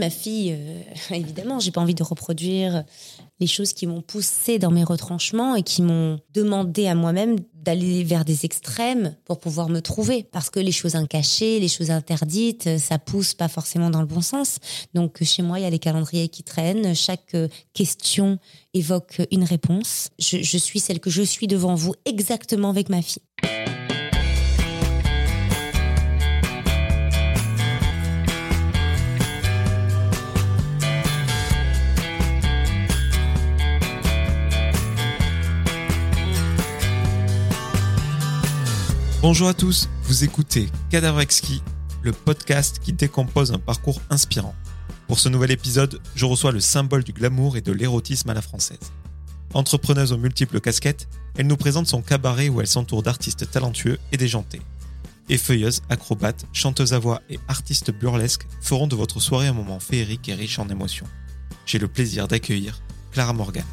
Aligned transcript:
Ma 0.00 0.08
fille, 0.08 0.56
euh, 0.58 0.80
évidemment, 1.14 1.60
j'ai 1.60 1.72
pas 1.72 1.82
envie 1.82 1.94
de 1.94 2.02
reproduire 2.02 2.84
les 3.38 3.46
choses 3.46 3.74
qui 3.74 3.86
m'ont 3.86 4.00
poussé 4.00 4.58
dans 4.58 4.70
mes 4.70 4.82
retranchements 4.82 5.56
et 5.56 5.62
qui 5.62 5.82
m'ont 5.82 6.18
demandé 6.32 6.86
à 6.86 6.94
moi-même 6.94 7.36
d'aller 7.52 8.02
vers 8.02 8.24
des 8.24 8.46
extrêmes 8.46 9.14
pour 9.26 9.38
pouvoir 9.38 9.68
me 9.68 9.80
trouver. 9.80 10.22
Parce 10.22 10.48
que 10.48 10.58
les 10.58 10.72
choses 10.72 10.94
incachées, 10.94 11.60
les 11.60 11.68
choses 11.68 11.90
interdites, 11.90 12.78
ça 12.78 12.98
pousse 12.98 13.34
pas 13.34 13.48
forcément 13.48 13.90
dans 13.90 14.00
le 14.00 14.06
bon 14.06 14.22
sens. 14.22 14.56
Donc 14.94 15.22
chez 15.22 15.42
moi, 15.42 15.58
il 15.58 15.64
y 15.64 15.66
a 15.66 15.70
les 15.70 15.78
calendriers 15.78 16.28
qui 16.28 16.44
traînent. 16.44 16.94
Chaque 16.94 17.34
euh, 17.34 17.48
question 17.74 18.38
évoque 18.72 19.20
une 19.30 19.44
réponse. 19.44 20.08
Je 20.18 20.58
suis 20.58 20.80
celle 20.80 21.00
que 21.00 21.10
je 21.10 21.22
suis 21.22 21.46
devant 21.46 21.74
vous 21.74 21.92
exactement 22.06 22.70
avec 22.70 22.88
ma 22.88 23.02
fille. 23.02 23.22
Bonjour 39.22 39.48
à 39.48 39.54
tous, 39.54 39.90
vous 40.04 40.24
écoutez 40.24 40.70
Cadavre 40.88 41.20
Exquis, 41.20 41.62
le 42.02 42.12
podcast 42.12 42.80
qui 42.82 42.94
décompose 42.94 43.52
un 43.52 43.58
parcours 43.58 44.00
inspirant. 44.08 44.54
Pour 45.08 45.18
ce 45.18 45.28
nouvel 45.28 45.50
épisode, 45.50 46.00
je 46.14 46.24
reçois 46.24 46.52
le 46.52 46.60
symbole 46.60 47.04
du 47.04 47.12
glamour 47.12 47.58
et 47.58 47.60
de 47.60 47.70
l'érotisme 47.70 48.30
à 48.30 48.34
la 48.34 48.40
française. 48.40 48.78
Entrepreneuse 49.52 50.14
aux 50.14 50.16
multiples 50.16 50.58
casquettes, 50.58 51.06
elle 51.36 51.48
nous 51.48 51.58
présente 51.58 51.86
son 51.86 52.00
cabaret 52.00 52.48
où 52.48 52.62
elle 52.62 52.66
s'entoure 52.66 53.02
d'artistes 53.02 53.50
talentueux 53.50 53.98
et 54.10 54.16
déjantés. 54.16 54.62
Effeuilleuse, 55.28 55.82
acrobate, 55.90 56.46
chanteuse 56.54 56.94
à 56.94 56.98
voix 56.98 57.20
et 57.28 57.38
artiste 57.46 57.90
burlesque 57.90 58.46
feront 58.62 58.86
de 58.86 58.96
votre 58.96 59.20
soirée 59.20 59.48
un 59.48 59.52
moment 59.52 59.80
féerique 59.80 60.30
et 60.30 60.34
riche 60.34 60.58
en 60.58 60.70
émotions. 60.70 61.06
J'ai 61.66 61.78
le 61.78 61.88
plaisir 61.88 62.26
d'accueillir 62.26 62.80
Clara 63.12 63.34
Morgan. 63.34 63.66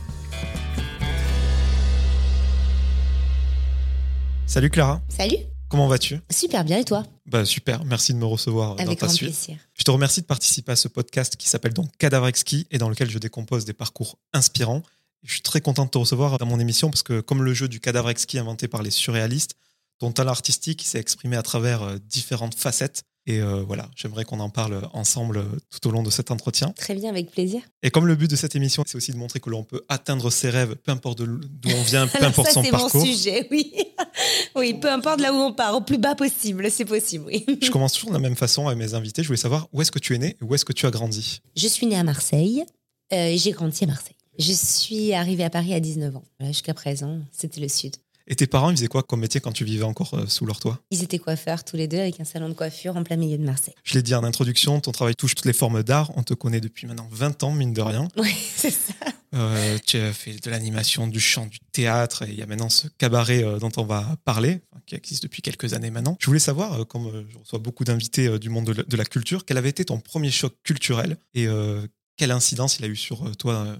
Salut 4.48 4.70
Clara. 4.70 5.02
Salut. 5.10 5.38
Comment 5.70 5.88
vas-tu? 5.88 6.20
Super 6.32 6.64
bien 6.64 6.78
et 6.80 6.86
toi? 6.86 7.06
Bah 7.26 7.44
super, 7.44 7.84
merci 7.84 8.14
de 8.14 8.18
me 8.18 8.26
recevoir 8.26 8.76
dans 8.76 8.84
Avec 8.84 9.00
ta 9.00 9.08
grand 9.08 9.14
suite. 9.16 9.30
plaisir. 9.34 9.58
Je 9.74 9.84
te 9.84 9.92
remercie 9.92 10.22
de 10.22 10.26
participer 10.26 10.72
à 10.72 10.76
ce 10.78 10.88
podcast 10.88 11.36
qui 11.36 11.50
s'appelle 11.50 11.74
donc 11.74 11.90
Cadavre 11.98 12.28
Exquis 12.28 12.66
et 12.72 12.78
dans 12.78 12.90
lequel 12.90 13.10
je 13.10 13.20
décompose 13.20 13.66
des 13.66 13.74
parcours 13.74 14.18
inspirants. 14.34 14.82
Je 15.24 15.34
suis 15.34 15.42
très 15.42 15.60
content 15.60 15.84
de 15.86 15.90
te 15.90 15.98
recevoir 15.98 16.38
dans 16.38 16.46
mon 16.46 16.60
émission 16.60 16.90
parce 16.90 17.04
que 17.04 17.20
comme 17.20 17.44
le 17.44 17.54
jeu 17.54 17.68
du 17.68 17.82
cadavre 17.82 18.10
exquis 18.10 18.40
inventé 18.40 18.70
par 18.70 18.82
les 18.82 18.92
surréalistes, 18.92 19.56
ton 20.00 20.12
talent 20.12 20.32
artistique 20.32 20.84
s'est 20.84 21.00
exprimé 21.00 21.36
à 21.36 21.44
travers 21.44 21.82
euh, 21.84 21.98
différentes 21.98 22.56
facettes. 22.56 23.04
Et 23.30 23.42
euh, 23.42 23.62
voilà, 23.68 23.90
j'aimerais 23.94 24.24
qu'on 24.24 24.40
en 24.40 24.50
parle 24.50 24.88
ensemble 24.94 25.40
euh, 25.40 25.44
tout 25.70 25.86
au 25.90 25.92
long 25.92 26.02
de 26.02 26.10
cet 26.10 26.32
entretien. 26.32 26.70
Très 26.78 26.96
bien, 26.96 27.10
avec 27.10 27.30
plaisir. 27.30 27.62
Et 27.84 27.92
comme 27.92 28.08
le 28.08 28.16
but 28.16 28.32
de 28.32 28.38
cette 28.38 28.56
émission, 28.56 28.84
c'est 28.88 28.96
aussi 28.96 29.12
de 29.12 29.18
montrer 29.18 29.42
que 29.42 29.50
l'on 29.50 29.66
peut 29.66 29.84
atteindre 29.90 30.30
ses 30.30 30.50
rêves, 30.50 30.78
peu 30.78 30.94
importe 30.94 31.22
d'où 31.22 31.70
on 31.70 31.84
vient, 31.84 32.08
peu 32.08 32.24
importe 32.24 32.48
ça, 32.48 32.54
son 32.54 32.64
c'est 32.64 32.72
parcours. 32.72 33.02
mon 33.02 33.06
sujet, 33.06 33.46
oui. 33.52 33.74
oui, 34.56 34.74
peu 34.76 34.90
importe 34.90 35.20
là 35.20 35.34
où 35.34 35.36
on 35.36 35.52
part, 35.52 35.76
au 35.76 35.82
plus 35.82 35.98
bas 35.98 36.16
possible, 36.16 36.72
c'est 36.72 36.86
possible, 36.86 37.26
oui. 37.28 37.46
Je 37.62 37.70
commence 37.70 37.94
toujours 37.94 38.12
de 38.12 38.16
la 38.16 38.22
même 38.22 38.38
façon 38.38 38.66
avec 38.68 38.80
mes 38.80 38.94
invités. 38.94 39.24
Je 39.24 39.28
voulais 39.28 39.38
savoir 39.38 39.68
où 39.74 39.82
est-ce 39.82 39.92
que 39.92 40.00
tu 40.00 40.16
es 40.16 40.18
né 40.20 40.38
et 40.42 40.44
où 40.46 40.56
est-ce 40.56 40.64
que 40.64 40.74
tu 40.74 40.86
as 40.86 40.92
grandi? 40.92 41.42
Je 41.58 41.68
suis 41.68 41.86
née 41.86 41.98
à 41.98 42.04
Marseille 42.04 42.64
euh, 43.12 43.28
et 43.28 43.38
j'ai 43.38 43.52
grandi 43.52 43.84
à 43.84 43.88
Marseille. 43.88 44.16
Je 44.40 44.54
suis 44.54 45.14
arrivée 45.14 45.44
à 45.44 45.50
Paris 45.50 45.74
à 45.74 45.82
19 45.82 46.16
ans. 46.16 46.24
Voilà, 46.40 46.54
Jusqu'à 46.54 46.74
présent, 46.74 47.20
c'était 47.32 47.60
le 47.60 47.68
sud. 47.68 47.96
Et 48.30 48.36
tes 48.36 48.48
parents, 48.48 48.70
ils 48.70 48.78
faisaient 48.78 48.88
quoi 48.88 49.04
comme 49.04 49.22
métier 49.22 49.40
quand 49.40 49.54
tu 49.54 49.64
vivais 49.64 49.86
encore 49.86 50.14
euh, 50.14 50.26
sous 50.28 50.46
leur 50.46 50.60
toit? 50.60 50.80
Ils 50.92 51.02
étaient 51.02 51.18
coiffeurs 51.18 51.64
tous 51.64 51.78
les 51.78 51.88
deux 51.88 52.00
avec 52.00 52.20
un 52.20 52.26
salon 52.26 52.50
de 52.50 52.54
coiffure 52.54 52.98
en 52.98 53.04
plein 53.04 53.16
milieu 53.16 53.38
de 53.38 53.44
Marseille. 53.44 53.74
Je 53.84 53.94
l'ai 53.94 54.02
dit 54.02 54.14
en 54.14 54.24
introduction, 54.24 54.82
ton 54.82 54.92
travail 54.92 55.16
touche 55.16 55.34
toutes 55.34 55.46
les 55.46 55.54
formes 55.54 55.82
d'art. 55.82 56.12
On 56.18 56.24
te 56.24 56.34
connaît 56.34 56.60
depuis 56.60 56.88
maintenant 56.88 57.08
20 57.10 57.44
ans, 57.44 57.52
mine 57.52 57.74
de 57.74 57.82
rien. 57.82 58.08
Oui, 58.18 58.36
c'est 58.56 58.72
ça. 58.72 58.94
Euh, 59.34 59.78
tu 59.86 59.98
as 59.98 60.12
fait 60.12 60.44
de 60.44 60.50
l'animation, 60.50 61.08
du 61.08 61.20
chant, 61.20 61.46
du 61.46 61.60
théâtre, 61.72 62.24
et 62.24 62.30
il 62.30 62.36
y 62.36 62.42
a 62.42 62.46
maintenant 62.46 62.70
ce 62.70 62.88
cabaret 62.98 63.44
euh, 63.44 63.60
dont 63.60 63.72
on 63.78 63.84
va 63.84 64.16
parler, 64.26 64.60
qui 64.86 64.96
existe 64.96 65.24
depuis 65.24 65.42
quelques 65.42 65.74
années 65.74 65.92
maintenant. 65.92 66.18
Je 66.20 66.26
voulais 66.26 66.40
savoir, 66.40 66.86
comme 66.88 67.26
je 67.30 67.38
reçois 67.38 67.60
beaucoup 67.60 67.84
d'invités 67.84 68.40
du 68.40 68.50
monde 68.50 68.66
de 68.66 68.98
la, 68.98 69.06
culture, 69.06 69.46
quel 69.46 69.58
avait 69.58 69.70
été 69.70 69.86
ton 69.86 70.00
premier 70.00 70.32
choc 70.32 70.54
culturel 70.64 71.18
et 71.34 71.48
euh, 71.48 71.86
quelle 72.18 72.32
incidence 72.32 72.80
il 72.80 72.86
a 72.86 72.88
eu 72.88 72.96
sur 72.96 73.36
toi, 73.38 73.78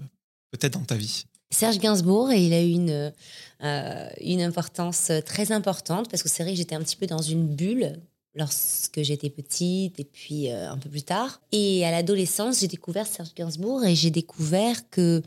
peut-être 0.52 0.74
dans 0.74 0.84
ta 0.84 0.94
vie? 0.94 1.24
Serge 1.50 1.78
Gainsbourg, 1.78 2.30
et 2.30 2.44
il 2.44 2.52
a 2.52 2.62
eu 2.62 2.70
une, 2.70 3.12
une 3.60 4.40
importance 4.40 5.10
très 5.26 5.52
importante 5.52 6.08
parce 6.10 6.22
que 6.22 6.28
c'est 6.28 6.42
vrai 6.42 6.52
que 6.52 6.58
j'étais 6.58 6.76
un 6.76 6.80
petit 6.80 6.96
peu 6.96 7.06
dans 7.06 7.22
une 7.22 7.46
bulle 7.46 8.00
lorsque 8.38 9.02
j'étais 9.02 9.30
petite 9.30 9.98
et 10.00 10.04
puis 10.04 10.50
euh, 10.50 10.70
un 10.70 10.78
peu 10.78 10.88
plus 10.88 11.02
tard. 11.02 11.40
Et 11.52 11.84
à 11.84 11.90
l'adolescence, 11.90 12.60
j'ai 12.60 12.68
découvert 12.68 13.06
Serge 13.06 13.34
Gainsbourg 13.34 13.84
et 13.84 13.94
j'ai 13.94 14.10
découvert 14.10 14.88
que, 14.90 15.22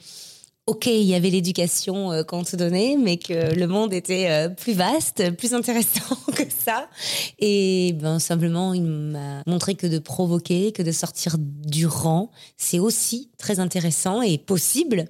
ok, 0.66 0.88
il 0.88 1.03
y 1.03 1.14
avait 1.14 1.30
l'éducation 1.30 2.12
euh, 2.12 2.24
qu'on 2.24 2.44
te 2.44 2.56
donnait, 2.56 2.96
mais 2.97 3.18
que 3.18 3.53
le 3.53 3.68
monde 3.68 3.94
était 3.94 4.30
euh, 4.30 4.50
plus 4.50 4.74
vaste, 4.74 5.36
plus 5.36 5.53
intéressant 5.53 6.16
que 6.36 6.44
ça. 6.50 6.90
Et 7.40 7.94
ben 8.00 8.20
simplement, 8.20 8.74
il 8.74 8.84
m'a 8.84 9.44
montré 9.46 9.75
que 9.75 9.88
de 9.88 10.00
provoquer, 10.00 10.72
que 10.72 10.84
de 10.84 10.91
sortir 10.91 11.36
du 11.38 11.86
rang, 11.86 12.31
c'est 12.58 12.80
aussi 12.80 13.30
très 13.38 13.59
intéressant 13.59 14.22
et 14.22 14.38
possible. 14.38 15.06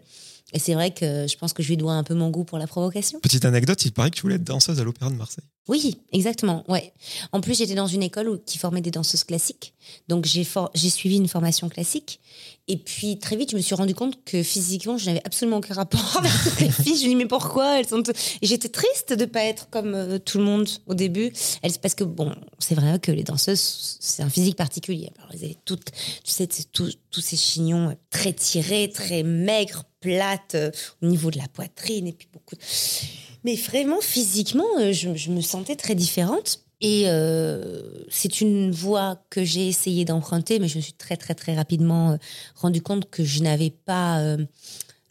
Et 0.53 0.59
c'est 0.59 0.73
vrai 0.73 0.91
que 0.91 1.27
je 1.27 1.37
pense 1.37 1.53
que 1.53 1.63
je 1.63 1.69
lui 1.69 1.77
dois 1.77 1.93
un 1.93 2.03
peu 2.03 2.13
mon 2.13 2.29
goût 2.29 2.43
pour 2.43 2.57
la 2.57 2.67
provocation. 2.67 3.19
Petite 3.19 3.45
anecdote, 3.45 3.83
il 3.85 3.91
paraît 3.91 4.09
que 4.09 4.15
tu 4.15 4.21
voulais 4.23 4.35
être 4.35 4.43
danseuse 4.43 4.79
à 4.79 4.83
l'Opéra 4.83 5.09
de 5.09 5.15
Marseille. 5.15 5.45
Oui, 5.67 5.99
exactement. 6.11 6.63
Ouais. 6.67 6.91
En 7.31 7.39
plus, 7.39 7.55
j'étais 7.57 7.75
dans 7.75 7.87
une 7.87 8.01
école 8.03 8.41
qui 8.45 8.57
formait 8.57 8.81
des 8.81 8.89
danseuses 8.91 9.23
classiques. 9.23 9.73
Donc, 10.07 10.25
j'ai 10.25 10.89
suivi 10.89 11.17
une 11.17 11.27
formation 11.27 11.69
classique. 11.69 12.19
Et 12.67 12.77
puis, 12.77 13.19
très 13.19 13.35
vite, 13.35 13.51
je 13.51 13.55
me 13.57 13.61
suis 13.61 13.75
rendu 13.75 13.93
compte 13.93 14.23
que 14.25 14.41
physiquement, 14.43 14.97
je 14.97 15.05
n'avais 15.05 15.21
absolument 15.23 15.57
aucun 15.57 15.75
rapport 15.75 16.17
avec 16.17 16.31
les 16.59 16.71
filles. 16.71 16.97
Je 16.97 17.03
me 17.03 17.09
dis, 17.09 17.15
mais 17.15 17.25
pourquoi 17.27 17.79
elles 17.79 17.87
sont. 17.87 18.01
Et 18.41 18.47
j'étais 18.47 18.69
triste 18.69 19.13
de 19.13 19.25
pas 19.25 19.43
être 19.43 19.69
comme 19.69 19.93
euh, 19.93 20.17
tout 20.17 20.39
le 20.39 20.45
monde 20.45 20.67
au 20.87 20.93
début. 20.95 21.31
Elles, 21.61 21.73
parce 21.79 21.93
que, 21.93 22.03
bon, 22.03 22.33
c'est 22.59 22.75
vrai 22.75 22.99
que 22.99 23.11
les 23.11 23.23
danseuses, 23.23 23.97
c'est 23.99 24.23
un 24.23 24.29
physique 24.29 24.55
particulier. 24.55 25.11
Alors, 25.19 25.29
elles 25.33 25.45
avaient 25.45 25.57
toutes, 25.63 25.91
tu 26.23 26.31
sais, 26.33 26.47
tous 26.71 27.21
ces 27.21 27.37
chignons 27.37 27.95
très 28.09 28.33
tirés, 28.33 28.89
très 28.91 29.21
maigres, 29.23 29.83
plates, 29.99 30.55
euh, 30.55 30.71
au 31.03 31.05
niveau 31.05 31.29
de 31.29 31.37
la 31.37 31.47
poitrine, 31.47 32.07
et 32.07 32.13
puis 32.13 32.27
beaucoup. 32.33 32.55
de- 32.55 32.61
mais 33.43 33.55
vraiment, 33.55 34.01
physiquement, 34.01 34.67
euh, 34.79 34.93
je, 34.93 35.31
me 35.31 35.41
sentais 35.41 35.75
très 35.75 35.95
différente. 35.95 36.61
Et 36.83 37.03
euh, 37.05 37.81
c'est 38.09 38.41
une 38.41 38.71
voie 38.71 39.23
que 39.29 39.43
j'ai 39.43 39.67
essayé 39.67 40.03
d'emprunter, 40.03 40.57
mais 40.57 40.67
je 40.67 40.77
me 40.77 40.81
suis 40.81 40.93
très, 40.93 41.15
très, 41.15 41.35
très 41.35 41.55
rapidement 41.55 42.11
euh, 42.11 42.17
rendu 42.55 42.81
compte 42.81 43.07
que 43.09 43.23
je 43.23 43.43
n'avais 43.43 43.69
pas 43.69 44.19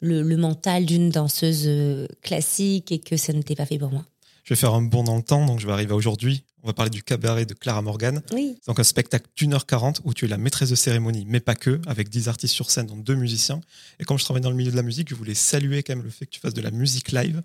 le, 0.00 0.22
le 0.22 0.36
mental 0.36 0.84
d'une 0.84 1.10
danseuse 1.10 2.08
classique 2.22 2.90
et 2.90 2.98
que 2.98 3.16
ça 3.16 3.32
n'était 3.32 3.54
pas 3.54 3.66
fait 3.66 3.78
pour 3.78 3.92
moi. 3.92 4.04
Je 4.42 4.54
vais 4.54 4.58
faire 4.58 4.74
un 4.74 4.82
bond 4.82 5.04
dans 5.04 5.16
le 5.16 5.22
temps, 5.22 5.46
donc 5.46 5.60
je 5.60 5.66
vais 5.66 5.72
arriver 5.72 5.92
à 5.92 5.96
aujourd'hui. 5.96 6.42
On 6.62 6.66
va 6.66 6.72
parler 6.74 6.90
du 6.90 7.02
cabaret 7.02 7.46
de 7.46 7.54
Clara 7.54 7.80
Morgan. 7.82 8.22
Oui. 8.32 8.56
Donc 8.66 8.78
un 8.78 8.84
spectacle 8.84 9.26
d'une 9.36 9.54
heure 9.54 9.64
quarante 9.66 10.00
où 10.04 10.12
tu 10.12 10.26
es 10.26 10.28
la 10.28 10.36
maîtresse 10.36 10.68
de 10.70 10.74
cérémonie, 10.74 11.24
mais 11.26 11.40
pas 11.40 11.54
que, 11.54 11.80
avec 11.86 12.08
10 12.10 12.28
artistes 12.28 12.54
sur 12.54 12.70
scène, 12.70 12.86
dont 12.86 12.96
deux 12.96 13.14
musiciens. 13.14 13.60
Et 13.98 14.04
comme 14.04 14.18
je 14.18 14.24
travaille 14.24 14.42
dans 14.42 14.50
le 14.50 14.56
milieu 14.56 14.70
de 14.70 14.76
la 14.76 14.82
musique, 14.82 15.08
je 15.08 15.14
voulais 15.14 15.34
saluer 15.34 15.82
quand 15.82 15.94
même 15.96 16.04
le 16.04 16.10
fait 16.10 16.26
que 16.26 16.30
tu 16.30 16.40
fasses 16.40 16.54
de 16.54 16.60
la 16.60 16.70
musique 16.70 17.12
live. 17.12 17.42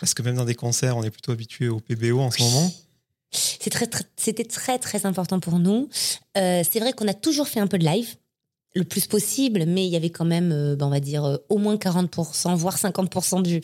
Parce 0.00 0.14
que 0.14 0.22
même 0.22 0.36
dans 0.36 0.44
des 0.46 0.54
concerts, 0.54 0.96
on 0.96 1.02
est 1.02 1.10
plutôt 1.10 1.32
habitué 1.32 1.68
au 1.68 1.80
PBO 1.80 2.20
en 2.20 2.30
ce 2.30 2.42
moment. 2.42 2.72
C'est 3.32 3.70
très, 3.70 3.86
très- 3.86 4.04
c'était 4.16 4.44
très, 4.44 4.78
très 4.78 5.06
important 5.06 5.40
pour 5.40 5.58
nous. 5.58 5.88
Euh, 6.38 6.62
c'est 6.70 6.78
vrai 6.80 6.92
qu'on 6.92 7.08
a 7.08 7.14
toujours 7.14 7.48
fait 7.48 7.60
un 7.60 7.66
peu 7.66 7.78
de 7.78 7.84
live, 7.84 8.14
le 8.76 8.84
plus 8.84 9.06
possible, 9.06 9.66
mais 9.66 9.86
il 9.86 9.90
y 9.90 9.96
avait 9.96 10.10
quand 10.10 10.24
même, 10.24 10.52
euh, 10.52 10.74
ben, 10.76 10.86
on 10.86 10.90
va 10.90 11.00
dire, 11.00 11.24
euh, 11.24 11.36
au 11.48 11.58
moins 11.58 11.76
40%, 11.76 12.54
voire 12.56 12.76
50% 12.78 13.42
du, 13.42 13.60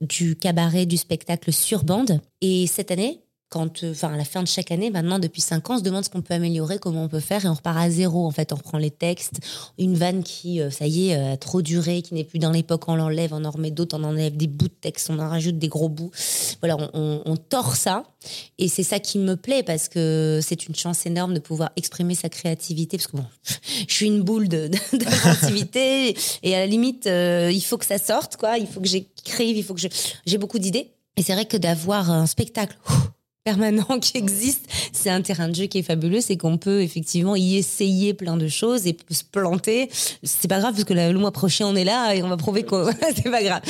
du 0.00 0.36
cabaret, 0.36 0.84
du 0.86 0.96
spectacle 0.96 1.52
sur 1.52 1.84
bande. 1.84 2.20
Et 2.40 2.66
cette 2.66 2.90
année, 2.90 3.20
quand, 3.52 3.84
euh, 3.84 3.90
enfin, 3.90 4.14
à 4.14 4.16
la 4.16 4.24
fin 4.24 4.42
de 4.42 4.48
chaque 4.48 4.72
année, 4.72 4.90
maintenant, 4.90 5.18
depuis 5.18 5.42
5 5.42 5.68
ans, 5.68 5.74
on 5.74 5.78
se 5.78 5.82
demande 5.82 6.04
ce 6.06 6.08
qu'on 6.10 6.22
peut 6.22 6.32
améliorer, 6.32 6.78
comment 6.78 7.04
on 7.04 7.08
peut 7.08 7.20
faire, 7.20 7.44
et 7.44 7.48
on 7.48 7.52
repart 7.52 7.76
à 7.76 7.90
zéro. 7.90 8.26
En 8.26 8.30
fait, 8.30 8.50
on 8.50 8.56
reprend 8.56 8.78
les 8.78 8.90
textes, 8.90 9.40
une 9.78 9.94
vanne 9.94 10.22
qui, 10.22 10.62
euh, 10.62 10.70
ça 10.70 10.86
y 10.86 11.10
est, 11.10 11.16
euh, 11.16 11.34
a 11.34 11.36
trop 11.36 11.60
duré, 11.60 12.00
qui 12.00 12.14
n'est 12.14 12.24
plus 12.24 12.38
dans 12.38 12.50
l'époque, 12.50 12.88
on 12.88 12.96
l'enlève, 12.96 13.34
on 13.34 13.44
en 13.44 13.50
remet 13.50 13.70
d'autres, 13.70 13.98
on 13.98 14.04
enlève 14.04 14.38
des 14.38 14.46
bouts 14.46 14.68
de 14.68 14.74
texte, 14.80 15.10
on 15.10 15.18
en 15.18 15.28
rajoute 15.28 15.58
des 15.58 15.68
gros 15.68 15.90
bouts. 15.90 16.10
Voilà, 16.60 16.78
on, 16.94 17.20
on, 17.26 17.36
tord 17.36 17.76
ça. 17.76 18.04
Et 18.56 18.68
c'est 18.68 18.84
ça 18.84 19.00
qui 19.00 19.18
me 19.18 19.36
plaît 19.36 19.62
parce 19.62 19.88
que 19.90 20.40
c'est 20.42 20.66
une 20.66 20.74
chance 20.74 21.04
énorme 21.04 21.34
de 21.34 21.40
pouvoir 21.40 21.72
exprimer 21.76 22.14
sa 22.14 22.30
créativité. 22.30 22.96
Parce 22.96 23.08
que 23.08 23.18
bon, 23.18 23.26
je 23.86 23.92
suis 23.92 24.06
une 24.06 24.22
boule 24.22 24.48
de, 24.48 24.70
créativité 24.98 26.16
et 26.42 26.54
à 26.54 26.60
la 26.60 26.66
limite, 26.66 27.04
il 27.06 27.62
faut 27.62 27.76
que 27.76 27.86
ça 27.86 27.98
sorte, 27.98 28.38
quoi. 28.38 28.56
Il 28.56 28.66
faut 28.66 28.80
que 28.80 28.88
j'écrive, 28.88 29.58
il 29.58 29.62
faut 29.62 29.74
que. 29.74 29.82
J'ai 30.24 30.38
beaucoup 30.38 30.58
d'idées. 30.58 30.94
Et 31.18 31.22
c'est 31.22 31.34
vrai 31.34 31.44
que 31.44 31.58
d'avoir 31.58 32.10
un 32.10 32.26
spectacle 32.26 32.76
permanent 33.44 33.98
qui 34.00 34.18
existe. 34.18 34.66
C'est 34.92 35.10
un 35.10 35.22
terrain 35.22 35.48
de 35.48 35.54
jeu 35.54 35.66
qui 35.66 35.78
est 35.78 35.82
fabuleux, 35.82 36.20
c'est 36.20 36.36
qu'on 36.36 36.58
peut 36.58 36.82
effectivement 36.82 37.36
y 37.36 37.56
essayer 37.56 38.14
plein 38.14 38.36
de 38.36 38.48
choses 38.48 38.86
et 38.86 38.96
se 39.10 39.24
planter. 39.24 39.88
C'est 40.22 40.48
pas 40.48 40.60
grave 40.60 40.72
parce 40.72 40.84
que 40.84 40.94
le 40.94 41.18
mois 41.18 41.32
prochain 41.32 41.66
on 41.66 41.74
est 41.74 41.84
là 41.84 42.14
et 42.14 42.22
on 42.22 42.28
va 42.28 42.36
prouver 42.36 42.62
que 42.62 42.90
c'est 43.16 43.30
pas 43.30 43.42
grave. 43.42 43.62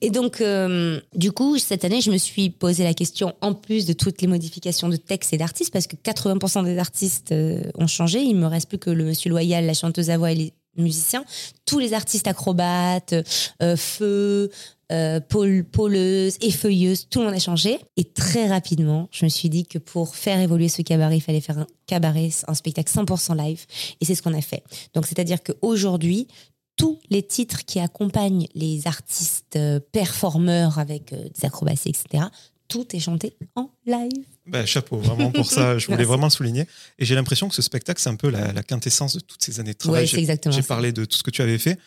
Et 0.00 0.10
donc, 0.10 0.40
euh, 0.40 1.00
du 1.14 1.32
coup, 1.32 1.58
cette 1.58 1.84
année, 1.84 2.00
je 2.00 2.10
me 2.10 2.18
suis 2.18 2.50
posé 2.50 2.84
la 2.84 2.94
question, 2.94 3.34
en 3.40 3.54
plus 3.54 3.86
de 3.86 3.92
toutes 3.92 4.20
les 4.22 4.28
modifications 4.28 4.88
de 4.88 4.96
texte 4.96 5.32
et 5.32 5.38
d'artistes, 5.38 5.72
parce 5.72 5.86
que 5.86 5.96
80% 5.96 6.64
des 6.64 6.78
artistes 6.78 7.32
euh, 7.32 7.62
ont 7.76 7.86
changé. 7.86 8.20
Il 8.20 8.36
me 8.36 8.46
reste 8.46 8.68
plus 8.68 8.78
que 8.78 8.90
le 8.90 9.04
Monsieur 9.04 9.30
Loyal, 9.30 9.66
la 9.66 9.74
chanteuse 9.74 10.10
à 10.10 10.18
voix 10.18 10.32
et 10.32 10.34
les 10.34 10.52
musiciens. 10.76 11.24
Tous 11.66 11.78
les 11.78 11.94
artistes 11.94 12.26
acrobates, 12.26 13.14
euh, 13.62 13.76
feu, 13.76 14.50
euh, 14.92 15.20
pôleuse, 15.20 16.36
effeuilleuse, 16.42 17.08
tout 17.08 17.20
le 17.20 17.26
monde 17.26 17.34
a 17.34 17.38
changé. 17.38 17.78
Et 17.96 18.04
très 18.04 18.46
rapidement, 18.46 19.08
je 19.10 19.24
me 19.24 19.30
suis 19.30 19.48
dit 19.48 19.64
que 19.64 19.78
pour 19.78 20.14
faire 20.16 20.38
évoluer 20.38 20.68
ce 20.68 20.82
cabaret, 20.82 21.16
il 21.16 21.22
fallait 21.22 21.40
faire 21.40 21.58
un 21.58 21.66
cabaret, 21.86 22.28
un 22.46 22.54
spectacle 22.54 22.92
100% 22.92 23.34
live. 23.34 23.64
Et 24.00 24.04
c'est 24.04 24.14
ce 24.14 24.20
qu'on 24.20 24.34
a 24.34 24.42
fait. 24.42 24.62
Donc, 24.92 25.06
c'est-à-dire 25.06 25.42
qu'aujourd'hui, 25.42 26.28
tous 26.76 26.98
les 27.08 27.22
titres 27.22 27.64
qui 27.64 27.80
accompagnent 27.80 28.46
les 28.54 28.86
artistes 28.86 29.56
euh, 29.56 29.80
performeurs 29.80 30.78
avec 30.78 31.12
euh, 31.12 31.28
des 31.28 31.46
acrobaties, 31.46 31.90
etc., 31.90 32.24
tout 32.68 32.94
est 32.94 33.00
chanté 33.00 33.34
en 33.54 33.70
live. 33.86 34.26
Bah, 34.46 34.66
chapeau, 34.66 34.96
vraiment 34.96 35.30
pour 35.30 35.50
ça, 35.50 35.78
je 35.78 35.86
voulais 35.90 36.04
vraiment 36.04 36.26
le 36.26 36.30
souligner. 36.30 36.66
Et 36.98 37.04
j'ai 37.04 37.14
l'impression 37.14 37.48
que 37.48 37.54
ce 37.54 37.62
spectacle, 37.62 38.00
c'est 38.00 38.10
un 38.10 38.16
peu 38.16 38.30
la, 38.30 38.62
quintessence 38.62 39.14
de 39.14 39.20
toutes 39.20 39.42
ces 39.42 39.60
années 39.60 39.72
de 39.72 39.78
travail. 39.78 40.06
j'ai 40.06 40.62
parlé 40.62 40.92
de 40.92 41.04
tout 41.04 41.16
ce 41.16 41.22
que 41.22 41.30
tu 41.30 41.42
avais 41.42 41.58
fait. 41.58 41.78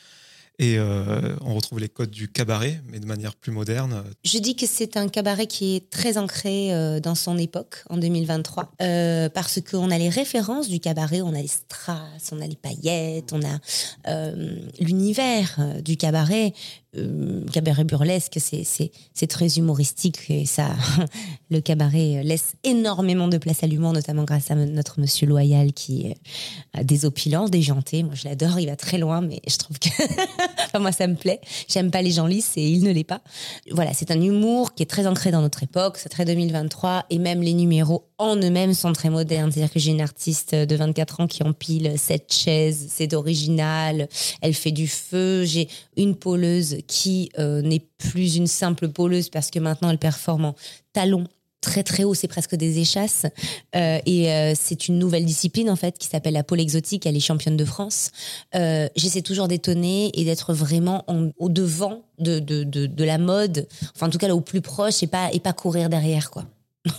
Et 0.58 0.78
euh, 0.78 1.36
on 1.42 1.54
retrouve 1.54 1.80
les 1.80 1.90
codes 1.90 2.12
du 2.12 2.30
cabaret, 2.30 2.82
mais 2.90 3.00
de 3.00 3.06
manière 3.06 3.36
plus 3.36 3.52
moderne. 3.52 4.04
Je 4.24 4.38
dis 4.38 4.56
que 4.56 4.66
c'est 4.66 4.96
un 4.96 5.10
cabaret 5.10 5.48
qui 5.48 5.76
est 5.76 5.90
très 5.90 6.18
ancré 6.18 6.74
euh, 6.74 7.02
dans 7.02 7.16
son 7.16 7.38
époque, 7.38 7.84
en 7.90 7.98
2023, 7.98 8.72
euh, 8.82 9.28
parce 9.30 9.60
qu'on 9.60 9.92
a 9.92 9.98
les 9.98 10.08
références 10.08 10.70
du 10.70 10.80
cabaret, 10.80 11.22
on 11.22 11.34
a 11.34 11.42
les 11.42 11.48
strass, 11.48 12.32
on 12.32 12.40
a 12.40 12.48
les 12.48 12.56
paillettes, 12.56 13.34
on 13.34 13.42
a 13.42 13.60
l'univers 14.80 15.60
du 15.84 15.98
cabaret. 15.98 16.54
Cabaret 17.52 17.84
burlesque, 17.84 18.38
c'est 18.40 19.28
très 19.28 19.58
humoristique 19.58 20.20
et 20.30 20.46
ça, 20.46 20.70
le 21.50 21.62
cabaret 21.62 22.22
laisse 22.24 22.54
énormément 22.64 23.28
de 23.28 23.38
place 23.38 23.64
à 23.64 23.68
l'humour, 23.68 23.94
notamment 23.94 24.24
grâce 24.24 24.52
à 24.52 24.56
notre 24.56 25.00
monsieur 25.00 25.28
Loyal 25.28 25.74
qui 25.74 26.14
a 26.74 26.84
des 26.84 27.06
opulents, 27.06 27.48
déjanté. 27.50 28.04
Moi, 28.04 28.14
je 28.16 28.28
l'adore, 28.28 28.60
il 28.60 28.68
va 28.68 28.76
très 28.76 28.98
loin, 28.98 29.22
mais 29.22 29.42
je 29.48 29.58
trouve 29.58 29.80
que 29.80 29.90
moi, 30.80 30.92
ça 30.92 31.08
me 31.08 31.16
plaît. 31.16 31.42
J'aime 31.68 31.92
pas 31.92 32.02
les 32.02 32.12
gens 32.12 32.28
lisses 32.28 32.54
et 32.58 32.68
il 32.68 32.84
ne 32.84 32.92
l'est 32.92 33.04
pas. 33.04 33.22
Voilà, 33.72 33.94
c'est 33.94 34.12
un 34.12 34.22
humour 34.22 34.74
qui 34.74 34.84
est 34.84 34.90
très 34.90 35.08
ancré 35.08 35.32
dans 35.32 35.42
notre 35.42 35.64
époque, 35.64 35.98
c'est 35.98 36.10
très 36.10 36.26
2023 36.26 37.06
et 37.10 37.20
même 37.20 37.42
les 37.42 37.54
numéros 37.54 38.10
en 38.18 38.36
eux-mêmes 38.36 38.74
sont 38.74 38.94
très 38.94 39.10
modernes. 39.10 39.52
C'est-à-dire 39.52 39.74
que 39.74 39.80
j'ai 39.80 39.92
une 39.92 40.02
artiste 40.02 40.56
de 40.56 40.76
24 40.76 41.22
ans 41.22 41.28
qui 41.28 41.44
empile 41.44 41.94
cette 41.98 42.34
chaise, 42.34 42.88
c'est 42.90 43.08
d'original, 43.08 44.08
elle 44.42 44.54
fait 44.54 44.72
du 44.72 44.88
feu. 44.88 45.44
J'ai 45.46 45.68
une 45.98 46.16
poleuse 46.16 46.78
qui 46.88 47.30
euh, 47.40 47.62
n'est 47.62 47.86
plus 47.98 48.36
une 48.36 48.48
simple 48.48 48.90
poleuse 48.90 49.30
parce 49.30 49.52
que 49.52 49.60
maintenant 49.60 49.90
elle 49.90 49.98
performe 49.98 50.46
en 50.46 50.56
talons 50.94 51.28
très 51.66 51.84
très 51.84 52.04
haut, 52.04 52.14
c'est 52.14 52.28
presque 52.28 52.56
des 52.56 52.80
échasses. 52.80 53.26
Euh, 53.76 54.00
et 54.06 54.32
euh, 54.32 54.54
c'est 54.56 54.88
une 54.88 55.00
nouvelle 55.00 55.26
discipline 55.26 55.70
en 55.70 55.76
fait 55.76 55.98
qui 55.98 56.08
s'appelle 56.08 56.34
la 56.34 56.44
pole 56.44 56.60
exotique. 56.60 57.06
Elle 57.06 57.18
est 57.18 57.20
championne 57.20 57.58
de 57.58 57.66
France. 57.66 58.12
Euh, 58.54 58.88
j'essaie 58.96 59.24
toujours 59.24 59.48
d'étonner 59.48 60.12
et 60.14 60.24
d'être 60.24 60.54
vraiment 60.54 61.04
au 61.40 61.50
devant 61.50 62.04
de, 62.20 62.40
de, 62.40 62.64
de, 62.64 63.04
la 63.04 63.18
mode, 63.18 63.68
enfin 63.96 64.08
en 64.08 64.10
tout 64.10 64.18
cas 64.18 64.28
là 64.28 64.36
au 64.36 64.42
plus 64.42 64.62
proche 64.62 65.04
et 65.04 65.08
pas, 65.08 65.30
et 65.34 65.40
pas 65.40 65.54
courir 65.54 65.90
derrière 65.90 66.30
quoi. 66.30 66.46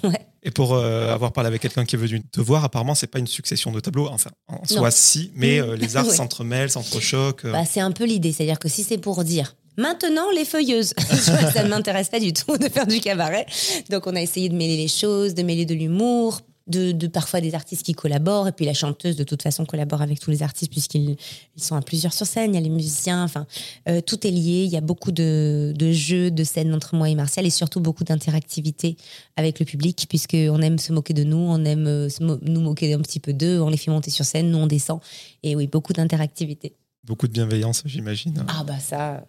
Et 0.42 0.52
pour 0.52 0.76
avoir 0.76 1.32
parlé 1.32 1.48
avec 1.48 1.60
quelqu'un 1.60 1.84
qui 1.84 1.96
est 1.96 1.98
venu 1.98 2.22
te 2.22 2.40
voir, 2.40 2.62
apparemment, 2.62 2.94
c'est 2.94 3.08
pas 3.08 3.18
une 3.18 3.26
succession 3.26 3.72
de 3.72 3.80
tableaux. 3.80 4.06
Enfin, 4.08 4.30
en 4.46 4.64
soi, 4.64 4.92
si, 4.92 5.32
mais 5.34 5.60
les 5.76 5.96
arts 5.96 6.06
s'entremêlent, 6.10 6.70
s'entrechoquent. 6.70 7.50
Bah, 7.50 7.64
c'est 7.64 7.80
un 7.80 7.90
peu 7.90 8.04
l'idée. 8.04 8.30
C'est-à-dire 8.32 8.60
que 8.60 8.68
si 8.68 8.84
c'est 8.84 8.98
pour 8.98 9.24
dire 9.24 9.56
Maintenant, 9.76 10.30
les 10.30 10.44
feuilleuses. 10.44 10.94
ça 10.98 11.62
ne 11.62 11.68
m'intéresse 11.68 12.08
pas 12.08 12.20
du 12.20 12.32
tout 12.32 12.56
de 12.56 12.68
faire 12.68 12.86
du 12.86 13.00
cabaret. 13.00 13.46
Donc, 13.90 14.06
on 14.06 14.16
a 14.16 14.22
essayé 14.22 14.48
de 14.48 14.54
mêler 14.54 14.76
les 14.76 14.88
choses, 14.88 15.34
de 15.34 15.42
mêler 15.42 15.66
de 15.66 15.74
l'humour, 15.74 16.40
de, 16.66 17.06
parfois 17.06 17.40
des 17.40 17.54
artistes 17.54 17.84
qui 17.84 17.94
collaborent. 17.94 18.48
Et 18.48 18.52
puis, 18.52 18.64
la 18.64 18.74
chanteuse, 18.74 19.16
de 19.16 19.24
toute 19.24 19.42
façon, 19.42 19.64
collabore 19.64 20.02
avec 20.02 20.20
tous 20.20 20.30
les 20.30 20.42
artistes 20.42 20.70
puisqu'ils 20.70 21.16
ils 21.56 21.62
sont 21.62 21.76
à 21.76 21.82
plusieurs 21.82 22.12
sur 22.12 22.26
scène. 22.26 22.52
Il 22.52 22.54
y 22.54 22.58
a 22.58 22.60
les 22.60 22.70
musiciens. 22.70 23.22
Enfin, 23.22 23.46
euh, 23.88 24.00
tout 24.00 24.26
est 24.26 24.30
lié. 24.30 24.64
Il 24.64 24.70
y 24.70 24.76
a 24.76 24.80
beaucoup 24.80 25.12
de, 25.12 25.74
jeux, 25.92 26.30
de 26.30 26.44
scènes 26.44 26.74
entre 26.74 26.94
moi 26.94 27.08
et 27.08 27.14
Martial 27.14 27.46
et 27.46 27.50
surtout 27.50 27.80
beaucoup 27.80 28.04
d'interactivité 28.04 28.96
avec 29.36 29.58
le 29.60 29.66
public 29.66 30.06
puisqu'on 30.08 30.60
aime 30.60 30.78
se 30.78 30.92
moquer 30.92 31.14
de 31.14 31.24
nous, 31.24 31.36
on 31.36 31.64
aime 31.64 31.86
euh, 31.86 32.08
nous 32.20 32.60
moquer 32.60 32.94
un 32.94 33.00
petit 33.00 33.20
peu 33.20 33.32
d'eux. 33.32 33.60
On 33.60 33.68
les 33.68 33.76
fait 33.76 33.90
monter 33.90 34.10
sur 34.10 34.24
scène, 34.24 34.50
nous, 34.50 34.58
on 34.58 34.66
descend. 34.66 35.00
Et 35.42 35.56
oui, 35.56 35.66
beaucoup 35.66 35.92
d'interactivité. 35.92 36.74
Beaucoup 37.04 37.28
de 37.28 37.32
bienveillance, 37.32 37.82
j'imagine. 37.86 38.44
Ah 38.48 38.64
bah 38.64 38.80
ça, 38.80 39.24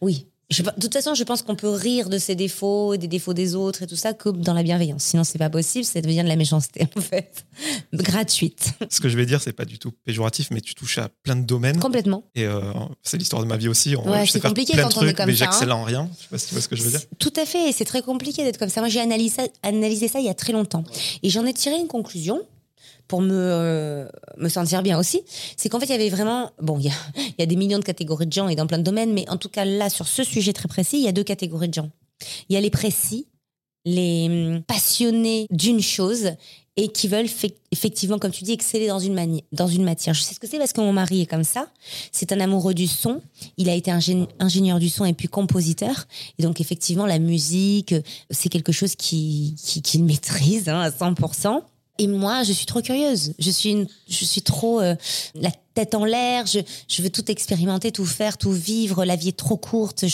oui. 0.00 0.26
De 0.50 0.80
toute 0.80 0.92
façon, 0.92 1.14
je 1.14 1.22
pense 1.22 1.42
qu'on 1.42 1.54
peut 1.54 1.70
rire 1.70 2.08
de 2.08 2.18
ses 2.18 2.34
défauts, 2.34 2.96
des 2.96 3.06
défauts 3.06 3.34
des 3.34 3.54
autres 3.54 3.82
et 3.82 3.86
tout 3.86 3.96
ça, 3.96 4.12
comme 4.12 4.40
dans 4.40 4.52
la 4.52 4.64
bienveillance. 4.64 5.04
Sinon, 5.04 5.22
c'est 5.22 5.38
pas 5.38 5.50
possible, 5.50 5.84
ça 5.84 6.00
devient 6.00 6.22
de 6.22 6.28
la 6.28 6.36
méchanceté, 6.36 6.88
en 6.96 7.00
fait. 7.00 7.44
Gratuite. 7.92 8.72
Ce 8.90 9.00
que 9.00 9.08
je 9.08 9.16
vais 9.16 9.26
dire, 9.26 9.40
c'est 9.40 9.52
pas 9.52 9.64
du 9.64 9.78
tout 9.78 9.92
péjoratif, 10.04 10.50
mais 10.50 10.60
tu 10.60 10.74
touches 10.74 10.98
à 10.98 11.08
plein 11.22 11.36
de 11.36 11.44
domaines. 11.44 11.78
Complètement. 11.78 12.24
Et 12.34 12.44
euh, 12.44 12.60
c'est 13.02 13.16
l'histoire 13.16 13.42
de 13.42 13.46
ma 13.46 13.56
vie 13.56 13.68
aussi. 13.68 13.94
Ouais, 13.94 14.26
c'est 14.26 14.40
compliqué 14.40 14.76
quand 14.76 14.96
on 14.96 15.06
est 15.06 15.14
comme 15.14 15.26
mais 15.26 15.36
ça. 15.36 15.46
Mais 15.46 15.50
j'excelle 15.50 15.70
hein. 15.70 15.76
en 15.76 15.84
rien. 15.84 16.10
Je 16.18 16.22
sais 16.22 16.28
pas 16.30 16.38
si 16.38 16.48
tu 16.48 16.54
vois 16.54 16.62
ce 16.62 16.68
que 16.68 16.76
je 16.76 16.82
veux 16.82 16.90
dire. 16.90 17.00
Tout 17.18 17.32
à 17.36 17.46
fait. 17.46 17.70
C'est 17.72 17.84
très 17.84 18.02
compliqué 18.02 18.42
d'être 18.42 18.58
comme 18.58 18.68
ça. 18.68 18.80
Moi, 18.80 18.88
j'ai 18.88 19.00
analysé 19.00 19.42
analysé 19.62 20.08
ça 20.08 20.18
il 20.18 20.26
y 20.26 20.30
a 20.30 20.34
très 20.34 20.52
longtemps. 20.52 20.82
Et 21.22 21.30
j'en 21.30 21.46
ai 21.46 21.54
tiré 21.54 21.76
une 21.76 21.86
conclusion 21.86 22.42
pour 23.10 23.22
me, 23.22 23.34
euh, 23.34 24.08
me 24.36 24.48
sentir 24.48 24.84
bien 24.84 24.96
aussi, 24.96 25.22
c'est 25.56 25.68
qu'en 25.68 25.80
fait, 25.80 25.86
il 25.86 25.90
y 25.90 25.94
avait 25.94 26.10
vraiment. 26.10 26.52
Bon, 26.62 26.78
il 26.78 26.92
y 27.38 27.42
a, 27.42 27.46
des 27.46 27.56
millions 27.56 27.80
de 27.80 27.84
catégories 27.84 28.28
de 28.28 28.32
gens 28.32 28.48
et 28.48 28.54
dans 28.54 28.68
plein 28.68 28.78
de 28.78 28.84
domaines, 28.84 29.12
mais 29.12 29.28
en 29.28 29.36
tout 29.36 29.48
cas, 29.48 29.64
là, 29.64 29.90
sur 29.90 30.06
ce 30.06 30.22
sujet 30.22 30.52
très 30.52 30.68
précis, 30.68 30.98
il 30.98 31.02
y 31.02 31.08
a 31.08 31.12
deux 31.12 31.24
catégories 31.24 31.68
de 31.68 31.74
gens. 31.74 31.90
Il 32.48 32.54
y 32.54 32.56
a 32.56 32.60
les 32.60 32.70
précis, 32.70 33.26
les 33.84 34.26
hum, 34.28 34.62
passionnés 34.62 35.48
d'une 35.50 35.82
chose 35.82 36.34
et 36.76 36.86
qui 36.86 37.08
veulent 37.08 37.26
effectivement, 37.72 38.20
comme 38.20 38.30
tu 38.30 38.44
dis, 38.44 38.52
exceller 38.52 38.86
dans 38.86 39.00
une, 39.00 39.40
dans 39.50 39.66
une 39.66 39.82
matière. 39.82 40.14
Je 40.14 40.22
sais 40.22 40.34
ce 40.34 40.38
que 40.38 40.46
c'est 40.46 40.58
parce 40.58 40.72
que 40.72 40.80
mon 40.80 40.92
mari 40.92 41.22
est 41.22 41.26
comme 41.26 41.42
ça. 41.42 41.66
C'est 42.12 42.30
un 42.30 42.38
amoureux 42.38 42.74
du 42.74 42.86
son. 42.86 43.20
Il 43.56 43.68
a 43.68 43.74
été 43.74 43.90
ingénieur 43.90 44.78
du 44.78 44.88
son 44.88 45.04
et 45.04 45.14
puis 45.14 45.26
compositeur. 45.26 46.06
Et 46.38 46.44
donc, 46.44 46.60
effectivement, 46.60 47.06
la 47.06 47.18
musique, 47.18 47.92
c'est 48.30 48.48
quelque 48.48 48.70
chose 48.70 48.94
qu'il 48.94 49.56
qui, 49.56 50.00
maîtrise 50.00 50.68
hein, 50.68 50.80
à 50.80 50.90
100%. 50.90 51.60
Et 52.00 52.06
moi, 52.06 52.44
je 52.44 52.52
suis 52.52 52.64
trop 52.64 52.80
curieuse. 52.80 53.34
Je 53.38 53.50
suis, 53.50 53.86
je 54.08 54.24
suis 54.24 54.40
trop 54.40 54.80
euh, 54.80 54.94
la 55.34 55.50
tête 55.74 55.94
en 55.94 56.04
l'air. 56.04 56.44
Je, 56.46 57.02
veux 57.02 57.10
tout 57.10 57.30
expérimenter, 57.30 57.92
tout 57.92 58.04
faire, 58.04 58.38
tout 58.38 58.52
vivre. 58.52 59.04
La 59.04 59.16
vie 59.16 59.28
est 59.28 59.36
trop 59.36 59.56
courte. 59.56 60.04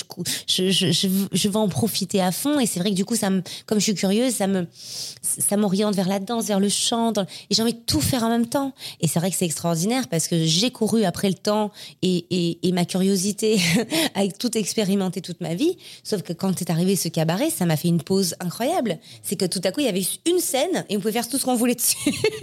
Je, 0.46 0.70
je, 0.70 1.48
veux 1.48 1.56
en 1.56 1.68
profiter 1.68 2.20
à 2.20 2.32
fond. 2.32 2.60
Et 2.60 2.66
c'est 2.66 2.80
vrai 2.80 2.90
que 2.90 2.94
du 2.94 3.04
coup, 3.04 3.16
comme 3.18 3.78
je 3.78 3.84
suis 3.84 3.94
curieuse, 3.94 4.34
ça 4.34 5.56
m'oriente 5.56 5.94
vers 5.94 6.08
la 6.08 6.18
danse, 6.18 6.46
vers 6.46 6.60
le 6.60 6.68
chant. 6.68 7.12
et 7.12 7.54
j'ai 7.54 7.62
envie 7.62 7.74
de 7.74 7.80
tout 7.86 8.00
faire 8.00 8.22
en 8.22 8.28
même 8.28 8.46
temps. 8.46 8.72
Et 9.00 9.08
c'est 9.08 9.18
vrai 9.18 9.30
que 9.30 9.36
c'est 9.36 9.46
extraordinaire 9.46 10.08
parce 10.08 10.28
que 10.28 10.44
j'ai 10.44 10.70
couru 10.70 11.04
après 11.04 11.28
le 11.28 11.34
temps 11.34 11.70
et, 12.02 12.58
ma 12.76 12.84
curiosité 12.84 13.58
avec 14.14 14.36
tout 14.36 14.56
expérimenté 14.58 15.22
toute 15.22 15.40
ma 15.40 15.54
vie. 15.54 15.78
Sauf 16.04 16.20
que 16.20 16.34
quand 16.34 16.60
est 16.60 16.68
arrivé 16.68 16.94
ce 16.94 17.08
cabaret, 17.08 17.48
ça 17.48 17.64
m'a 17.64 17.76
fait 17.76 17.88
une 17.88 18.02
pause 18.02 18.34
incroyable. 18.38 18.98
C'est 19.22 19.36
que 19.36 19.46
tout 19.46 19.62
à 19.64 19.72
coup, 19.72 19.80
il 19.80 19.86
y 19.86 19.88
avait 19.88 20.06
une 20.26 20.38
scène 20.38 20.84
et 20.90 20.96
on 20.96 21.00
pouvait 21.00 21.12
faire 21.12 21.28
tout 21.28 21.38
ce 21.38 21.44
qu'on 21.46 21.56
voulait 21.56 21.74
dessus. 21.74 21.96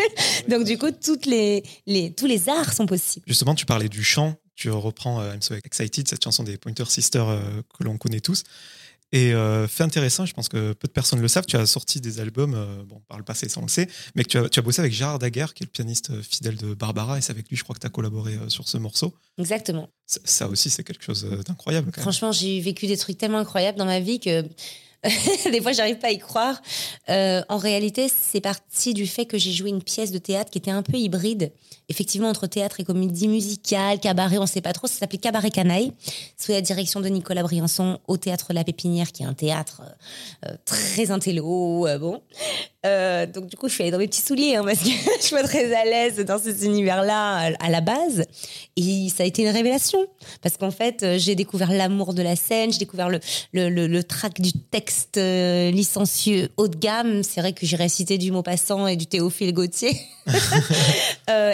Donc 0.49 0.63
du 0.63 0.79
coup, 0.79 0.89
tous 0.91 1.27
les 1.27 2.49
arts 2.49 2.73
sont 2.73 2.87
possibles. 2.87 3.02
Justement, 3.25 3.55
tu 3.55 3.65
parlais 3.65 3.89
du 3.89 4.03
chant. 4.03 4.35
Tu 4.55 4.69
reprends 4.69 5.19
euh, 5.21 5.33
I'm 5.33 5.41
So 5.41 5.55
Excited, 5.55 6.07
cette 6.07 6.23
chanson 6.23 6.43
des 6.43 6.57
Pointer 6.57 6.85
Sisters 6.85 7.27
euh, 7.27 7.39
que 7.77 7.83
l'on 7.83 7.97
connaît 7.97 8.19
tous. 8.19 8.43
Et 9.11 9.33
euh, 9.33 9.67
fait 9.67 9.83
intéressant, 9.83 10.25
je 10.25 10.33
pense 10.33 10.49
que 10.49 10.73
peu 10.73 10.87
de 10.87 10.91
personnes 10.91 11.21
le 11.21 11.27
savent, 11.27 11.45
tu 11.45 11.55
as 11.55 11.67
sorti 11.67 12.01
des 12.01 12.19
albums, 12.19 12.57
bon, 12.87 12.99
par 13.07 13.19
le 13.19 13.23
passé, 13.23 13.47
ça 13.47 13.59
on 13.59 13.63
le 13.63 13.69
sait, 13.69 13.87
mais 14.15 14.23
que 14.23 14.29
tu 14.29 14.37
as, 14.39 14.49
tu 14.49 14.57
as 14.57 14.63
bossé 14.63 14.79
avec 14.79 14.91
Gérard 14.91 15.19
Daguerre, 15.19 15.53
qui 15.53 15.61
est 15.63 15.67
le 15.67 15.71
pianiste 15.71 16.19
fidèle 16.23 16.55
de 16.55 16.73
Barbara, 16.73 17.19
et 17.19 17.21
c'est 17.21 17.31
avec 17.31 17.47
lui, 17.47 17.55
je 17.55 17.63
crois, 17.63 17.75
que 17.75 17.79
tu 17.79 17.85
as 17.85 17.91
collaboré 17.91 18.39
sur 18.47 18.67
ce 18.67 18.77
morceau. 18.79 19.13
Exactement. 19.37 19.87
Ça, 20.07 20.47
aussi, 20.47 20.71
c'est 20.71 20.83
quelque 20.83 21.03
chose 21.03 21.27
d'incroyable. 21.45 21.91
Franchement, 21.95 22.31
j'ai 22.31 22.59
vécu 22.59 22.87
des 22.87 22.97
trucs 22.97 23.19
tellement 23.19 23.37
incroyables 23.37 23.77
dans 23.77 23.85
ma 23.85 23.99
vie 23.99 24.19
que 24.19 24.43
des 25.51 25.61
fois, 25.61 25.73
j'arrive 25.73 25.97
pas 25.97 26.07
à 26.07 26.11
y 26.11 26.17
croire. 26.17 26.61
Euh, 27.09 27.41
en 27.49 27.57
réalité, 27.57 28.07
c'est 28.09 28.39
parti 28.39 28.93
du 28.93 29.05
fait 29.05 29.25
que 29.25 29.37
j'ai 29.37 29.51
joué 29.51 29.69
une 29.69 29.83
pièce 29.83 30.11
de 30.11 30.17
théâtre 30.17 30.49
qui 30.49 30.57
était 30.57 30.71
un 30.71 30.81
peu 30.81 30.97
hybride, 30.97 31.51
effectivement 31.89 32.29
entre 32.29 32.47
théâtre 32.47 32.79
et 32.79 32.85
comédie 32.85 33.27
musicale, 33.27 33.99
cabaret, 33.99 34.37
on 34.37 34.45
sait 34.45 34.61
pas 34.61 34.71
trop. 34.71 34.87
Ça 34.87 34.95
s'appelait 34.95 35.17
Cabaret 35.17 35.51
Canaille, 35.51 35.91
sous 36.37 36.51
la 36.53 36.61
direction 36.61 37.01
de 37.01 37.09
Nicolas 37.09 37.43
Briançon 37.43 37.99
au 38.07 38.15
théâtre 38.15 38.53
La 38.53 38.63
Pépinière, 38.63 39.11
qui 39.11 39.23
est 39.23 39.25
un 39.25 39.33
théâtre 39.33 39.81
euh, 40.45 40.55
très 40.65 41.11
intello, 41.11 41.85
euh, 41.85 41.97
bon. 41.97 42.21
Euh, 42.85 43.25
donc 43.25 43.47
du 43.47 43.55
coup, 43.55 43.69
je 43.69 43.73
suis 43.73 43.83
allée 43.83 43.91
dans 43.91 43.97
mes 43.97 44.07
petits 44.07 44.21
souliers 44.21 44.55
hein, 44.55 44.63
parce 44.65 44.79
que 44.79 44.89
je 45.19 45.23
suis 45.23 45.35
pas 45.35 45.43
très 45.43 45.73
à 45.73 45.85
l'aise 45.85 46.19
dans 46.19 46.37
cet 46.37 46.61
univers-là 46.63 47.53
à 47.59 47.69
la 47.69 47.81
base. 47.81 48.25
Et 48.75 49.07
ça 49.15 49.23
a 49.23 49.25
été 49.25 49.43
une 49.43 49.49
révélation 49.49 49.99
parce 50.41 50.57
qu'en 50.57 50.71
fait, 50.71 51.03
euh, 51.03 51.17
j'ai 51.17 51.35
découvert 51.35 51.71
l'amour 51.71 52.13
de 52.13 52.21
la 52.21 52.35
scène, 52.35 52.73
j'ai 52.73 52.79
découvert 52.79 53.09
le, 53.09 53.19
le, 53.53 53.69
le, 53.69 54.03
track 54.03 54.41
du 54.41 54.51
texte 54.51 55.17
euh, 55.17 55.71
licencieux 55.71 56.49
haut 56.57 56.67
de 56.67 56.75
gamme. 56.75 57.23
C'est 57.23 57.39
vrai 57.39 57.53
que 57.53 57.65
j'ai 57.65 57.77
récité 57.77 58.17
du 58.17 58.31
Maupassant 58.31 58.87
et 58.87 58.97
du 58.97 59.07
Théophile 59.07 59.53
Gautier. 59.53 59.97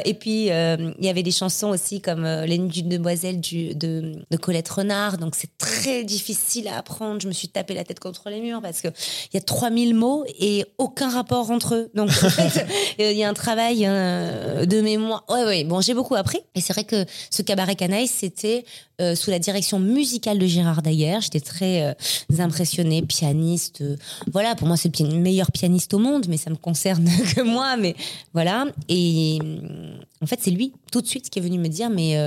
et 0.05 0.13
puis, 0.13 0.45
il 0.47 0.95
y 0.99 1.09
avait 1.09 1.23
des 1.23 1.31
chansons 1.31 1.67
aussi 1.67 2.01
comme 2.01 2.23
Les 2.23 2.57
Nuits 2.57 2.69
d'une 2.69 2.89
demoiselle 2.89 3.39
du, 3.39 3.75
de, 3.75 4.15
de 4.29 4.37
Colette 4.37 4.69
Renard. 4.69 5.17
Donc 5.17 5.35
c'est 5.35 5.57
très 5.57 6.03
difficile 6.03 6.67
à 6.67 6.77
apprendre. 6.77 7.21
Je 7.21 7.27
me 7.27 7.33
suis 7.33 7.47
tapé 7.47 7.73
la 7.73 7.83
tête 7.83 7.99
contre 7.99 8.29
les 8.29 8.41
murs 8.41 8.61
parce 8.61 8.81
qu'il 8.81 8.91
y 9.33 9.37
a 9.37 9.41
3000 9.41 9.93
mots 9.93 10.25
et 10.39 10.65
aucun 10.77 11.09
rapport 11.19 11.51
entre 11.51 11.75
eux. 11.75 11.91
Donc, 11.93 12.09
en 12.09 12.29
fait, 12.29 12.65
il 12.99 13.17
y 13.17 13.23
a 13.23 13.29
un 13.29 13.33
travail 13.33 13.85
euh, 13.85 14.65
de 14.65 14.81
mémoire. 14.81 15.23
Ouais, 15.29 15.43
ouais. 15.43 15.63
Bon, 15.63 15.81
j'ai 15.81 15.93
beaucoup 15.93 16.15
appris. 16.15 16.39
Et 16.55 16.61
c'est 16.61 16.73
vrai 16.73 16.83
que 16.83 17.05
ce 17.29 17.41
cabaret 17.41 17.75
canaille, 17.75 18.07
c'était 18.07 18.65
euh, 19.01 19.15
sous 19.15 19.29
la 19.29 19.39
direction 19.39 19.79
musicale 19.79 20.39
de 20.39 20.45
Gérard 20.47 20.81
Daguerre. 20.81 21.21
J'étais 21.21 21.41
très 21.41 21.83
euh, 21.83 21.93
impressionnée, 22.39 23.01
pianiste. 23.01 23.83
voilà, 24.31 24.55
pour 24.55 24.67
moi, 24.67 24.77
c'est 24.77 24.97
le 24.99 25.15
meilleur 25.15 25.51
pianiste 25.51 25.93
au 25.93 25.99
monde, 25.99 26.25
mais 26.29 26.37
ça 26.37 26.49
me 26.49 26.55
concerne 26.55 27.09
que 27.35 27.41
moi. 27.41 27.75
Mais 27.77 27.95
voilà. 28.33 28.65
Et 28.87 29.39
en 30.21 30.25
fait, 30.25 30.39
c'est 30.41 30.51
lui, 30.51 30.73
tout 30.91 31.01
de 31.01 31.07
suite, 31.07 31.29
qui 31.29 31.39
est 31.39 31.41
venu 31.41 31.59
me 31.59 31.67
dire, 31.67 31.89
mais 31.89 32.17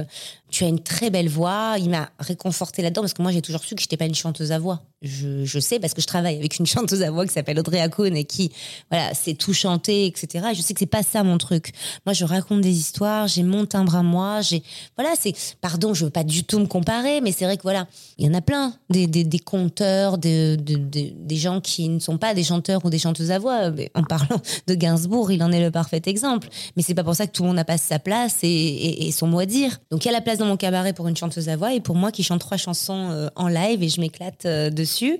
tu 0.52 0.64
as 0.64 0.68
une 0.68 0.80
très 0.80 1.11
belle 1.11 1.28
voix. 1.28 1.76
Il 1.78 1.90
m'a 1.90 2.11
réconforté 2.21 2.82
là-dedans 2.82 3.00
parce 3.00 3.14
que 3.14 3.23
moi, 3.23 3.32
j'ai 3.32 3.42
toujours 3.42 3.64
su 3.64 3.75
que 3.75 3.80
je 3.80 3.87
n'étais 3.87 3.97
pas 3.97 4.04
une 4.04 4.14
chanteuse 4.14 4.52
à 4.52 4.59
voix. 4.59 4.82
Je, 5.00 5.59
sais 5.59 5.80
parce 5.80 5.94
que 5.94 6.00
je 6.00 6.06
travaille 6.06 6.37
avec 6.37 6.59
une 6.61 6.66
chanteuse 6.75 7.02
à 7.02 7.11
voix 7.11 7.26
qui 7.26 7.32
s'appelle 7.32 7.59
Audrey 7.59 7.80
Acoun 7.80 8.14
et 8.16 8.25
qui, 8.25 8.52
voilà, 8.90 9.14
c'est 9.14 9.35
tout 9.35 9.54
chanté, 9.54 10.06
etc. 10.06 10.50
Et 10.52 10.54
je 10.54 10.62
sais 10.62 10.75
que 10.75 10.78
c'est 10.78 10.87
pas 10.87 11.02
ça 11.02 11.25
mon 11.25 11.38
truc. 11.38 11.73
Moi, 12.06 12.12
je 12.12 12.25
raconte 12.25 12.61
des 12.61 12.78
histoires, 12.78 13.26
j'ai 13.26 13.42
mon 13.42 13.66
timbre 13.66 13.97
à 13.97 14.02
moi, 14.02 14.42
j'ai, 14.42 14.62
voilà, 14.97 15.14
c'est, 15.18 15.35
pardon, 15.61 15.92
je 15.94 16.04
veux 16.04 16.11
pas 16.11 16.23
du 16.23 16.44
tout 16.44 16.61
me 16.61 16.66
comparer, 16.66 17.21
mais 17.21 17.32
c'est 17.32 17.47
vrai 17.47 17.56
que 17.56 17.62
voilà, 17.62 17.88
il 18.18 18.26
y 18.26 18.28
en 18.28 18.35
a 18.35 18.40
plein, 18.40 18.75
des, 18.90 19.09
des, 19.09 19.25
des 19.25 19.38
conteurs, 19.40 20.18
des, 20.18 20.56
des 20.56 21.37
gens 21.37 21.61
qui 21.61 21.88
ne 21.88 21.99
sont 21.99 22.18
pas 22.18 22.35
des 22.35 22.44
chanteurs 22.44 22.85
ou 22.85 22.90
des 22.90 22.99
chanteuses 22.99 23.30
à 23.32 23.38
voix. 23.38 23.71
Mais 23.71 23.90
en 23.94 24.04
parlant 24.04 24.40
de 24.68 24.75
Gainsbourg, 24.75 25.32
il 25.32 25.42
en 25.42 25.50
est 25.50 25.61
le 25.61 25.71
parfait 25.71 26.02
exemple. 26.06 26.49
Mais 26.76 26.82
c'est 26.82 26.94
pas 26.94 27.04
pour 27.04 27.16
ça 27.16 27.26
que 27.26 27.32
tout 27.32 27.42
le 27.42 27.49
monde 27.49 27.56
n'a 27.56 27.64
pas 27.64 27.78
sa 27.78 27.99
place 27.99 28.38
et, 28.42 29.06
et 29.06 29.11
son 29.12 29.26
mot 29.26 29.40
à 29.40 29.47
dire. 29.47 29.80
Donc 29.90 30.04
il 30.04 30.09
y 30.09 30.11
a 30.11 30.12
la 30.12 30.21
place 30.21 30.38
mon 30.44 30.56
cabaret 30.56 30.92
pour 30.92 31.08
une 31.08 31.16
chanteuse 31.16 31.49
à 31.49 31.56
voix 31.56 31.75
et 31.75 31.80
pour 31.80 31.96
moi 31.96 32.12
qui 32.12 32.22
chante 32.22 32.40
trois 32.40 32.56
chansons 32.56 33.11
euh, 33.11 33.28
en 33.37 33.49
live 33.49 33.82
et 33.82 33.88
je 33.88 34.00
m'éclate 34.00 34.46
euh, 34.46 34.70
dessus. 34.70 35.18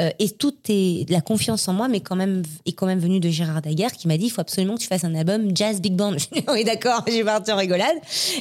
Euh, 0.00 0.10
et 0.18 0.30
tout 0.30 0.54
est 0.68 1.08
la 1.10 1.20
confiance 1.20 1.66
en 1.68 1.72
moi, 1.72 1.88
mais 1.88 2.00
quand 2.00 2.16
même 2.16 2.42
est 2.66 2.72
quand 2.72 2.86
même 2.86 2.98
venue 2.98 3.20
de 3.20 3.28
Gérard 3.28 3.62
Daguerre 3.62 3.92
qui 3.92 4.08
m'a 4.08 4.16
dit 4.16 4.26
il 4.26 4.30
faut 4.30 4.40
absolument 4.40 4.74
que 4.74 4.80
tu 4.80 4.86
fasses 4.86 5.04
un 5.04 5.14
album 5.14 5.54
jazz 5.54 5.80
big 5.80 5.94
band. 5.94 6.16
oui 6.52 6.64
d'accord, 6.64 7.04
j'ai 7.06 7.24
parti 7.24 7.52
en 7.52 7.56
rigolade. 7.56 7.96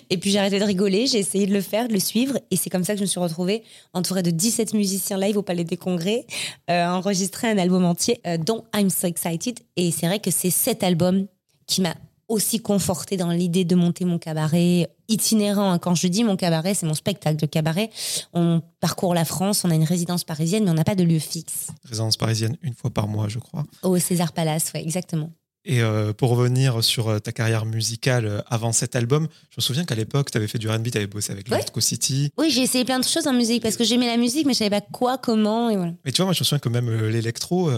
Et 0.09 0.17
puis 0.17 0.31
j'ai 0.31 0.39
arrêté 0.39 0.59
de 0.59 0.65
rigoler, 0.65 1.07
j'ai 1.07 1.19
essayé 1.19 1.48
de 1.48 1.53
le 1.53 1.62
faire, 1.62 1.88
de 1.88 1.93
le 1.93 2.00
suivre 2.00 2.38
et 2.51 2.55
c'est 2.55 2.69
comme 2.69 2.83
ça 2.83 2.93
que 2.93 3.00
je 3.00 3.03
me 3.03 3.07
suis 3.07 3.19
retrouvée 3.19 3.63
entourée 3.93 4.24
de 4.24 4.31
17 4.31 4.74
musiciens 4.74 5.17
live 5.17 5.38
au 5.38 5.43
Palais 5.43 5.63
des 5.63 5.77
Congrès, 5.77 6.25
enregistrer 6.67 7.50
un 7.50 7.57
album 7.57 7.86
entier 7.86 8.21
dont 8.45 8.63
I'm 8.75 8.89
So 8.89 9.07
Excited. 9.07 9.59
Et 9.75 9.91
c'est 9.91 10.07
vrai 10.07 10.19
que 10.19 10.31
c'est 10.31 10.50
cet 10.50 10.83
album 10.83 11.27
qui 11.67 11.81
m'a 11.81 11.95
aussi 12.29 12.59
conforté 12.59 13.17
dans 13.17 13.31
l'idée 13.31 13.65
de 13.65 13.75
monter 13.75 14.05
mon 14.05 14.19
cabaret 14.19 14.89
itinérant. 15.09 15.77
Quand 15.79 15.95
je 15.95 16.07
dis 16.07 16.24
mon 16.24 16.38
cabaret, 16.38 16.75
c'est 16.75 16.86
mon 16.86 16.93
spectacle 16.93 17.38
de 17.38 17.45
cabaret. 17.45 17.89
On 18.33 18.62
parcourt 18.79 19.13
la 19.13 19.25
France, 19.25 19.65
on 19.65 19.71
a 19.71 19.75
une 19.75 19.83
résidence 19.83 20.24
parisienne, 20.24 20.63
mais 20.63 20.71
on 20.71 20.75
n'a 20.75 20.83
pas 20.83 20.95
de 20.95 21.03
lieu 21.03 21.19
fixe. 21.19 21.67
Résidence 21.83 22.15
parisienne 22.15 22.55
une 22.62 22.75
fois 22.75 22.91
par 22.91 23.07
mois, 23.07 23.27
je 23.27 23.39
crois. 23.39 23.65
Au 23.81 23.98
César 23.98 24.31
Palace, 24.31 24.71
oui, 24.74 24.81
exactement. 24.81 25.31
Et 25.65 25.81
euh, 25.81 26.13
pour 26.13 26.29
revenir 26.29 26.83
sur 26.83 27.09
euh, 27.09 27.19
ta 27.19 27.31
carrière 27.31 27.65
musicale 27.65 28.25
euh, 28.25 28.41
avant 28.48 28.71
cet 28.71 28.95
album, 28.95 29.27
je 29.50 29.55
me 29.57 29.62
souviens 29.62 29.83
qu'à 29.83 29.95
l'époque, 29.95 30.31
tu 30.31 30.38
avais 30.38 30.48
fait 30.48 30.57
du 30.57 30.69
R&B, 30.69 30.89
tu 30.89 30.98
avais 30.98 31.07
bossé 31.07 31.33
avec 31.33 31.50
ouais. 31.51 31.62
City. 31.81 32.31
Oui, 32.38 32.50
j'ai 32.50 32.62
essayé 32.62 32.86
plein 32.86 33.00
de 33.00 33.03
choses 33.03 33.27
en 33.27 33.33
musique 33.33 33.62
parce 33.62 33.75
que 33.75 33.83
j'aimais 33.83 34.07
la 34.07 34.17
musique, 34.17 34.45
mais 34.45 34.53
je 34.53 34.59
savais 34.59 34.69
pas 34.69 34.81
quoi, 34.81 35.17
comment. 35.17 35.69
Et 35.69 35.75
voilà. 35.75 35.91
Mais 36.05 36.12
tu 36.12 36.17
vois, 36.17 36.25
moi, 36.25 36.33
je 36.33 36.41
me 36.41 36.45
souviens 36.45 36.59
que 36.59 36.69
même 36.69 36.89
l'électro, 37.07 37.69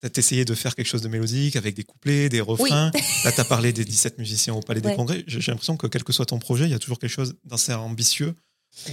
T'as 0.00 0.08
essayé 0.16 0.46
de 0.46 0.54
faire 0.54 0.74
quelque 0.74 0.86
chose 0.86 1.02
de 1.02 1.08
mélodique 1.08 1.56
avec 1.56 1.74
des 1.74 1.84
couplets, 1.84 2.30
des 2.30 2.40
refrains. 2.40 2.90
Là, 3.24 3.32
tu 3.32 3.40
as 3.40 3.44
parlé 3.44 3.72
des 3.72 3.84
17 3.84 4.18
musiciens 4.18 4.54
au 4.54 4.60
Palais 4.60 4.80
des 4.80 4.94
Congrès. 4.94 5.24
J'ai 5.26 5.40
l'impression 5.50 5.76
que 5.76 5.86
quel 5.86 6.04
que 6.04 6.12
soit 6.12 6.26
ton 6.26 6.38
projet, 6.38 6.64
il 6.64 6.70
y 6.70 6.74
a 6.74 6.78
toujours 6.78 6.98
quelque 6.98 7.10
chose 7.10 7.34
d'assez 7.44 7.74
ambitieux 7.74 8.34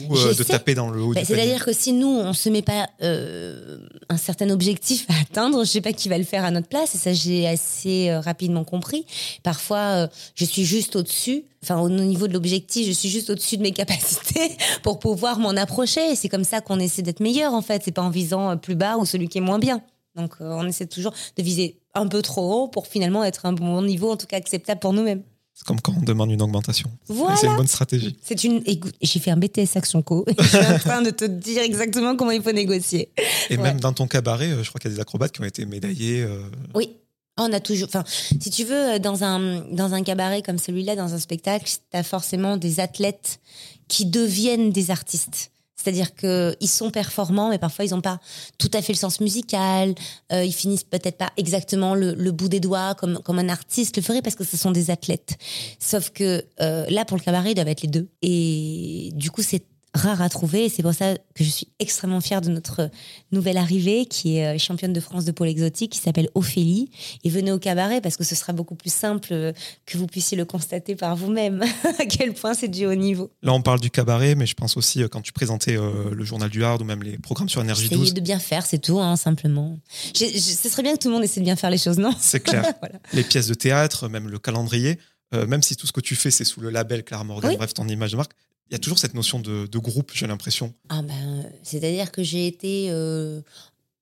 ou 0.09 0.17
euh, 0.17 0.33
de 0.33 0.43
taper 0.43 0.73
dans 0.73 0.89
le 0.89 1.01
haut 1.01 1.13
bah, 1.13 1.21
C'est-à-dire 1.23 1.63
que 1.63 1.71
si 1.71 1.93
nous, 1.93 2.07
on 2.07 2.33
se 2.33 2.49
met 2.49 2.61
pas 2.61 2.89
euh, 3.03 3.79
un 4.09 4.17
certain 4.17 4.49
objectif 4.49 5.05
à 5.09 5.21
atteindre, 5.21 5.63
je 5.63 5.69
sais 5.69 5.81
pas 5.81 5.93
qui 5.93 6.09
va 6.09 6.17
le 6.17 6.23
faire 6.23 6.43
à 6.43 6.51
notre 6.51 6.67
place. 6.67 6.95
Et 6.95 6.97
ça, 6.97 7.13
j'ai 7.13 7.47
assez 7.47 8.09
euh, 8.09 8.19
rapidement 8.19 8.63
compris. 8.63 9.05
Parfois, 9.43 10.09
je 10.35 10.45
suis 10.45 10.65
juste 10.65 10.95
au-dessus. 10.95 11.45
Enfin, 11.63 11.79
au 11.79 11.89
niveau 11.89 12.27
de 12.27 12.33
l'objectif, 12.33 12.87
je 12.87 12.91
suis 12.91 13.09
juste 13.09 13.29
au-dessus 13.29 13.57
de 13.57 13.61
mes 13.61 13.71
capacités 13.73 14.57
pour 14.83 14.99
pouvoir 14.99 15.39
m'en 15.39 15.51
approcher. 15.51 16.11
Et 16.11 16.15
c'est 16.15 16.29
comme 16.29 16.43
ça 16.43 16.59
qu'on 16.59 16.79
essaie 16.79 17.01
d'être 17.01 17.19
meilleur, 17.19 17.53
en 17.53 17.61
fait. 17.61 17.83
C'est 17.85 17.91
pas 17.91 18.01
en 18.01 18.09
visant 18.09 18.57
plus 18.57 18.75
bas 18.75 18.97
ou 18.97 19.05
celui 19.05 19.29
qui 19.29 19.37
est 19.37 19.41
moins 19.41 19.59
bien. 19.59 19.81
Donc 20.17 20.35
euh, 20.41 20.51
on 20.51 20.65
essaie 20.67 20.87
toujours 20.87 21.13
de 21.37 21.43
viser 21.43 21.79
un 21.93 22.07
peu 22.07 22.21
trop 22.21 22.53
haut 22.53 22.67
pour 22.67 22.87
finalement 22.87 23.23
être 23.23 23.45
un 23.45 23.53
bon 23.53 23.81
niveau, 23.81 24.11
en 24.11 24.17
tout 24.17 24.27
cas 24.27 24.37
acceptable 24.37 24.79
pour 24.79 24.93
nous-mêmes. 24.93 25.23
C'est 25.53 25.65
comme 25.65 25.81
quand 25.81 25.93
on 25.97 26.03
demande 26.03 26.29
une 26.29 26.41
augmentation. 26.43 26.87
C'est 27.07 27.47
une 27.47 27.55
bonne 27.55 27.67
stratégie. 27.67 28.15
C'est 28.21 28.43
une. 28.43 28.63
j'ai 29.01 29.19
fait 29.19 29.31
un 29.31 29.37
BTS 29.37 29.75
Action 29.75 30.03
Co. 30.03 30.23
je 30.39 30.43
suis 30.43 30.57
en 30.57 30.77
train 30.77 31.01
de 31.01 31.09
te 31.09 31.25
dire 31.25 31.63
exactement 31.63 32.15
comment 32.15 32.29
il 32.29 32.43
faut 32.43 32.51
négocier. 32.51 33.09
Et 33.49 33.57
même 33.57 33.79
dans 33.79 33.91
ton 33.91 34.07
cabaret, 34.07 34.51
euh, 34.51 34.63
je 34.63 34.69
crois 34.69 34.79
qu'il 34.79 34.91
y 34.91 34.93
a 34.93 34.95
des 34.97 35.01
acrobates 35.01 35.31
qui 35.31 35.41
ont 35.41 35.45
été 35.45 35.65
médaillés. 35.65 36.21
Euh. 36.21 36.43
Oui. 36.75 36.97
On 37.39 37.51
a 37.53 37.59
toujours. 37.59 37.87
Enfin, 37.87 38.03
si 38.07 38.51
tu 38.51 38.65
veux, 38.65 38.99
dans 38.99 39.23
un 39.23 39.61
dans 39.71 39.95
un 39.95 40.03
cabaret 40.03 40.43
comme 40.43 40.59
celui-là, 40.59 40.95
dans 40.95 41.15
un 41.15 41.19
spectacle, 41.19 41.65
tu 41.65 41.97
as 41.97 42.03
forcément 42.03 42.57
des 42.57 42.79
athlètes 42.79 43.39
qui 43.87 44.05
deviennent 44.05 44.71
des 44.71 44.91
artistes. 44.91 45.51
C'est-à-dire 45.87 46.15
qu'ils 46.15 46.67
sont 46.67 46.91
performants, 46.91 47.49
mais 47.49 47.59
parfois 47.59 47.85
ils 47.85 47.91
n'ont 47.91 48.01
pas 48.01 48.19
tout 48.57 48.69
à 48.73 48.81
fait 48.81 48.91
le 48.91 48.97
sens 48.97 49.21
musical. 49.21 49.95
Euh, 50.33 50.43
ils 50.43 50.51
finissent 50.51 50.83
peut-être 50.83 51.17
pas 51.17 51.31
exactement 51.37 51.95
le, 51.95 52.31
bout 52.31 52.49
des 52.49 52.59
doigts 52.59 52.93
comme, 52.93 53.19
comme 53.23 53.39
un 53.39 53.47
artiste 53.47 53.95
le 53.95 54.01
ferait 54.01 54.21
parce 54.21 54.35
que 54.35 54.43
ce 54.43 54.57
sont 54.57 54.71
des 54.71 54.91
athlètes. 54.91 55.37
Sauf 55.79 56.09
que 56.09 56.43
euh, 56.59 56.85
là, 56.89 57.05
pour 57.05 57.15
le 57.15 57.23
cabaret, 57.23 57.51
ils 57.51 57.55
doivent 57.55 57.69
être 57.69 57.83
les 57.83 57.87
deux. 57.87 58.09
Et 58.21 59.11
du 59.13 59.31
coup, 59.31 59.41
c'est 59.41 59.63
rare 59.97 60.21
à 60.21 60.29
trouver. 60.29 60.65
Et 60.65 60.69
c'est 60.69 60.83
pour 60.83 60.93
ça 60.93 61.15
que 61.15 61.43
je 61.43 61.49
suis 61.49 61.67
extrêmement 61.79 62.21
fière 62.21 62.41
de 62.41 62.49
notre 62.49 62.89
nouvelle 63.31 63.57
arrivée, 63.57 64.05
qui 64.05 64.37
est 64.37 64.55
euh, 64.55 64.57
championne 64.57 64.93
de 64.93 64.99
France 64.99 65.25
de 65.25 65.31
pôle 65.31 65.49
exotique, 65.49 65.91
qui 65.91 65.99
s'appelle 65.99 66.29
Ophélie. 66.35 66.89
Et 67.23 67.29
venez 67.29 67.51
au 67.51 67.59
cabaret 67.59 68.01
parce 68.01 68.17
que 68.17 68.23
ce 68.23 68.35
sera 68.35 68.53
beaucoup 68.53 68.75
plus 68.75 68.93
simple 68.93 69.29
euh, 69.31 69.53
que 69.85 69.97
vous 69.97 70.07
puissiez 70.07 70.37
le 70.37 70.45
constater 70.45 70.95
par 70.95 71.15
vous-même, 71.15 71.63
à 71.99 72.05
quel 72.05 72.33
point 72.33 72.53
c'est 72.53 72.67
du 72.67 72.85
haut 72.85 72.95
niveau. 72.95 73.31
Là, 73.41 73.53
on 73.53 73.61
parle 73.61 73.79
du 73.79 73.89
cabaret, 73.89 74.35
mais 74.35 74.45
je 74.45 74.53
pense 74.53 74.77
aussi 74.77 75.03
euh, 75.03 75.07
quand 75.07 75.21
tu 75.21 75.33
présentais 75.33 75.77
le 75.77 76.23
journal 76.23 76.49
du 76.49 76.63
Hard 76.63 76.81
ou 76.81 76.85
même 76.85 77.03
les 77.03 77.17
programmes 77.17 77.49
sur 77.49 77.61
Énergie 77.61 77.89
12. 77.89 78.13
de 78.13 78.21
bien 78.21 78.39
faire, 78.39 78.65
c'est 78.65 78.79
tout, 78.79 78.99
hein, 78.99 79.15
simplement. 79.15 79.77
ce 80.13 80.69
serait 80.69 80.83
bien 80.83 80.93
que 80.93 80.99
tout 80.99 81.09
le 81.09 81.13
monde 81.13 81.23
essaie 81.23 81.39
de 81.39 81.45
bien 81.45 81.55
faire 81.55 81.69
les 81.69 81.77
choses, 81.77 81.97
non? 81.97 82.13
C'est 82.19 82.39
clair. 82.39 82.63
Les 83.13 83.23
pièces 83.23 83.47
de 83.47 83.53
théâtre, 83.53 84.07
même 84.07 84.29
le 84.29 84.39
calendrier. 84.39 84.97
même 85.33 85.61
si 85.61 85.75
tout 85.75 85.87
ce 85.87 85.91
que 85.91 86.01
tu 86.01 86.15
fais, 86.15 86.31
c'est 86.31 86.43
sous 86.43 86.61
le 86.61 86.69
label 86.69 87.03
Claire 87.03 87.25
Morgan, 87.25 87.55
bref, 87.55 87.73
ton 87.73 87.87
image 87.87 88.11
de 88.11 88.17
marque, 88.17 88.33
il 88.69 88.73
y 88.73 88.75
a 88.75 88.79
toujours 88.79 88.99
cette 88.99 89.13
notion 89.13 89.39
de, 89.39 89.77
groupe, 89.77 90.11
j'ai 90.13 90.27
l'impression. 90.27 90.73
Ah 90.89 91.01
ben, 91.01 91.45
c'est-à-dire 91.63 92.11
que 92.11 92.23
j'ai 92.23 92.47
été 92.47 92.87
euh, 92.89 93.41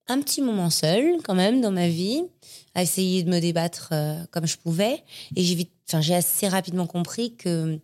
un 0.07 0.19
petit 0.21 0.41
moment 0.41 0.69
seule 0.69 1.21
quand 1.23 1.35
même 1.35 1.61
dans 1.61 1.71
ma 1.71 1.87
vie, 1.87 2.23
à 2.73 2.81
essayer 2.81 3.23
de 3.23 3.29
me 3.29 3.39
débattre 3.39 3.89
euh, 3.91 4.23
comme 4.31 4.47
je 4.47 4.57
pouvais. 4.57 5.03
Et 5.35 5.43
j'ai, 5.43 5.69
enfin, 5.87 6.01
j'ai 6.01 6.15
assez 6.15 6.47
rapidement 6.47 6.87
compris 6.87 7.35
que 7.35 7.79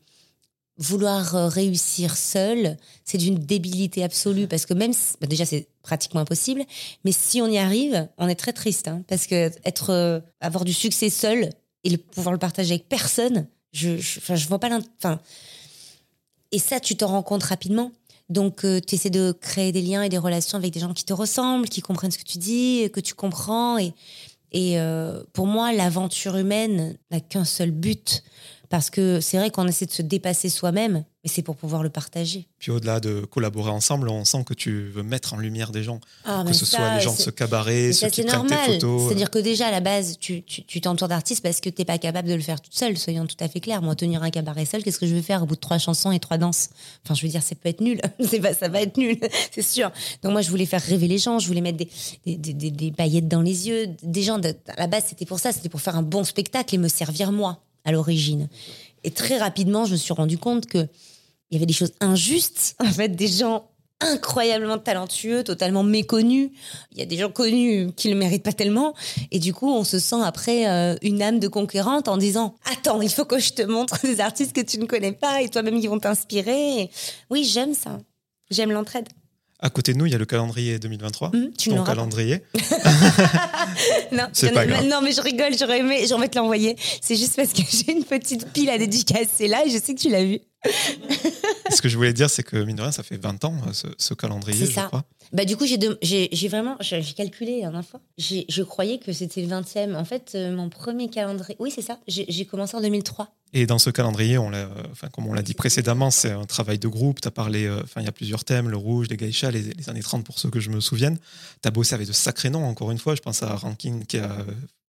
vouloir 0.77 1.35
euh, 1.35 1.47
réussir 1.47 2.17
seul, 2.17 2.77
c'est 3.05 3.19
d'une 3.19 3.38
débilité 3.38 4.03
absolue 4.03 4.47
parce 4.47 4.65
que 4.65 4.73
même 4.73 4.93
bah, 5.19 5.27
déjà 5.27 5.45
c'est 5.45 5.67
pratiquement 5.83 6.21
impossible, 6.21 6.63
mais 7.05 7.11
si 7.11 7.41
on 7.41 7.47
y 7.47 7.59
arrive, 7.59 8.07
on 8.17 8.27
est 8.27 8.35
très 8.35 8.53
triste 8.53 8.88
hein, 8.88 9.03
parce 9.07 9.27
que 9.27 9.51
être 9.65 10.23
avoir 10.39 10.65
du 10.65 10.73
succès 10.73 11.09
seul 11.11 11.50
et 11.83 11.97
pouvoir 11.97 12.33
le 12.33 12.39
partager 12.39 12.73
avec 12.73 12.89
personne, 12.89 13.47
je, 13.71 13.97
je, 13.97 14.35
je 14.35 14.47
vois 14.47 14.59
pas 14.59 14.69
enfin 14.97 15.19
et 16.51 16.60
ça, 16.60 16.79
tu 16.79 16.96
te 16.96 17.05
rends 17.05 17.24
compte 17.24 17.43
rapidement. 17.43 17.91
Donc, 18.29 18.63
euh, 18.63 18.79
tu 18.79 18.96
essaies 18.96 19.10
de 19.10 19.34
créer 19.34 19.72
des 19.72 19.81
liens 19.81 20.03
et 20.03 20.10
des 20.10 20.17
relations 20.17 20.58
avec 20.58 20.72
des 20.72 20.79
gens 20.79 20.93
qui 20.93 21.03
te 21.03 21.13
ressemblent, 21.13 21.67
qui 21.67 21.81
comprennent 21.81 22.12
ce 22.12 22.17
que 22.17 22.24
tu 22.24 22.38
dis, 22.38 22.89
que 22.93 23.01
tu 23.01 23.13
comprends. 23.13 23.77
Et, 23.77 23.93
et 24.51 24.79
euh, 24.79 25.22
pour 25.34 25.48
moi, 25.48 25.74
l'aventure 25.74 26.38
humaine 26.38 26.98
n'a 27.12 27.20
qu'un 27.20 27.46
seul 27.46 27.72
but, 27.72 28.24
Parce 28.71 28.89
que 28.89 29.19
c'est 29.19 29.37
vrai 29.37 29.51
qu'on 29.51 29.67
essaie 29.67 29.85
de 29.85 29.91
se 29.91 30.01
dépasser 30.01 30.47
soi-même, 30.49 31.03
mais 31.23 31.29
c'est 31.29 31.41
pour 31.43 31.57
pouvoir 31.57 31.83
le 31.83 31.89
partager. 31.89 32.47
Puis 32.57 32.71
au-delà 32.71 32.99
de 33.01 33.25
collaborer 33.25 33.69
ensemble, 33.69 34.07
on 34.09 34.23
sent 34.25 34.43
que 34.45 34.53
tu 34.53 34.87
veux 34.89 35.03
mettre 35.03 35.33
en 35.33 35.37
lumière 35.37 35.71
des 35.71 35.83
gens. 35.83 35.99
Ah, 36.23 36.43
que 36.47 36.53
ce 36.53 36.65
ça, 36.65 36.77
soit 36.77 36.95
les 36.95 37.01
gens 37.01 37.13
de 37.13 37.19
ce 37.19 37.29
cabaret, 37.29 37.87
ceux 37.91 38.07
ça, 38.07 38.09
qui 38.09 38.21
c'est 38.21 38.27
prennent 38.27 38.47
tes 38.47 38.55
normal. 38.55 38.71
photos. 38.75 39.03
C'est-à-dire 39.07 39.29
que 39.29 39.39
déjà, 39.39 39.67
à 39.67 39.71
la 39.71 39.81
base, 39.81 40.17
tu 40.17 40.41
t'entoures 40.81 41.09
d'artistes 41.09 41.43
parce 41.43 41.59
que 41.59 41.69
t'es 41.69 41.83
pas 41.85 41.97
capable 41.97 42.29
de 42.29 42.33
le 42.33 42.41
faire 42.41 42.61
toute 42.61 42.73
seule, 42.73 42.97
soyons 42.97 43.27
tout 43.27 43.35
à 43.41 43.49
fait 43.49 43.59
clairs. 43.59 43.81
Moi, 43.81 43.93
tenir 43.95 44.23
un 44.23 44.29
cabaret 44.31 44.63
seul, 44.65 44.83
qu'est-ce 44.83 44.99
que 44.99 45.05
je 45.05 45.13
vais 45.13 45.21
faire 45.21 45.43
au 45.43 45.45
bout 45.45 45.55
de 45.55 45.59
trois 45.59 45.77
chansons 45.77 46.11
et 46.13 46.19
trois 46.19 46.37
danses? 46.37 46.69
Enfin, 47.05 47.13
je 47.13 47.21
veux 47.23 47.29
dire, 47.29 47.43
ça 47.43 47.55
peut 47.55 47.67
être 47.69 47.81
nul. 47.81 47.99
Pas, 48.41 48.53
ça 48.53 48.69
va 48.69 48.81
être 48.81 48.95
nul, 48.97 49.19
c'est 49.51 49.61
sûr. 49.61 49.91
Donc 50.23 50.31
moi, 50.31 50.41
je 50.41 50.49
voulais 50.49 50.65
faire 50.65 50.81
rêver 50.81 51.09
les 51.09 51.17
gens, 51.17 51.39
je 51.39 51.47
voulais 51.47 51.59
mettre 51.61 51.77
des, 51.77 51.89
des, 52.25 52.37
des, 52.37 52.53
des- 52.53 52.71
des 52.71 52.91
paillettes 52.93 53.27
dans 53.27 53.41
les 53.41 53.67
yeux. 53.67 53.87
Des 54.01 54.23
gens, 54.23 54.39
de- 54.39 54.55
à 54.69 54.79
la 54.79 54.87
base, 54.87 55.03
c'était 55.09 55.25
pour 55.25 55.39
ça, 55.39 55.51
c'était 55.51 55.67
pour 55.69 55.81
faire 55.81 55.97
un 55.97 56.03
bon 56.03 56.23
spectacle 56.23 56.73
et 56.73 56.77
me 56.77 56.87
servir 56.87 57.31
moi, 57.33 57.61
à 57.85 57.91
l'origine. 57.91 58.47
Et 59.03 59.11
très 59.11 59.38
rapidement, 59.38 59.85
je 59.85 59.93
me 59.93 59.97
suis 59.97 60.13
rendu 60.13 60.38
compte 60.38 60.65
que 60.67 60.88
il 61.50 61.55
y 61.55 61.57
avait 61.57 61.65
des 61.65 61.73
choses 61.73 61.93
injustes. 62.00 62.75
En 62.79 62.91
fait, 62.91 63.09
des 63.09 63.27
gens 63.27 63.67
incroyablement 64.01 64.79
talentueux, 64.79 65.43
totalement 65.43 65.83
méconnus. 65.83 66.50
Il 66.91 66.97
y 66.97 67.01
a 67.01 67.05
des 67.05 67.17
gens 67.17 67.29
connus 67.29 67.91
qui 67.95 68.09
le 68.09 68.15
méritent 68.15 68.43
pas 68.43 68.53
tellement. 68.53 68.93
Et 69.31 69.39
du 69.39 69.53
coup, 69.53 69.71
on 69.71 69.83
se 69.83 70.00
sent 70.00 70.21
après 70.23 70.67
euh, 70.67 70.95
une 71.01 71.21
âme 71.21 71.39
de 71.39 71.47
conquérante 71.47 72.07
en 72.07 72.17
disant 72.17 72.55
Attends, 72.71 73.01
il 73.01 73.11
faut 73.11 73.25
que 73.25 73.39
je 73.39 73.53
te 73.53 73.61
montre 73.61 74.01
des 74.03 74.19
artistes 74.19 74.53
que 74.53 74.61
tu 74.61 74.79
ne 74.79 74.85
connais 74.85 75.11
pas 75.11 75.41
et 75.41 75.50
toi-même 75.50 75.79
qui 75.79 75.88
vont 75.88 76.00
t'inspirer. 76.00 76.89
Oui, 77.29 77.43
j'aime 77.43 77.73
ça. 77.73 78.00
J'aime 78.50 78.71
l'entraide. 78.71 79.07
À 79.63 79.70
côté 79.70 79.94
de 79.94 79.98
nous, 80.00 80.08
il 80.08 80.12
y 80.12 80.15
a 80.15 80.18
le 80.18 80.25
calendrier 80.25 80.80
2023. 80.80 81.32
Hum, 81.36 81.51
tu 81.58 81.70
Ton 81.70 81.84
calendrier. 81.84 82.41
Non, 84.12 84.27
C'est 84.34 84.48
j'en 84.48 84.51
ai- 84.51 84.56
pas 84.56 84.65
grave. 84.65 84.86
non, 84.88 85.01
mais 85.01 85.12
je 85.12 85.22
rigole, 85.22 85.58
j'aurais 85.58 85.80
aimé, 85.80 86.06
j'aurais 86.08 86.27
te 86.30 86.38
l'envoyer. 86.38 86.75
C'est 87.01 87.15
juste 87.15 87.36
parce 87.36 87.53
que 87.53 87.62
j'ai 87.70 87.91
une 87.94 88.03
petite 88.03 88.48
pile 88.51 88.70
à 88.70 88.77
dédicacer 88.77 89.48
là 89.48 89.63
et 89.65 89.70
je 89.70 89.77
sais 89.77 89.94
que 89.96 90.00
tu 90.00 90.10
l'as 90.10 90.24
vu. 90.24 90.39
Ce 91.72 91.82
que 91.82 91.89
je 91.89 91.96
voulais 91.98 92.13
dire, 92.13 92.30
c'est 92.30 92.44
que 92.44 92.58
mine 92.58 92.75
de 92.75 92.82
rien, 92.82 92.91
ça 92.91 93.03
fait 93.03 93.18
20 93.18 93.44
ans, 93.46 93.56
euh, 93.68 93.74
ce, 93.74 93.88
ce 93.98 94.13
calendrier, 94.13 94.60
C'est 94.65 94.72
je 94.72 94.75
ça. 94.75 94.84
crois. 94.84 95.03
Bah, 95.34 95.46
du 95.46 95.56
coup, 95.58 95.65
j'ai 95.65 96.48
vraiment, 96.50 96.75
j'ai 96.82 97.01
calculé 97.15 97.63
fois. 97.89 98.00
J'ai- 98.18 98.46
Je 98.50 98.62
croyais 98.63 98.98
que 99.00 99.13
c'était 99.13 99.41
le 99.41 99.48
20e. 99.48 99.96
En 99.96 100.06
fait, 100.06 100.34
euh, 100.36 100.53
mon 100.56 100.70
premier 100.70 101.10
calendrier, 101.10 101.56
oui, 101.60 101.72
c'est 101.74 101.82
ça. 101.82 101.98
J'ai 102.08 102.46
commencé 102.46 102.75
en 102.75 102.82
2003. 102.82 103.30
Et 103.53 103.65
dans 103.65 103.79
ce 103.79 103.89
calendrier, 103.89 104.38
enfin, 104.38 105.10
comme 105.12 105.27
on 105.27 105.34
l'a 105.34 105.41
dit 105.41 105.53
précédemment, 105.53 106.10
c'est 106.10 106.31
un 106.31 106.46
travail 106.46 106.79
de 106.79 106.88
groupe. 106.88 107.20
Parlé, 107.29 107.65
euh, 107.65 107.81
enfin, 107.84 108.01
il 108.01 108.05
y 108.05 108.10
a 108.10 108.12
plusieurs 108.12 108.46
thèmes, 108.46 108.70
le 108.70 108.77
rouge, 108.77 109.08
les 109.10 109.17
geishas, 109.17 109.51
les, 109.51 109.89
années 109.89 110.01
30 110.01 110.24
pour 110.24 110.39
ceux 110.39 110.50
que 110.50 110.60
je 110.60 110.70
me 110.70 110.79
souvienne. 110.79 111.17
Tu 111.62 111.67
as 111.67 111.72
bossé 111.72 111.96
avec 111.96 112.08
de 112.08 112.13
sacrés 112.13 112.50
noms, 112.50 112.65
encore 112.65 112.91
une 112.91 112.98
fois. 112.98 113.15
Je 113.15 113.22
pense 113.22 113.43
à 113.43 113.55
Rankin 113.55 114.01
qui 114.08 114.17
a 114.17 114.46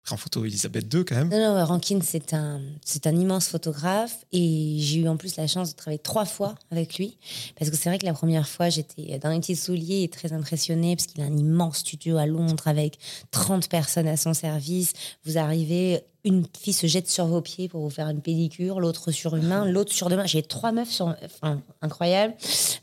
pris 0.04 0.14
en 0.14 0.18
photo 0.18 0.46
Elisabeth 0.46 0.94
II 0.94 1.04
quand 1.04 1.16
même. 1.16 1.30
Non, 1.30 1.56
non, 1.56 1.66
Rankin, 1.66 2.00
c'est 2.02 2.34
un, 2.34 2.62
c'est 2.86 3.08
un 3.08 3.16
immense 3.16 3.48
photographe 3.48 4.26
et 4.32 4.78
j'ai 4.80 5.00
eu 5.00 5.08
en 5.08 5.18
plus 5.18 5.36
la 5.36 5.48
chance 5.48 5.72
de 5.72 5.76
travailler 5.76 6.00
trois 6.00 6.26
fois 6.26 6.56
avec 6.72 6.98
lui. 6.98 7.18
Parce 7.58 7.72
que 7.72 7.78
c'est 7.78 7.90
vrai 7.90 7.98
que 7.98 8.06
la 8.06 8.14
première 8.14 8.48
fois, 8.48 8.70
j'étais 8.70 9.20
dans 9.20 9.30
les 9.30 9.40
petits 9.40 9.56
souliers 9.56 10.04
et 10.04 10.08
très 10.08 10.32
impressionnée 10.32 10.96
parce 10.96 11.08
qu'il 11.08 11.22
a 11.22 11.26
un 11.26 11.38
immense 11.38 11.80
studio 11.80 12.18
à 12.18 12.26
Londres 12.26 12.68
avec 12.68 13.00
30 13.32 13.68
personnes 13.68 14.08
à 14.08 14.16
son 14.16 14.34
service. 14.34 14.94
Vous 15.26 15.38
arrivez, 15.38 16.02
une 16.26 16.44
fille 16.60 16.74
se 16.74 16.88
jette 16.88 17.08
sur 17.08 17.28
vos 17.28 17.40
pieds 17.40 17.70
pour 17.70 17.82
vous 17.82 17.92
faire 17.92 18.10
une 18.10 18.20
pédicure, 18.20 18.80
l'autre 18.80 19.12
sur 19.12 19.36
une 19.36 19.48
main, 19.48 19.64
l'autre 19.64 19.94
sur 19.94 20.10
deux 20.10 20.18
mains. 20.18 20.26
J'ai 20.26 20.42
trois 20.42 20.72
meufs 20.72 20.90
sur, 20.90 21.16
enfin, 21.24 21.62
incroyable. 21.84 22.34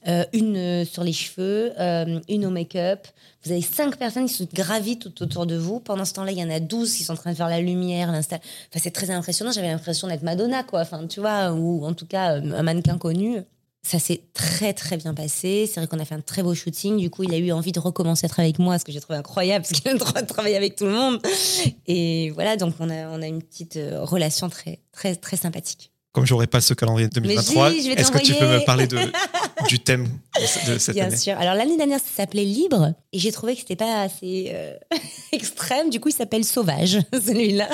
Euh, 0.07 0.25
une 0.33 0.57
euh, 0.57 0.85
sur 0.85 1.03
les 1.03 1.13
cheveux, 1.13 1.73
euh, 1.79 2.21
une 2.29 2.47
au 2.47 2.51
make-up. 2.51 3.07
Vous 3.45 3.51
avez 3.51 3.61
cinq 3.61 3.97
personnes 3.97 4.27
qui 4.27 4.35
se 4.35 4.45
gravitent 4.45 5.13
tout 5.13 5.25
autour 5.25 5.47
de 5.47 5.57
vous. 5.57 5.81
Pendant 5.81 6.05
ce 6.05 6.15
temps-là, 6.15 6.31
il 6.31 6.39
y 6.39 6.45
en 6.45 6.51
a 6.51 6.61
12 6.61 6.95
qui 6.95 7.03
sont 7.03 7.15
en 7.15 7.17
train 7.17 7.33
de 7.33 7.37
faire 7.37 7.49
la 7.49 7.61
lumière, 7.61 8.13
l'install. 8.13 8.39
Enfin, 8.71 8.81
c'est 8.81 8.93
très 8.93 9.11
impressionnant. 9.11 9.51
J'avais 9.51 9.73
l'impression 9.73 10.07
d'être 10.07 10.23
Madonna, 10.23 10.63
quoi. 10.63 10.83
Enfin, 10.83 11.05
tu 11.09 11.19
vois, 11.19 11.53
ou 11.53 11.85
en 11.85 11.95
tout 11.95 12.07
cas, 12.07 12.37
un 12.37 12.63
mannequin 12.63 12.97
connu. 12.97 13.43
Ça 13.83 13.99
s'est 13.99 14.23
très, 14.33 14.73
très 14.73 14.97
bien 14.97 15.13
passé. 15.13 15.67
C'est 15.67 15.81
vrai 15.81 15.89
qu'on 15.89 15.99
a 15.99 16.05
fait 16.05 16.15
un 16.15 16.21
très 16.21 16.43
beau 16.43 16.55
shooting. 16.55 16.99
Du 16.99 17.11
coup, 17.11 17.25
il 17.25 17.35
a 17.35 17.39
eu 17.39 17.51
envie 17.53 17.73
de 17.73 17.81
recommencer 17.81 18.27
à 18.27 18.29
travailler 18.29 18.55
avec 18.55 18.61
moi, 18.61 18.79
ce 18.79 18.85
que 18.85 18.93
j'ai 18.93 19.01
trouvé 19.01 19.19
incroyable, 19.19 19.65
parce 19.69 19.81
qu'il 19.81 19.91
a 19.91 19.93
le 19.93 19.99
droit 19.99 20.23
de 20.23 20.27
travailler 20.27 20.57
avec 20.57 20.77
tout 20.77 20.85
le 20.85 20.93
monde. 20.93 21.21
Et 21.87 22.31
voilà, 22.31 22.57
donc 22.57 22.75
on 22.79 22.89
a, 22.91 23.09
on 23.09 23.21
a 23.23 23.27
une 23.27 23.43
petite 23.43 23.77
euh, 23.77 24.05
relation 24.05 24.49
très, 24.49 24.81
très, 24.93 25.17
très 25.17 25.37
sympathique. 25.37 25.92
Comme 26.13 26.27
j'aurais 26.27 26.47
pas 26.47 26.61
ce 26.61 26.75
calendrier 26.75 27.09
2023, 27.09 27.71
je 27.71 27.77
vais 27.89 27.93
est-ce 27.95 28.11
que 28.13 28.19
tu 28.19 28.35
peux 28.35 28.47
me 28.47 28.63
parler 28.67 28.87
de, 28.87 28.99
du 29.69 29.79
thème 29.79 30.07
de, 30.39 30.47
ce- 30.47 30.71
de 30.73 30.79
cette 30.79 30.95
Bien 30.95 31.07
année 31.07 31.17
sûr. 31.17 31.39
Alors 31.39 31.55
l'année 31.55 31.79
dernière, 31.79 32.01
ça 32.01 32.05
s'appelait 32.23 32.45
Libre 32.45 32.93
et 33.15 33.19
j'ai 33.19 33.33
trouvé 33.33 33.55
que 33.55 33.61
c'était 33.61 33.77
pas 33.77 34.03
assez 34.03 34.51
euh, 34.53 34.75
extrême. 35.33 35.89
Du 35.89 36.01
coup, 36.01 36.11
il 36.11 36.15
s'appelle 36.15 36.45
Sauvage, 36.45 36.99
celui-là. 37.15 37.69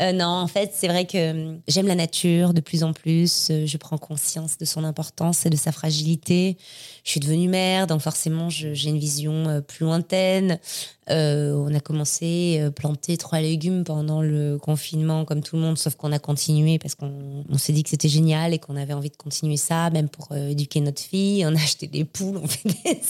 Euh, 0.00 0.12
non, 0.12 0.26
en 0.26 0.46
fait, 0.46 0.72
c'est 0.74 0.88
vrai 0.88 1.06
que 1.06 1.16
euh, 1.16 1.54
j'aime 1.66 1.86
la 1.86 1.94
nature 1.94 2.52
de 2.52 2.60
plus 2.60 2.82
en 2.84 2.92
plus. 2.92 3.46
Je 3.50 3.76
prends 3.78 3.96
conscience 3.96 4.58
de 4.58 4.66
son 4.66 4.84
importance 4.84 5.46
et 5.46 5.50
de 5.50 5.56
sa 5.56 5.72
fragilité. 5.72 6.58
Je 7.04 7.10
suis 7.10 7.20
devenue 7.20 7.48
mère, 7.48 7.86
donc 7.86 8.00
forcément, 8.00 8.48
j'ai 8.48 8.88
une 8.88 8.98
vision 8.98 9.46
euh, 9.46 9.60
plus 9.60 9.84
lointaine. 9.84 10.58
Euh, 11.10 11.52
on 11.52 11.74
a 11.74 11.80
commencé 11.80 12.62
à 12.66 12.70
planter 12.70 13.18
trois 13.18 13.40
légumes 13.40 13.84
pendant 13.84 14.22
le 14.22 14.56
confinement, 14.56 15.26
comme 15.26 15.42
tout 15.42 15.56
le 15.56 15.62
monde, 15.62 15.76
sauf 15.76 15.96
qu'on 15.96 16.12
a 16.12 16.18
continué 16.18 16.78
parce 16.78 16.94
qu'on 16.94 17.44
on 17.46 17.58
s'est 17.58 17.74
dit 17.74 17.82
que 17.82 17.90
c'était 17.90 18.08
génial 18.08 18.54
et 18.54 18.58
qu'on 18.58 18.74
avait 18.74 18.94
envie 18.94 19.10
de 19.10 19.16
continuer 19.16 19.58
ça, 19.58 19.90
même 19.90 20.08
pour 20.08 20.28
euh, 20.32 20.48
éduquer 20.48 20.80
notre 20.80 21.02
fille. 21.02 21.44
On 21.44 21.54
a 21.54 21.58
acheté 21.62 21.88
des 21.88 22.06
poules, 22.06 22.38
on 22.42 22.48
fait 22.48 22.70
des. 22.70 23.00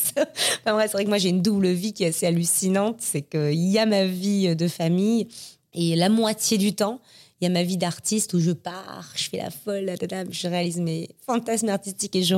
Enfin 0.64 0.74
bref, 0.74 0.90
c'est 0.90 0.96
vrai 0.96 1.04
que 1.04 1.10
moi 1.10 1.18
j'ai 1.18 1.28
une 1.28 1.42
double 1.42 1.68
vie 1.68 1.92
qui 1.92 2.02
est 2.02 2.08
assez 2.08 2.26
hallucinante. 2.26 2.96
C'est 2.98 3.22
qu'il 3.22 3.54
y 3.54 3.78
a 3.78 3.86
ma 3.86 4.06
vie 4.06 4.56
de 4.56 4.66
famille 4.66 5.28
et 5.72 5.94
la 5.94 6.08
moitié 6.08 6.58
du 6.58 6.74
temps, 6.74 7.00
il 7.40 7.44
y 7.44 7.46
a 7.46 7.50
ma 7.50 7.62
vie 7.62 7.76
d'artiste 7.76 8.34
où 8.34 8.40
je 8.40 8.52
pars, 8.52 9.12
je 9.16 9.28
fais 9.28 9.38
la 9.38 9.50
folle, 9.50 9.92
je 10.30 10.48
réalise 10.48 10.78
mes 10.78 11.08
fantasmes 11.26 11.68
artistiques 11.68 12.16
et 12.16 12.22
je, 12.22 12.34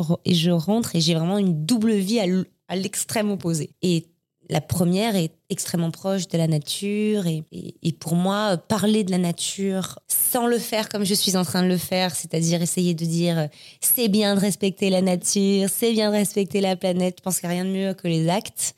rentre 0.50 0.96
et 0.96 1.00
j'ai 1.00 1.14
vraiment 1.14 1.38
une 1.38 1.64
double 1.64 1.92
vie 1.92 2.20
à 2.68 2.76
l'extrême 2.76 3.30
opposé. 3.30 3.70
Et 3.82 4.06
la 4.48 4.60
première 4.60 5.16
est 5.16 5.32
extrêmement 5.50 5.90
proche 5.90 6.28
de 6.28 6.38
la 6.38 6.46
nature 6.46 7.26
et, 7.26 7.42
et- 7.82 7.92
pour 7.92 8.14
moi, 8.14 8.56
parler 8.56 9.04
de 9.04 9.11
la 9.11 9.18
nature 9.18 9.98
sans 10.09 10.46
le 10.46 10.59
faire 10.59 10.88
comme 10.88 11.04
je 11.04 11.14
suis 11.14 11.37
en 11.37 11.44
train 11.44 11.62
de 11.62 11.68
le 11.68 11.78
faire, 11.78 12.14
c'est-à-dire 12.14 12.62
essayer 12.62 12.94
de 12.94 13.04
dire 13.04 13.38
euh, 13.38 13.46
c'est 13.80 14.09
bien 14.09 14.35
de 14.35 14.40
respecter 14.40 14.90
la 14.90 15.02
nature, 15.02 15.68
c'est 15.72 15.92
bien 15.92 16.11
de 16.11 16.16
respecter 16.16 16.61
la 16.61 16.76
planète, 16.76 17.16
je 17.18 17.22
pense 17.22 17.40
qu'il 17.40 17.48
n'y 17.48 17.56
a 17.56 17.62
rien 17.62 17.64
de 17.64 17.76
mieux 17.76 17.94
que 17.94 18.09
les 18.09 18.28
actes. 18.28 18.74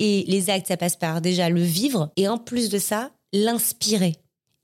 Et 0.00 0.24
les 0.26 0.50
actes, 0.50 0.66
ça 0.66 0.76
passe 0.76 0.96
par 0.96 1.20
déjà 1.20 1.48
le 1.48 1.62
vivre 1.62 2.10
et 2.16 2.26
en 2.26 2.36
plus 2.38 2.68
de 2.68 2.78
ça, 2.78 3.12
l'inspirer. 3.32 4.16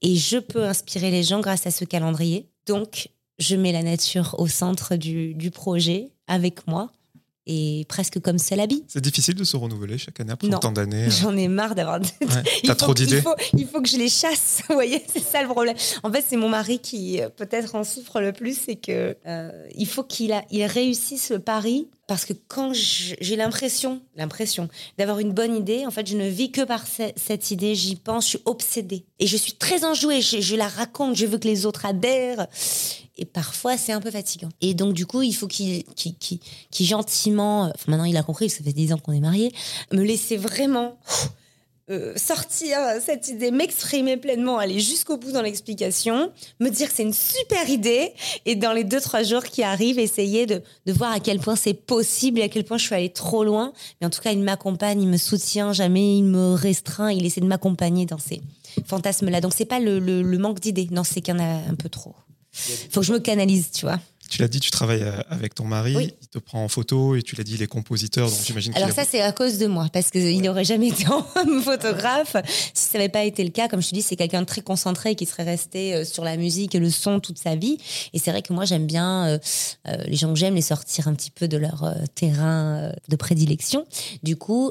Et 0.03 0.17
je 0.17 0.39
peux 0.39 0.65
inspirer 0.65 1.11
les 1.11 1.23
gens 1.23 1.41
grâce 1.41 1.67
à 1.67 1.71
ce 1.71 1.85
calendrier. 1.85 2.51
Donc, 2.67 3.09
je 3.39 3.57
mets 3.57 3.73
la 3.73 3.83
nature 3.83 4.35
au 4.39 4.49
centre 4.49 4.97
du, 4.97 5.35
du 5.35 5.51
projet 5.51 6.13
avec 6.27 6.67
moi 6.67 6.93
et 7.53 7.85
presque 7.89 8.21
comme 8.21 8.39
c'est 8.39 8.55
l'habit. 8.55 8.85
C'est 8.87 9.01
difficile 9.03 9.35
de 9.35 9.43
se 9.45 9.57
renouveler 9.57 9.99
chaque 9.99 10.21
année 10.21 10.31
après 10.33 10.47
Non. 10.49 10.59
autant 10.59 10.71
d'années. 10.71 11.05
euh, 11.07 11.11
J'en 11.11 11.37
ai 11.37 11.49
marre 11.49 11.75
d'avoir. 11.75 12.01
ouais. 12.01 12.27
T'as 12.65 12.75
trop 12.77 12.93
il 12.93 13.07
d'idées 13.07 13.21
faut, 13.23 13.35
il 13.57 13.67
faut 13.67 13.81
que 13.83 13.89
je 13.89 13.97
les 13.97 14.09
chasse. 14.09 14.63
Vous 14.69 14.75
voyez, 14.75 15.03
c'est 15.13 15.23
ça 15.25 15.43
le 15.43 15.49
problème. 15.49 15.75
En 16.05 16.13
fait, 16.13 16.25
c'est 16.27 16.37
mon 16.37 16.49
mari 16.49 16.79
qui 16.79 17.21
euh, 17.21 17.29
peut-être 17.29 17.75
en 17.75 17.83
souffre 17.83 18.21
le 18.21 18.33
plus, 18.33 18.57
c'est 18.67 18.77
que 18.77 19.17
euh, 19.27 19.51
il 19.75 19.87
faut 19.89 20.05
qu'il 20.05 20.33
a, 20.33 20.45
il 20.51 20.65
réussisse 20.65 21.31
le 21.31 21.41
pari. 21.41 21.89
Parce 22.07 22.25
que 22.25 22.33
quand 22.49 22.73
j'ai 22.75 23.37
l'impression, 23.37 24.01
l'impression 24.17 24.69
d'avoir 24.99 25.21
une 25.21 25.31
bonne 25.33 25.55
idée, 25.55 25.87
en 25.87 25.93
fait, 25.93 26.09
je 26.09 26.17
ne 26.17 26.27
vis 26.29 26.51
que 26.51 26.63
par 26.63 26.85
ce- 26.85 27.13
cette 27.15 27.53
idée. 27.53 27.77
J'y 27.77 27.95
pense, 27.95 28.25
je 28.25 28.29
suis 28.31 28.41
obsédée 28.47 29.05
et 29.21 29.29
je 29.29 29.37
suis 29.37 29.53
très 29.53 29.85
enjouée. 29.85 30.21
Je, 30.21 30.41
je 30.41 30.57
la 30.57 30.67
raconte, 30.67 31.15
je 31.15 31.25
veux 31.27 31.39
que 31.39 31.47
les 31.47 31.67
autres 31.67 31.87
adhèrent. 31.87 32.49
Et 33.21 33.27
parfois, 33.27 33.77
c'est 33.77 33.93
un 33.93 34.01
peu 34.01 34.11
fatigant. 34.11 34.49
Et 34.63 34.73
donc, 34.75 34.95
du 34.95 35.07
coup, 35.07 35.21
il 35.23 35.35
faut 35.35 35.47
qu'il 35.47 35.85
gentiment, 36.81 37.65
enfin, 37.67 37.75
maintenant 37.87 38.05
il 38.05 38.17
a 38.17 38.23
compris, 38.23 38.49
ça 38.51 38.65
fait 38.65 38.73
10 38.73 38.93
ans 38.95 38.99
qu'on 38.99 39.13
est 39.13 39.21
mariés, 39.21 39.53
me 39.93 40.03
laisser 40.03 40.37
vraiment 40.39 40.99
euh, 41.91 42.15
sortir 42.17 42.79
cette 43.05 43.29
idée, 43.29 43.51
m'exprimer 43.51 44.17
pleinement, 44.17 44.57
aller 44.59 44.81
jusqu'au 44.81 45.19
bout 45.19 45.33
dans 45.33 45.43
l'explication, 45.43 46.31
me 46.61 46.69
dire 46.71 46.89
que 46.89 46.95
c'est 46.95 47.03
une 47.03 47.13
super 47.13 47.69
idée, 47.69 48.13
et 48.47 48.55
dans 48.55 48.73
les 48.73 48.85
deux, 48.85 49.01
trois 49.01 49.23
jours 49.23 49.43
qui 49.45 49.63
arrivent, 49.63 49.99
essayer 49.99 50.47
de, 50.47 50.63
voir 50.87 51.13
à 51.13 51.21
quel 51.21 51.41
point 51.41 51.57
c'est 51.57 51.75
possible 51.75 52.39
et 52.39 52.43
à 52.45 52.49
quel 52.49 52.65
point 52.65 52.79
je 52.79 52.87
suis 52.87 52.95
allée 52.95 53.13
trop 53.13 53.45
loin. 53.45 53.73
Mais 54.01 54.07
en 54.07 54.11
tout 54.11 54.21
cas, 54.23 54.33
il 54.33 54.41
m'accompagne, 54.41 55.03
il 55.03 55.09
me 55.09 55.17
soutient, 55.19 55.73
jamais 55.75 56.17
il 56.19 56.25
me 56.25 56.55
restreint, 56.55 57.13
il 57.13 57.27
essaie 57.27 57.41
de 57.43 57.47
m'accompagner 57.47 58.07
dans 58.07 58.19
ces 58.19 58.41
fantasmes-là. 58.87 59.41
Donc, 59.43 59.53
c'est 59.55 59.65
pas 59.67 59.81
le, 59.81 59.99
le- 59.99 60.23
le 60.23 60.39
manque 60.39 60.61
d'idées, 60.61 60.89
non, 60.91 61.05
c'est 61.05 61.21
qu'il 61.21 61.35
y 61.35 61.37
en 61.37 61.41
a 61.41 61.69
un 61.69 61.75
peu 61.75 61.89
trop. 61.89 62.15
Faut 62.91 63.01
que 63.01 63.07
je 63.07 63.13
me 63.13 63.19
canalise, 63.21 63.71
tu 63.73 63.87
vois. 63.87 63.99
Tu 64.29 64.41
l'as 64.41 64.47
dit, 64.47 64.61
tu 64.61 64.71
travailles 64.71 65.03
euh, 65.03 65.19
avec 65.29 65.57
ton 65.57 65.65
mari, 65.65 65.97
Oui. 65.97 66.15
il 66.23 66.29
te 66.29 66.39
prend 66.39 66.63
en 66.63 66.69
photo 66.69 67.17
et 67.17 67.23
tu 67.23 67.35
l'as 67.35 67.43
dit, 67.43 67.55
il 67.55 67.63
est 67.63 67.67
compositeur, 67.67 68.31
donc 68.31 68.39
j'imagine 68.47 68.73
Alors 68.77 68.93
ça, 68.93 69.03
c'est 69.05 69.21
à 69.21 69.33
cause 69.33 69.59
de 69.59 69.67
moi, 69.67 69.89
parce 69.93 70.13
qu'il 70.13 70.41
n'aurait 70.41 70.65
jamais 70.65 70.87
été 70.91 71.09
en 71.09 71.25
photographe. 71.65 72.37
Si 72.73 72.91
ça 72.91 72.99
n'avait 72.99 73.09
pas 73.09 73.25
été 73.25 73.43
le 73.43 73.51
cas, 73.51 73.67
comme 73.67 73.83
je 73.83 73.89
te 73.89 73.95
dis, 73.97 74.03
c'est 74.03 74.15
quelqu'un 74.15 74.43
de 74.43 74.47
très 74.47 74.61
concentré 74.61 75.17
qui 75.17 75.27
serait 75.27 75.43
resté 75.43 75.95
euh, 75.97 76.05
sur 76.05 76.23
la 76.23 76.37
musique 76.37 76.77
et 76.77 76.79
le 76.79 76.91
son 76.91 77.19
toute 77.19 77.39
sa 77.39 77.57
vie. 77.57 77.79
Et 78.13 78.21
c'est 78.21 78.31
vrai 78.31 78.43
que 78.43 78.53
moi, 78.53 78.65
j'aime 78.65 78.87
bien 78.87 79.27
euh, 79.27 79.39
euh, 79.89 79.97
les 80.07 80.15
gens 80.15 80.33
que 80.33 80.39
j'aime 80.39 80.55
les 80.55 80.63
sortir 80.63 81.09
un 81.09 81.15
petit 81.15 81.33
peu 81.33 81.49
de 81.49 81.57
leur 81.57 81.83
euh, 81.83 81.95
terrain 82.15 82.93
de 83.09 83.17
prédilection. 83.17 83.85
Du 84.23 84.37
coup, 84.37 84.71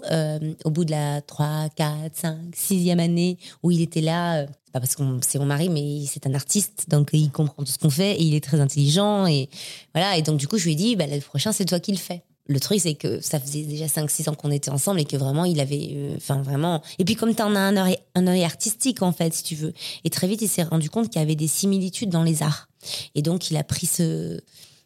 au 0.63 0.69
bout 0.71 0.85
de 0.85 0.91
la 0.91 1.21
3, 1.21 1.67
4, 1.75 2.15
5, 2.15 2.37
6e 2.55 2.99
année 2.99 3.37
où 3.61 3.71
il 3.71 3.81
était 3.81 3.99
là, 3.99 4.45
pas 4.71 4.79
parce 4.79 4.95
que 4.95 5.03
c'est 5.27 5.39
mon 5.39 5.45
mari, 5.45 5.69
mais 5.69 6.05
c'est 6.07 6.25
un 6.27 6.33
artiste, 6.33 6.85
donc 6.89 7.09
il 7.13 7.31
comprend 7.31 7.63
tout 7.63 7.71
ce 7.71 7.77
qu'on 7.77 7.89
fait 7.89 8.13
et 8.15 8.23
il 8.23 8.33
est 8.35 8.43
très 8.43 8.59
intelligent. 8.59 9.25
Et 9.27 9.49
voilà. 9.93 10.17
Et 10.17 10.21
donc, 10.21 10.37
du 10.37 10.47
coup, 10.47 10.57
je 10.57 10.65
lui 10.65 10.73
ai 10.73 10.75
dit, 10.75 10.95
bah, 10.95 11.07
le 11.07 11.19
prochain, 11.21 11.51
c'est 11.51 11.65
toi 11.65 11.79
qui 11.79 11.91
le 11.91 11.97
fais. 11.97 12.23
Le 12.47 12.59
truc, 12.59 12.79
c'est 12.81 12.95
que 12.95 13.21
ça 13.21 13.39
faisait 13.39 13.61
déjà 13.61 13.85
5-6 13.85 14.27
ans 14.29 14.33
qu'on 14.33 14.49
était 14.49 14.71
ensemble 14.71 14.99
et 14.99 15.05
que 15.05 15.15
vraiment, 15.17 15.45
il 15.45 15.59
avait. 15.59 15.91
euh, 15.93 16.15
Enfin, 16.17 16.41
vraiment. 16.41 16.81
Et 16.97 17.05
puis, 17.05 17.15
comme 17.15 17.35
tu 17.35 17.43
en 17.43 17.55
as 17.55 17.59
un 17.59 17.77
œil, 17.77 17.97
un 18.15 18.25
œil 18.25 18.43
artistique, 18.43 19.03
en 19.03 19.11
fait, 19.11 19.33
si 19.35 19.43
tu 19.43 19.55
veux. 19.55 19.73
Et 20.03 20.09
très 20.09 20.27
vite, 20.27 20.41
il 20.41 20.47
s'est 20.49 20.63
rendu 20.63 20.89
compte 20.89 21.09
qu'il 21.09 21.21
y 21.21 21.23
avait 21.23 21.35
des 21.35 21.47
similitudes 21.47 22.09
dans 22.09 22.23
les 22.23 22.41
arts. 22.41 22.67
Et 23.13 23.21
donc, 23.21 23.51
il 23.51 23.57
a 23.57 23.63
pris 23.63 23.85
ce, 23.85 24.39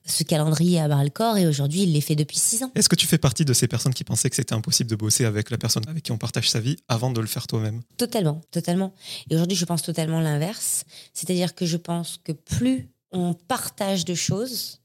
ce 0.06 0.24
calendrier 0.24 0.80
à 0.80 0.88
bras 0.88 1.04
le 1.04 1.10
corps 1.10 1.38
et 1.38 1.48
aujourd'hui, 1.48 1.84
il 1.84 1.94
l'est 1.94 2.02
fait 2.02 2.16
depuis 2.16 2.38
6 2.38 2.64
ans. 2.64 2.72
Est-ce 2.76 2.90
que 2.90 2.96
tu 2.96 3.08
fais 3.08 3.18
partie 3.18 3.46
de 3.46 3.54
ces 3.54 3.68
personnes 3.68 3.94
qui 3.94 4.04
pensaient 4.04 4.30
que 4.30 4.36
c'était 4.36 4.54
impossible 4.54 4.90
de 4.90 4.96
bosser 4.96 5.26
avec 5.26 5.50
la 5.50 5.58
personne 5.58 5.84
avec 5.88 6.04
qui 6.04 6.12
on 6.12 6.18
partage 6.18 6.50
sa 6.50 6.60
vie 6.60 6.78
avant 6.88 7.12
de 7.12 7.22
le 7.22 7.28
faire 7.28 7.48
toi-même? 7.48 7.82
Totalement, 7.98 8.42
totalement. 8.52 8.94
Et 9.30 9.36
aujourd'hui, 9.36 9.58
je 9.58 9.66
pense 9.66 9.82
totalement 9.82 10.20
l'inverse. 10.20 10.86
C'est-à-dire 11.14 11.56
que 11.56 11.66
je 11.66 11.78
pense 11.78 12.20
que 12.24 12.32
plus 12.32 12.90
on 13.12 13.34
partage 13.34 14.06
de 14.06 14.16
choses, 14.16 14.80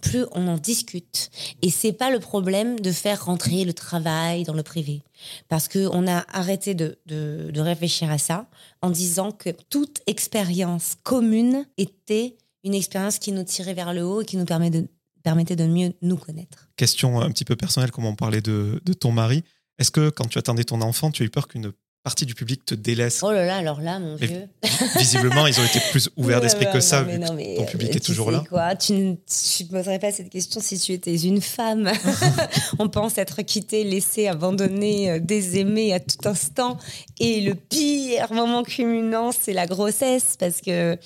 plus 0.00 0.24
on 0.32 0.46
en 0.46 0.58
discute. 0.58 1.30
Et 1.62 1.70
c'est 1.70 1.92
pas 1.92 2.10
le 2.10 2.20
problème 2.20 2.78
de 2.80 2.92
faire 2.92 3.24
rentrer 3.24 3.64
le 3.64 3.72
travail 3.72 4.44
dans 4.44 4.52
le 4.52 4.62
privé. 4.62 5.02
Parce 5.48 5.68
qu'on 5.68 6.06
a 6.06 6.24
arrêté 6.32 6.74
de, 6.74 6.98
de, 7.06 7.50
de 7.52 7.60
réfléchir 7.60 8.10
à 8.10 8.18
ça 8.18 8.46
en 8.82 8.90
disant 8.90 9.32
que 9.32 9.50
toute 9.68 10.00
expérience 10.06 10.96
commune 11.02 11.66
était 11.78 12.36
une 12.64 12.74
expérience 12.74 13.18
qui 13.18 13.32
nous 13.32 13.44
tirait 13.44 13.74
vers 13.74 13.94
le 13.94 14.04
haut 14.04 14.22
et 14.22 14.24
qui 14.24 14.36
nous 14.36 14.44
permet 14.44 14.70
de, 14.70 14.86
permettait 15.22 15.56
de 15.56 15.66
mieux 15.66 15.92
nous 16.02 16.16
connaître. 16.16 16.68
Question 16.76 17.20
un 17.20 17.30
petit 17.30 17.44
peu 17.44 17.56
personnelle, 17.56 17.90
comme 17.90 18.06
on 18.06 18.14
parlait 18.14 18.40
de, 18.40 18.80
de 18.84 18.92
ton 18.92 19.12
mari. 19.12 19.44
Est-ce 19.78 19.90
que 19.90 20.10
quand 20.10 20.26
tu 20.26 20.38
attendais 20.38 20.64
ton 20.64 20.80
enfant, 20.82 21.10
tu 21.10 21.22
as 21.22 21.26
eu 21.26 21.30
peur 21.30 21.48
qu'une 21.48 21.72
partie 22.02 22.26
du 22.26 22.34
public 22.34 22.64
te 22.64 22.74
délaisse? 22.74 23.22
Oh 23.22 23.32
là 23.32 23.44
là, 23.44 23.56
alors 23.56 23.80
là, 23.80 23.98
mon 23.98 24.14
vieux. 24.16 24.48
Visiblement, 24.96 25.46
ils 25.46 25.58
ont 25.58 25.64
été 25.64 25.80
plus 25.90 26.10
ouverts 26.16 26.40
d'esprit 26.40 26.66
que 26.72 26.80
ça, 26.80 27.02
non, 27.02 27.06
mais 27.06 27.14
vu 27.14 27.20
non, 27.20 27.28
que 27.28 27.34
mais, 27.34 27.54
ton 27.56 27.62
euh, 27.62 27.66
public 27.66 27.90
tu 27.90 27.96
est 27.96 28.00
toujours 28.00 28.30
là. 28.30 28.44
Quoi, 28.48 28.76
tu 28.76 28.92
ne 28.92 29.14
tu 29.14 29.66
te 29.66 29.70
poserais 29.70 29.98
pas 29.98 30.12
cette 30.12 30.30
question 30.30 30.60
si 30.60 30.78
tu 30.78 30.92
étais 30.92 31.16
une 31.16 31.40
femme. 31.40 31.90
On 32.78 32.88
pense 32.88 33.18
être 33.18 33.42
quitté, 33.42 33.84
laissé, 33.84 34.28
abandonné, 34.28 35.10
euh, 35.10 35.18
désaimé 35.18 35.92
à 35.94 36.00
tout 36.00 36.28
instant. 36.28 36.78
Et 37.18 37.40
le 37.40 37.54
pire 37.54 38.32
moment 38.32 38.62
culminant, 38.62 39.32
c'est 39.32 39.52
la 39.52 39.66
grossesse 39.66 40.36
parce 40.38 40.60
que 40.60 40.98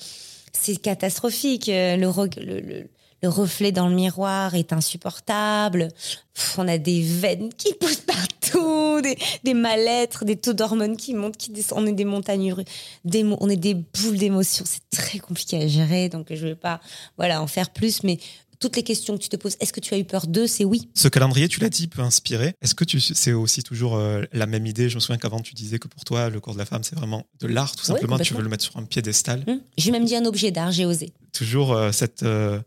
c'est 0.59 0.77
catastrophique. 0.77 1.69
Euh, 1.69 1.97
Le, 1.97 3.29
reflet 3.29 3.71
dans 3.71 3.87
le 3.87 3.95
miroir 3.95 4.53
est 4.53 4.71
insupportable. 4.71 5.87
On 6.59 6.67
a 6.67 6.77
des 6.77 7.01
veines 7.01 7.49
qui 7.57 7.73
poussent 7.73 8.05
partout, 8.05 9.01
des, 9.01 9.17
des 9.43 9.55
mal-être, 9.55 10.25
des 10.25 10.35
taux 10.35 10.53
d'hormones 10.53 10.95
qui 10.95 11.15
montent, 11.15 11.35
qui 11.35 11.49
descendent. 11.49 11.85
On 11.85 11.87
est 11.87 11.93
des 11.93 12.05
montagnes 12.05 12.53
des 13.03 13.23
on 13.23 13.49
est 13.49 13.55
des 13.55 13.73
boules 13.73 14.17
d'émotions. 14.17 14.63
C'est 14.67 14.87
très 14.91 15.17
compliqué 15.17 15.57
à 15.57 15.67
gérer, 15.67 16.07
donc 16.07 16.27
je 16.29 16.43
ne 16.43 16.49
vais 16.51 16.55
pas 16.55 16.79
voilà, 17.17 17.41
en 17.41 17.47
faire 17.47 17.71
plus. 17.71 18.03
Mais 18.03 18.19
toutes 18.59 18.75
les 18.75 18.83
questions 18.83 19.17
que 19.17 19.23
tu 19.23 19.29
te 19.29 19.35
poses, 19.35 19.55
est-ce 19.59 19.73
que 19.73 19.79
tu 19.79 19.93
as 19.93 19.97
eu 19.97 20.03
peur 20.05 20.27
d'eux? 20.27 20.47
C'est 20.47 20.65
oui. 20.65 20.89
Ce 20.93 21.07
calendrier, 21.07 21.47
tu 21.47 21.59
l'as 21.59 21.69
dit, 21.69 21.87
peut 21.87 22.01
inspirer. 22.01 22.53
Est-ce 22.61 22.75
que 22.75 22.83
tu, 22.83 22.99
c'est 22.99 23.33
aussi 23.33 23.63
toujours 23.63 23.95
euh, 23.95 24.23
la 24.33 24.45
même 24.45 24.65
idée? 24.65 24.89
Je 24.89 24.95
me 24.95 24.99
souviens 24.99 25.17
qu'avant, 25.17 25.39
tu 25.39 25.53
disais 25.53 25.79
que 25.79 25.87
pour 25.87 26.03
toi, 26.03 26.29
le 26.29 26.39
corps 26.39 26.53
de 26.53 26.59
la 26.59 26.65
femme, 26.65 26.83
c'est 26.83 26.95
vraiment 26.95 27.25
de 27.39 27.47
l'art, 27.47 27.75
tout 27.75 27.85
simplement. 27.85 28.17
tu 28.19 28.33
veux 28.33 28.41
le 28.43 28.49
mettre 28.49 28.63
sur 28.63 28.77
un 28.77 28.83
piédestal. 28.83 29.43
Hum, 29.47 29.61
J'ai 29.77 29.91
même 29.91 30.05
dit 30.05 30.15
un 30.15 30.25
objet 30.25 30.51
d'art, 30.51 30.71
j'ai 30.71 30.85
osé. 30.85 31.13
Toujours 31.33 31.73
euh, 31.73 31.91
cette 31.91 32.23
euh, 32.23 32.59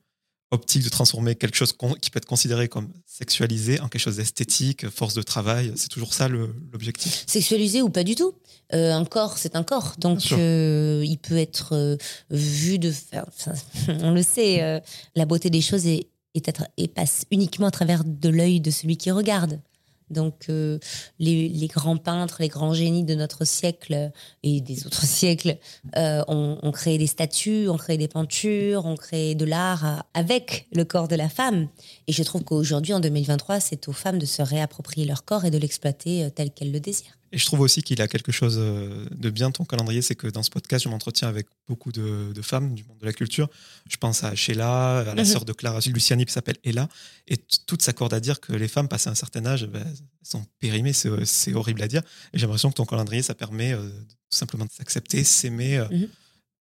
optique 0.50 0.82
de 0.82 0.88
transformer 0.88 1.34
quelque 1.34 1.56
chose 1.56 1.74
qui 2.00 2.10
peut 2.10 2.16
être 2.18 2.24
considéré 2.26 2.68
comme 2.68 2.88
sexualisé 3.06 3.80
en 3.80 3.88
quelque 3.88 4.00
chose 4.00 4.16
d'esthétique, 4.16 4.88
force 4.88 5.14
de 5.14 5.22
travail. 5.22 5.72
C'est 5.76 5.88
toujours 5.88 6.14
ça 6.14 6.28
l'objectif? 6.28 7.24
Sexualisé 7.26 7.82
ou 7.82 7.90
pas 7.90 8.04
du 8.04 8.14
tout. 8.14 8.32
Euh, 8.72 8.92
un 8.92 9.04
corps, 9.04 9.36
c'est 9.38 9.56
un 9.56 9.62
corps. 9.62 9.94
Donc, 9.98 10.32
euh, 10.32 11.02
il 11.06 11.18
peut 11.18 11.36
être 11.36 11.74
euh, 11.74 11.96
vu 12.30 12.78
de 12.78 12.92
enfin, 13.12 13.52
on 14.02 14.12
le 14.12 14.22
sait, 14.22 14.82
la 15.14 15.24
beauté 15.26 15.50
des 15.50 15.60
choses 15.60 15.86
est, 15.86 16.06
est 16.34 16.48
être- 16.48 16.68
et 16.76 16.88
passe 16.88 17.24
uniquement 17.30 17.66
à 17.66 17.70
travers 17.70 18.02
de 18.04 18.28
l'œil 18.28 18.60
de 18.60 18.70
celui 18.70 18.96
qui 18.96 19.10
regarde. 19.10 19.60
Donc, 20.10 20.46
euh, 20.48 20.78
les, 21.18 21.48
les 21.48 21.66
grands 21.66 21.96
peintres, 21.96 22.38
les 22.40 22.48
grands 22.48 22.72
génies 22.72 23.04
de 23.04 23.14
notre 23.14 23.44
siècle 23.44 24.10
et 24.42 24.60
des 24.60 24.86
autres 24.86 25.04
siècles 25.06 25.58
euh, 25.96 26.22
ont, 26.28 26.58
ont 26.62 26.72
créé 26.72 26.98
des 26.98 27.06
statues, 27.06 27.68
ont 27.68 27.76
créé 27.76 27.96
des 27.96 28.08
peintures, 28.08 28.86
ont 28.86 28.96
créé 28.96 29.34
de 29.34 29.44
l'art 29.44 30.04
avec 30.14 30.66
le 30.72 30.84
corps 30.84 31.08
de 31.08 31.16
la 31.16 31.28
femme. 31.28 31.68
Et 32.06 32.12
je 32.12 32.22
trouve 32.22 32.44
qu'aujourd'hui, 32.44 32.94
en 32.94 33.00
2023, 33.00 33.60
c'est 33.60 33.88
aux 33.88 33.92
femmes 33.92 34.18
de 34.18 34.26
se 34.26 34.42
réapproprier 34.42 35.06
leur 35.06 35.24
corps 35.24 35.44
et 35.44 35.50
de 35.50 35.58
l'exploiter 35.58 36.24
euh, 36.24 36.30
tel 36.30 36.50
qu'elles 36.50 36.72
le 36.72 36.80
désirent. 36.80 37.17
Et 37.32 37.38
je 37.38 37.44
trouve 37.44 37.60
aussi 37.60 37.82
qu'il 37.82 38.00
a 38.00 38.08
quelque 38.08 38.32
chose 38.32 38.56
euh, 38.58 39.06
de 39.14 39.28
bien, 39.30 39.50
ton 39.50 39.64
calendrier, 39.64 40.00
c'est 40.02 40.14
que 40.14 40.26
dans 40.28 40.42
ce 40.42 40.50
podcast, 40.50 40.84
je 40.84 40.88
m'entretiens 40.88 41.28
avec 41.28 41.46
beaucoup 41.68 41.92
de, 41.92 42.32
de 42.34 42.42
femmes 42.42 42.74
du 42.74 42.84
monde 42.84 42.98
de 42.98 43.04
la 43.04 43.12
culture. 43.12 43.48
Je 43.90 43.96
pense 43.98 44.24
à 44.24 44.34
Sheila, 44.34 45.00
à 45.00 45.04
la 45.14 45.22
Mhm. 45.22 45.24
sœur 45.24 45.44
de 45.44 45.52
Clara 45.52 45.80
Luciani 45.86 46.24
qui 46.24 46.32
s'appelle 46.32 46.56
Ella. 46.64 46.88
Et 47.26 47.36
toutes 47.66 47.82
s'accordent 47.82 48.14
à 48.14 48.20
dire 48.20 48.40
que 48.40 48.52
les 48.54 48.68
femmes, 48.68 48.88
passées 48.88 49.10
un 49.10 49.14
certain 49.14 49.44
âge, 49.44 49.66
ben, 49.66 49.84
sont 50.22 50.44
périmées. 50.58 50.92
C'est 50.94 51.10
c'est 51.26 51.54
horrible 51.54 51.82
à 51.82 51.88
dire. 51.88 52.02
Et 52.32 52.38
j'ai 52.38 52.46
l'impression 52.46 52.70
que 52.70 52.76
ton 52.76 52.86
calendrier, 52.86 53.22
ça 53.22 53.34
permet 53.34 53.72
euh, 53.74 53.88
tout 54.30 54.36
simplement 54.38 54.64
de 54.64 54.72
s'accepter, 54.72 55.22
s'aimer, 55.24 55.78
euh, 55.78 55.88
Mhm. 55.90 56.08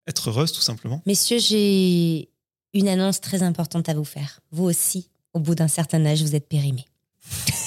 être 0.08 0.30
heureuse, 0.30 0.52
tout 0.52 0.62
simplement. 0.62 1.02
Messieurs, 1.06 1.40
j'ai 1.40 2.30
une 2.74 2.90
annonce 2.90 3.22
très 3.22 3.42
importante 3.42 3.88
à 3.90 3.94
vous 3.94 4.04
faire. 4.06 4.42
Vous 4.52 4.66
aussi, 4.66 5.10
au 5.34 5.40
bout 5.40 5.56
d'un 5.56 5.68
certain 5.70 6.06
âge, 6.06 6.22
vous 6.22 6.36
êtes 6.36 6.48
périmés. 6.50 6.86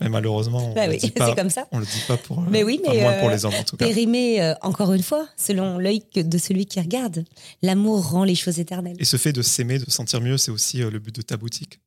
Mais 0.00 0.08
malheureusement, 0.08 0.70
on 0.70 0.74
Bah 0.74 0.82
oui, 0.88 0.94
le 0.94 0.98
dit 0.98 1.06
c'est 1.06 1.12
pas. 1.14 1.34
comme 1.34 1.50
ça. 1.50 1.66
On 1.72 1.78
le 1.78 1.84
dit 1.86 2.02
pas 2.06 2.16
pour. 2.16 2.38
euh, 2.40 2.42
Mais 2.50 2.62
oui, 2.62 2.80
enfin, 2.84 2.92
mais, 2.94 3.02
moins 3.02 3.12
pour 3.18 3.28
euh, 3.28 3.32
les 3.32 3.44
hommes 3.44 3.54
en 3.54 3.62
tout 3.64 3.76
cas. 3.76 3.86
Périmés, 3.86 4.42
euh, 4.42 4.54
encore 4.62 4.92
une 4.92 5.02
fois, 5.02 5.26
selon 5.36 5.78
l'œil 5.78 6.02
de 6.14 6.38
celui 6.38 6.66
qui 6.66 6.80
regarde. 6.80 7.24
L'amour 7.62 8.10
rend 8.10 8.24
les 8.24 8.34
choses 8.34 8.58
éternelles. 8.60 8.96
Et 8.98 9.04
ce 9.04 9.16
fait 9.16 9.32
de 9.32 9.42
s'aimer, 9.42 9.78
de 9.78 9.84
se 9.84 9.90
sentir 9.90 10.20
mieux, 10.20 10.36
c'est 10.38 10.50
aussi 10.50 10.82
euh, 10.82 10.90
le 10.90 10.98
but 10.98 11.14
de 11.14 11.22
ta 11.22 11.36
boutique, 11.36 11.80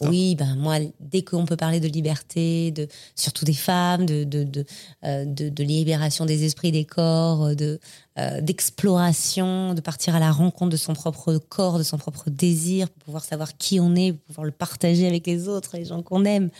Clara. 0.00 0.10
Oui, 0.10 0.34
ben 0.34 0.54
moi, 0.56 0.76
dès 1.00 1.22
qu'on 1.22 1.46
peut 1.46 1.56
parler 1.56 1.80
de 1.80 1.88
liberté, 1.88 2.70
de 2.72 2.86
surtout 3.16 3.44
des 3.46 3.54
femmes, 3.54 4.04
de 4.06 4.24
de, 4.24 4.44
de, 4.44 4.64
euh, 5.04 5.24
de- 5.24 5.48
de 5.48 5.62
libération 5.64 6.26
des 6.26 6.44
esprits, 6.44 6.72
des 6.72 6.84
corps, 6.84 7.44
euh, 7.46 7.54
de 7.54 7.80
euh, 8.18 8.40
d'exploration, 8.42 9.72
de 9.74 9.80
partir 9.80 10.14
à 10.14 10.18
la 10.20 10.30
rencontre 10.32 10.70
de 10.72 10.76
son 10.76 10.92
propre 10.94 11.38
corps, 11.38 11.78
de 11.78 11.82
son 11.82 11.96
propre 11.96 12.28
désir, 12.28 12.90
pour 12.90 13.04
pouvoir 13.04 13.24
savoir 13.24 13.56
qui 13.56 13.80
on 13.80 13.94
est, 13.94 14.12
pour 14.12 14.22
pouvoir 14.26 14.44
le 14.44 14.50
partager 14.52 15.06
avec 15.06 15.26
les 15.26 15.48
autres, 15.48 15.76
les 15.76 15.84
gens 15.86 16.02
qu'on 16.02 16.24
aime. 16.24 16.50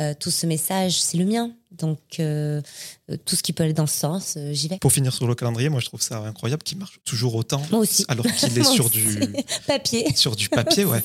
Euh, 0.00 0.12
tout 0.18 0.30
ce 0.30 0.46
message, 0.46 1.00
c'est 1.00 1.16
le 1.16 1.24
mien. 1.24 1.52
Donc 1.78 1.98
euh, 2.20 2.60
euh, 3.10 3.16
tout 3.24 3.36
ce 3.36 3.42
qui 3.42 3.52
peut 3.52 3.62
aller 3.64 3.72
dans 3.72 3.86
ce 3.86 3.98
sens, 3.98 4.34
euh, 4.36 4.52
j'y 4.52 4.68
vais. 4.68 4.78
Pour 4.78 4.92
finir 4.92 5.12
sur 5.12 5.26
le 5.26 5.34
calendrier, 5.34 5.68
moi 5.68 5.80
je 5.80 5.86
trouve 5.86 6.02
ça 6.02 6.18
incroyable 6.18 6.62
qu'il 6.62 6.78
marche 6.78 7.00
toujours 7.04 7.34
autant. 7.34 7.62
Moi 7.70 7.80
aussi. 7.80 8.04
Alors 8.08 8.26
qu'il 8.26 8.58
est 8.58 8.64
sur 8.64 8.90
du, 8.90 9.04
Papier. 9.66 10.14
sur 10.14 10.36
du 10.36 10.48
papier, 10.48 10.84
ouais. 10.86 11.02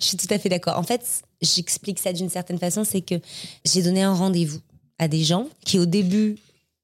Je 0.00 0.04
suis 0.04 0.16
tout 0.16 0.26
à 0.30 0.38
fait 0.38 0.48
d'accord. 0.48 0.78
En 0.78 0.82
fait, 0.82 1.02
j'explique 1.42 1.98
ça 1.98 2.12
d'une 2.12 2.30
certaine 2.30 2.58
façon, 2.58 2.84
c'est 2.84 3.00
que 3.02 3.16
j'ai 3.64 3.82
donné 3.82 4.02
un 4.02 4.14
rendez-vous 4.14 4.60
à 4.98 5.08
des 5.08 5.24
gens 5.24 5.48
qui 5.64 5.78
au 5.78 5.86
début 5.86 6.36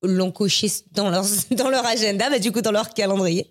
l'ont 0.03 0.33
coché 0.33 0.71
dans 0.93 1.11
leur, 1.11 1.25
dans 1.53 1.71
leur 1.71 1.87
agenda, 1.87 2.29
bah, 2.29 2.39
du 2.39 2.53
coup 2.53 2.61
dans 2.61 2.73
leur 2.73 2.93
calendrier. 2.93 3.47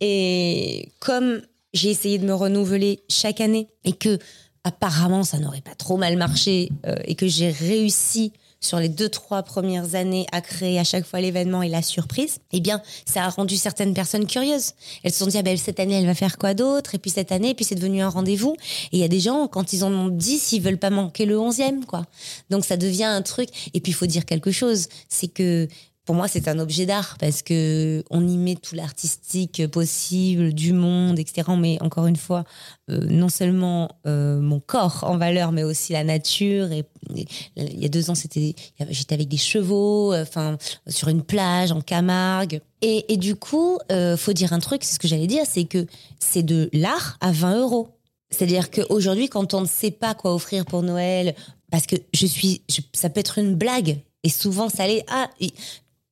Et 0.00 0.90
comme 1.00 1.42
j'ai 1.74 1.90
essayé 1.90 2.18
de 2.18 2.24
me 2.24 2.34
renouveler 2.34 3.00
chaque 3.08 3.40
année 3.40 3.68
et 3.84 3.92
que 3.92 4.18
apparemment 4.64 5.24
ça 5.24 5.38
n'aurait 5.38 5.60
pas 5.60 5.74
trop 5.74 5.96
mal 5.96 6.16
marché 6.16 6.70
euh, 6.86 6.94
et 7.04 7.14
que 7.14 7.26
j'ai 7.26 7.50
réussi 7.50 8.32
sur 8.62 8.78
les 8.78 8.88
deux 8.88 9.10
trois 9.10 9.42
premières 9.42 9.94
années 9.94 10.26
à 10.32 10.40
créer 10.40 10.78
à 10.78 10.84
chaque 10.84 11.04
fois 11.04 11.20
l'événement 11.20 11.62
et 11.62 11.68
la 11.68 11.82
surprise, 11.82 12.38
eh 12.52 12.60
bien 12.60 12.80
ça 13.04 13.24
a 13.24 13.28
rendu 13.28 13.58
certaines 13.58 13.92
personnes 13.92 14.26
curieuses. 14.26 14.72
Elles 15.02 15.12
se 15.12 15.18
sont 15.18 15.26
dit 15.26 15.36
ah 15.36 15.42
ben 15.42 15.56
cette 15.58 15.80
année 15.80 15.94
elle 15.94 16.06
va 16.06 16.14
faire 16.14 16.38
quoi 16.38 16.54
d'autre? 16.54 16.94
Et 16.94 16.98
puis 16.98 17.10
cette 17.10 17.32
année 17.32 17.54
puis 17.54 17.66
c'est 17.66 17.74
devenu 17.74 18.00
un 18.00 18.08
rendez-vous 18.08 18.56
et 18.92 18.96
il 18.96 19.00
y 19.00 19.04
a 19.04 19.08
des 19.08 19.20
gens 19.20 19.48
quand 19.48 19.74
ils 19.74 19.84
en 19.84 19.92
ont 19.92 20.08
10 20.08 20.52
ils 20.52 20.62
veulent 20.62 20.78
pas 20.78 20.90
manquer 20.90 21.26
le 21.26 21.36
11e 21.36 21.84
quoi. 21.84 22.06
Donc 22.48 22.64
ça 22.64 22.78
devient 22.78 23.04
un 23.04 23.22
truc 23.22 23.48
et 23.74 23.80
puis 23.80 23.92
il 23.92 23.94
faut 23.94 24.06
dire 24.06 24.24
quelque 24.24 24.52
chose, 24.52 24.88
c'est 25.08 25.28
que 25.28 25.68
pour 26.04 26.16
moi, 26.16 26.26
c'est 26.26 26.48
un 26.48 26.58
objet 26.58 26.84
d'art 26.84 27.16
parce 27.20 27.42
que 27.42 28.02
on 28.10 28.26
y 28.26 28.36
met 28.36 28.56
tout 28.56 28.74
l'artistique 28.74 29.66
possible 29.68 30.52
du 30.52 30.72
monde, 30.72 31.18
etc. 31.18 31.44
On 31.48 31.56
met 31.56 31.80
encore 31.80 32.06
une 32.06 32.16
fois 32.16 32.44
euh, 32.90 33.06
non 33.08 33.28
seulement 33.28 33.88
euh, 34.06 34.40
mon 34.40 34.58
corps 34.58 35.04
en 35.06 35.16
valeur, 35.16 35.52
mais 35.52 35.62
aussi 35.62 35.92
la 35.92 36.02
nature. 36.02 36.72
Et, 36.72 36.84
il 37.56 37.80
y 37.80 37.84
a 37.84 37.88
deux 37.88 38.10
ans, 38.10 38.14
c'était, 38.16 38.54
j'étais 38.90 39.14
avec 39.14 39.28
des 39.28 39.36
chevaux, 39.36 40.12
euh, 40.12 40.22
enfin 40.22 40.58
sur 40.88 41.08
une 41.08 41.22
plage 41.22 41.70
en 41.70 41.80
Camargue. 41.80 42.60
Et, 42.80 43.16
du 43.16 43.36
coup, 43.36 43.78
faut 44.16 44.32
dire 44.32 44.52
un 44.52 44.58
truc, 44.58 44.82
c'est 44.82 44.94
ce 44.94 44.98
que 44.98 45.06
j'allais 45.06 45.28
dire, 45.28 45.44
c'est 45.46 45.64
que 45.64 45.86
c'est 46.18 46.42
de 46.42 46.68
l'art 46.72 47.16
à 47.20 47.30
20 47.30 47.60
euros. 47.60 47.90
C'est-à-dire 48.30 48.72
qu'aujourd'hui, 48.72 49.28
quand 49.28 49.54
on 49.54 49.60
ne 49.60 49.66
sait 49.66 49.92
pas 49.92 50.14
quoi 50.14 50.34
offrir 50.34 50.64
pour 50.64 50.82
Noël, 50.82 51.36
parce 51.70 51.86
que 51.86 51.94
je 52.12 52.26
suis, 52.26 52.62
ça 52.92 53.08
peut 53.08 53.20
être 53.20 53.38
une 53.38 53.54
blague. 53.54 54.00
Et 54.24 54.28
souvent, 54.30 54.68
ça 54.68 54.88
il- 54.88 55.52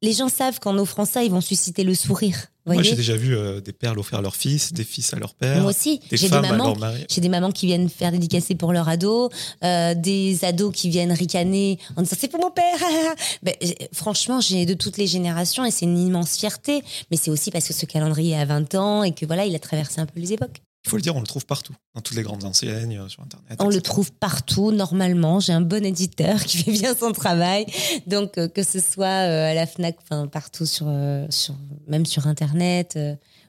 les 0.02 0.12
gens 0.12 0.28
savent 0.28 0.58
qu'en 0.60 0.76
offrant 0.78 1.04
ça, 1.04 1.22
ils 1.22 1.30
vont 1.30 1.40
susciter 1.40 1.84
le 1.84 1.94
sourire. 1.94 2.36
Moi, 2.66 2.82
j'ai 2.82 2.94
déjà 2.94 3.16
vu 3.16 3.34
euh, 3.34 3.60
des 3.60 3.72
pères 3.72 3.94
l'offrir 3.94 4.20
à 4.20 4.22
leur 4.22 4.36
fils, 4.36 4.72
des 4.72 4.84
fils 4.84 5.12
à 5.12 5.18
leur 5.18 5.34
père, 5.34 5.60
Moi 5.62 5.70
aussi. 5.70 5.98
des 6.10 6.16
J'ai 6.16 6.28
des 6.28 6.34
femmes 6.34 6.44
à 6.44 6.50
mamans 6.50 6.66
leur 6.66 6.78
mari. 6.78 7.04
J'ai 7.10 7.20
des 7.20 7.28
mamans 7.28 7.50
qui 7.50 7.66
viennent 7.66 7.88
faire 7.88 8.12
dédicacer 8.12 8.54
pour 8.54 8.72
leur 8.72 8.88
ado, 8.88 9.28
euh, 9.64 9.94
des 9.94 10.44
ados 10.44 10.72
qui 10.72 10.88
viennent 10.88 11.10
ricaner 11.12 11.78
en 11.96 12.02
disant 12.02 12.16
c'est 12.18 12.28
pour 12.28 12.40
mon 12.40 12.50
père. 12.50 12.64
Ben, 13.42 13.54
j'ai- 13.60 13.76
franchement, 13.92 14.40
j'ai 14.40 14.66
de 14.66 14.74
toutes 14.74 14.98
les 14.98 15.06
générations 15.08 15.64
et 15.64 15.70
c'est 15.72 15.86
une 15.86 15.98
immense 15.98 16.36
fierté. 16.36 16.82
Mais 17.10 17.16
c'est 17.16 17.30
aussi 17.30 17.50
parce 17.50 17.66
que 17.66 17.72
ce 17.74 17.86
calendrier 17.86 18.36
a 18.36 18.44
20 18.44 18.74
ans 18.76 19.02
et 19.02 19.12
que 19.12 19.26
voilà, 19.26 19.46
il 19.46 19.54
a 19.54 19.58
traversé 19.58 20.00
un 20.00 20.06
peu 20.06 20.20
les 20.20 20.32
époques. 20.34 20.60
Il 20.90 20.92
faut 20.92 20.96
le 20.96 21.02
dire, 21.02 21.14
on 21.14 21.20
le 21.20 21.26
trouve 21.26 21.46
partout, 21.46 21.72
dans 21.94 22.00
toutes 22.00 22.16
les 22.16 22.24
grandes 22.24 22.42
enseignes, 22.42 22.98
euh, 22.98 23.08
sur 23.08 23.22
Internet. 23.22 23.56
On 23.60 23.68
le 23.68 23.80
trouve 23.80 24.10
partout, 24.10 24.72
normalement. 24.72 25.38
J'ai 25.38 25.52
un 25.52 25.60
bon 25.60 25.84
éditeur 25.84 26.42
qui 26.44 26.58
fait 26.58 26.72
bien 26.72 26.96
son 26.96 27.12
travail. 27.12 27.64
Donc, 28.08 28.38
euh, 28.38 28.48
que 28.48 28.64
ce 28.64 28.80
soit 28.80 29.06
euh, 29.06 29.50
à 29.52 29.54
la 29.54 29.66
FNAC, 29.68 29.96
enfin, 30.02 30.26
partout, 30.26 30.66
sur, 30.66 30.86
euh, 30.88 31.26
sur, 31.30 31.54
même 31.86 32.06
sur 32.06 32.26
Internet 32.26 32.98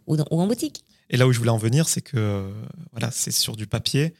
ou, 0.05 0.17
dans- 0.17 0.27
ou 0.29 0.39
en 0.39 0.45
boutique. 0.45 0.83
Et 1.09 1.17
là 1.17 1.25
où 1.25 1.33
je 1.33 1.39
voulais 1.39 1.49
en 1.49 1.57
venir, 1.57 1.89
c'est 1.89 2.01
que 2.01 2.51
voilà, 2.91 3.09
c'est 3.11 3.31
sur 3.31 3.55
du 3.55 3.65
papier. 3.65 4.13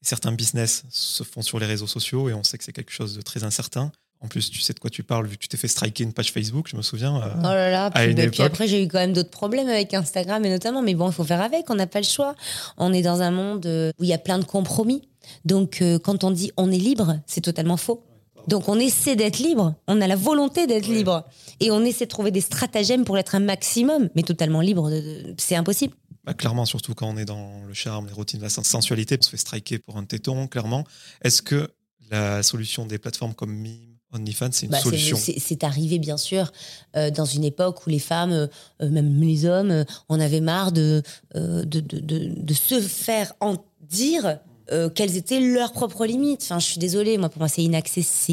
Certains 0.00 0.32
business 0.32 0.84
se 0.90 1.22
font 1.22 1.42
sur 1.42 1.58
les 1.58 1.66
réseaux 1.66 1.86
sociaux 1.86 2.28
et 2.30 2.34
on 2.34 2.42
sait 2.44 2.56
que 2.58 2.64
c'est 2.64 2.72
quelque 2.72 2.92
chose 2.92 3.14
de 3.14 3.20
très 3.22 3.44
incertain. 3.44 3.92
En 4.20 4.26
plus, 4.28 4.50
tu 4.50 4.60
sais 4.60 4.72
de 4.72 4.78
quoi 4.80 4.88
tu 4.88 5.02
parles, 5.02 5.26
vu 5.26 5.36
que 5.36 5.42
tu 5.42 5.48
t'es 5.48 5.56
fait 5.58 5.68
striker 5.68 6.02
une 6.02 6.14
page 6.14 6.32
Facebook, 6.32 6.66
je 6.70 6.76
me 6.76 6.82
souviens. 6.82 7.20
euh, 7.22 7.28
Oh 7.40 7.42
là 7.42 7.70
là, 7.70 7.84
à 7.86 7.90
puis, 7.90 8.10
une 8.10 8.16
bah, 8.16 8.28
puis 8.30 8.42
après 8.42 8.66
j'ai 8.66 8.82
eu 8.82 8.88
quand 8.88 8.98
même 8.98 9.12
d'autres 9.12 9.28
problèmes 9.30 9.68
avec 9.68 9.92
Instagram 9.92 10.42
et 10.46 10.48
notamment, 10.50 10.80
mais 10.80 10.94
bon, 10.94 11.08
il 11.10 11.12
faut 11.12 11.24
faire 11.24 11.42
avec, 11.42 11.68
on 11.68 11.74
n'a 11.74 11.86
pas 11.86 12.00
le 12.00 12.06
choix. 12.06 12.34
On 12.78 12.92
est 12.94 13.02
dans 13.02 13.20
un 13.20 13.30
monde 13.30 13.66
euh, 13.66 13.92
où 13.98 14.04
il 14.04 14.08
y 14.08 14.14
a 14.14 14.18
plein 14.18 14.38
de 14.38 14.44
compromis. 14.44 15.02
Donc 15.44 15.82
euh, 15.82 15.98
quand 15.98 16.24
on 16.24 16.30
dit 16.30 16.52
on 16.56 16.70
est 16.70 16.78
libre, 16.78 17.18
c'est 17.26 17.42
totalement 17.42 17.76
faux. 17.76 18.02
Donc 18.48 18.68
on 18.68 18.78
essaie 18.78 19.16
d'être 19.16 19.38
libre, 19.38 19.74
on 19.88 20.00
a 20.00 20.06
la 20.06 20.16
volonté 20.16 20.66
d'être 20.66 20.86
libre 20.86 21.24
et 21.60 21.70
on 21.70 21.82
essaie 21.84 22.04
de 22.06 22.10
trouver 22.10 22.30
des 22.30 22.40
stratagèmes 22.42 23.04
pour 23.04 23.16
être 23.18 23.34
un 23.34 23.40
maximum, 23.40 24.08
mais 24.14 24.22
totalement 24.22 24.60
libre, 24.60 24.90
c'est 25.38 25.56
impossible. 25.56 25.94
bah, 26.24 26.34
clairement, 26.34 26.64
surtout 26.66 26.94
quand 26.94 27.08
on 27.08 27.16
est 27.18 27.24
dans 27.26 27.62
le 27.66 27.72
charme, 27.74 28.06
les 28.06 28.12
routines, 28.12 28.40
la 28.42 28.48
sens- 28.50 28.66
sensualité, 28.68 29.16
on 29.18 29.24
se 29.24 29.30
fait 29.30 29.36
striker 29.38 29.78
pour 29.78 29.96
un 29.98 30.04
téton, 30.04 30.46
clairement. 30.46 30.84
Est-ce 31.22 31.40
que 31.42 31.68
la 32.10 32.42
solution 32.42 32.84
des 32.84 32.98
plateformes 32.98 33.32
comme 33.32 33.50
Mime, 33.54 33.93
OnlyFans, 34.14 34.48
c'est 34.52 34.66
une 34.66 34.72
Bah, 34.72 34.80
solution 34.80 35.16
c'est 35.18 35.64
arrivé, 35.64 35.98
bien 35.98 36.16
sûr, 36.16 36.52
euh, 36.96 37.10
dans 37.10 37.24
une 37.24 37.44
époque 37.44 37.86
où 37.86 37.90
les 37.90 37.98
femmes, 37.98 38.32
euh, 38.32 38.46
euh, 38.82 38.88
même 38.90 39.20
les 39.20 39.44
hommes, 39.44 39.70
euh, 39.70 39.84
en 40.08 40.20
avaient 40.20 40.40
marre 40.40 40.72
de, 40.72 41.02
euh, 41.36 41.64
de, 41.64 41.80
de, 41.80 41.98
de, 41.98 42.32
de 42.36 42.54
se 42.54 42.80
faire 42.80 43.32
en 43.40 43.56
dire 43.80 44.38
euh, 44.72 44.88
quelles 44.88 45.16
étaient 45.16 45.40
leurs 45.40 45.72
propres 45.72 46.06
limites. 46.06 46.42
Enfin, 46.44 46.58
je 46.58 46.64
suis 46.66 46.78
désolée, 46.78 47.18
moi, 47.18 47.28
pour 47.28 47.40
moi, 47.40 47.48
c'est 47.48 47.62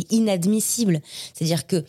inadmissible. 0.10 1.02
C'est-à-dire 1.34 1.67
que 1.67 1.84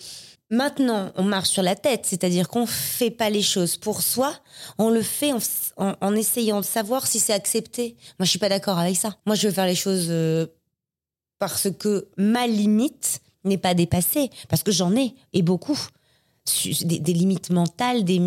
maintenant, 0.50 1.12
on 1.16 1.22
marche 1.22 1.48
sur 1.50 1.62
la 1.62 1.76
tête, 1.76 2.02
c'est-à-dire 2.05 2.48
qu'on 2.48 2.66
fait 2.66 3.11
pas 3.11 3.31
les 3.31 3.42
choses 3.42 3.76
pour 3.76 4.02
soi, 4.02 4.35
on 4.78 4.90
le 4.90 5.02
fait 5.02 5.33
en, 5.33 5.38
en- 5.76 5.94
en 6.00 6.14
essayant 6.16 6.61
de 6.61 6.64
savoir 6.64 7.07
si 7.07 7.20
c'est 7.20 7.33
accepté. 7.33 7.96
Moi, 8.18 8.24
je 8.26 8.31
suis 8.31 8.38
pas 8.38 8.48
d'accord 8.48 8.78
avec 8.78 8.96
ça. 8.96 9.16
Moi, 9.26 9.37
je 9.37 9.46
veux 9.48 9.55
faire 9.55 9.66
les 9.66 9.74
choses 9.76 10.07
euh, 10.11 10.46
parce 11.38 11.68
que 11.78 12.09
ma 12.16 12.46
limite 12.46 13.20
n'est 13.44 13.59
pas 13.59 13.74
dépassée, 13.74 14.31
parce 14.48 14.62
que 14.62 14.72
j'en 14.72 14.94
ai, 14.96 15.14
et 15.33 15.42
beaucoup. 15.42 15.78
Des, 16.85 17.12
limites 17.12 17.50
mentales, 17.50 18.05
des, 18.05 18.20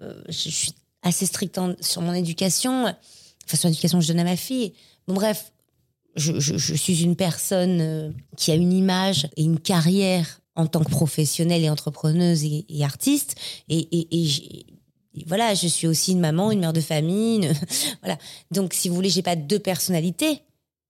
euh, 0.00 0.22
je, 0.28 0.48
suis 0.48 0.72
assez 1.02 1.26
stricte 1.26 1.60
sur 1.80 2.02
mon 2.02 2.14
éducation, 2.14 2.84
enfin 2.84 3.56
sur 3.56 3.68
l'éducation 3.68 3.98
que 3.98 4.04
je 4.04 4.12
donne 4.12 4.20
à 4.20 4.24
ma 4.24 4.36
fille. 4.36 4.74
Bon, 5.08 5.14
bref, 5.14 5.52
je, 6.14 6.76
suis 6.76 7.02
une 7.02 7.16
personne 7.16 7.80
euh, 7.80 8.10
qui 8.36 8.50
a 8.50 8.54
une 8.54 8.72
image 8.72 9.28
et 9.36 9.42
une 9.42 9.58
carrière 9.58 10.40
en 10.54 10.66
tant 10.66 10.82
que 10.82 10.90
professionnelle 10.90 11.62
et 11.62 11.70
entrepreneuse 11.70 12.44
et, 12.44 12.84
artiste, 12.84 13.36
et, 13.68 14.66
voilà, 15.26 15.54
je 15.54 15.66
suis 15.66 15.86
aussi 15.86 16.12
une 16.12 16.20
maman, 16.20 16.50
une 16.52 16.60
mère 16.60 16.72
de 16.72 16.80
famille, 16.80 17.48
voilà. 18.02 18.18
Donc, 18.50 18.74
si 18.74 18.88
vous 18.88 18.94
voulez, 18.94 19.08
j'ai 19.08 19.22
pas 19.22 19.36
deux 19.36 19.58
personnalités, 19.58 20.42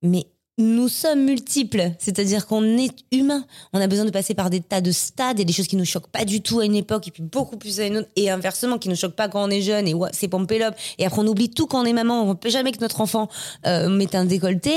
mais 0.02 0.26
nous 0.58 0.88
sommes 0.88 1.24
multiples, 1.24 1.92
c'est-à-dire 1.98 2.46
qu'on 2.46 2.76
est 2.76 2.94
humain. 3.12 3.46
On 3.72 3.80
a 3.80 3.86
besoin 3.86 4.04
de 4.04 4.10
passer 4.10 4.34
par 4.34 4.50
des 4.50 4.60
tas 4.60 4.80
de 4.80 4.90
stades 4.90 5.38
et 5.40 5.44
des 5.44 5.52
choses 5.52 5.68
qui 5.68 5.76
nous 5.76 5.84
choquent 5.84 6.08
pas 6.10 6.24
du 6.24 6.40
tout 6.42 6.58
à 6.60 6.64
une 6.64 6.74
époque 6.74 7.08
et 7.08 7.10
puis 7.12 7.22
beaucoup 7.22 7.56
plus 7.56 7.78
à 7.80 7.86
une 7.86 7.98
autre, 7.98 8.08
et 8.16 8.28
inversement 8.30 8.78
qui 8.78 8.88
nous 8.88 8.96
choquent 8.96 9.16
pas 9.16 9.28
quand 9.28 9.44
on 9.44 9.50
est 9.50 9.62
jeune 9.62 9.86
et 9.88 9.94
ouais, 9.94 10.10
c'est 10.12 10.28
pompélope. 10.28 10.74
Et 10.98 11.06
après, 11.06 11.20
on 11.20 11.26
oublie 11.26 11.48
tout 11.50 11.66
quand 11.66 11.80
on 11.82 11.84
est 11.84 11.92
maman. 11.92 12.22
On 12.28 12.34
peut 12.34 12.50
jamais 12.50 12.72
que 12.72 12.80
notre 12.80 13.00
enfant 13.00 13.28
euh, 13.66 13.88
mette 13.88 14.14
un 14.14 14.24
décolleté. 14.24 14.74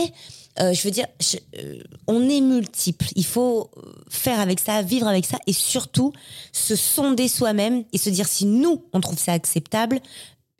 Euh, 0.60 0.74
je 0.74 0.84
veux 0.84 0.91
dire, 0.91 1.08
je- 1.22 1.38
euh, 1.60 1.82
on 2.08 2.28
est 2.30 2.41
multiples. 2.41 3.08
Il 3.15 3.26
faut 3.26 3.72
faire 4.10 4.39
avec 4.39 4.60
ça, 4.60 4.82
vivre 4.82 5.08
avec 5.08 5.26
ça 5.26 5.38
et 5.48 5.54
surtout 5.54 6.12
se 6.52 6.76
sonder 6.76 7.28
soi-même 7.28 7.86
et 7.94 7.98
se 7.98 8.10
dire 8.10 8.28
si 8.28 8.46
nous, 8.46 8.84
on 8.94 9.00
trouve 9.00 9.17
ça 9.17 9.32
acceptable 9.32 10.00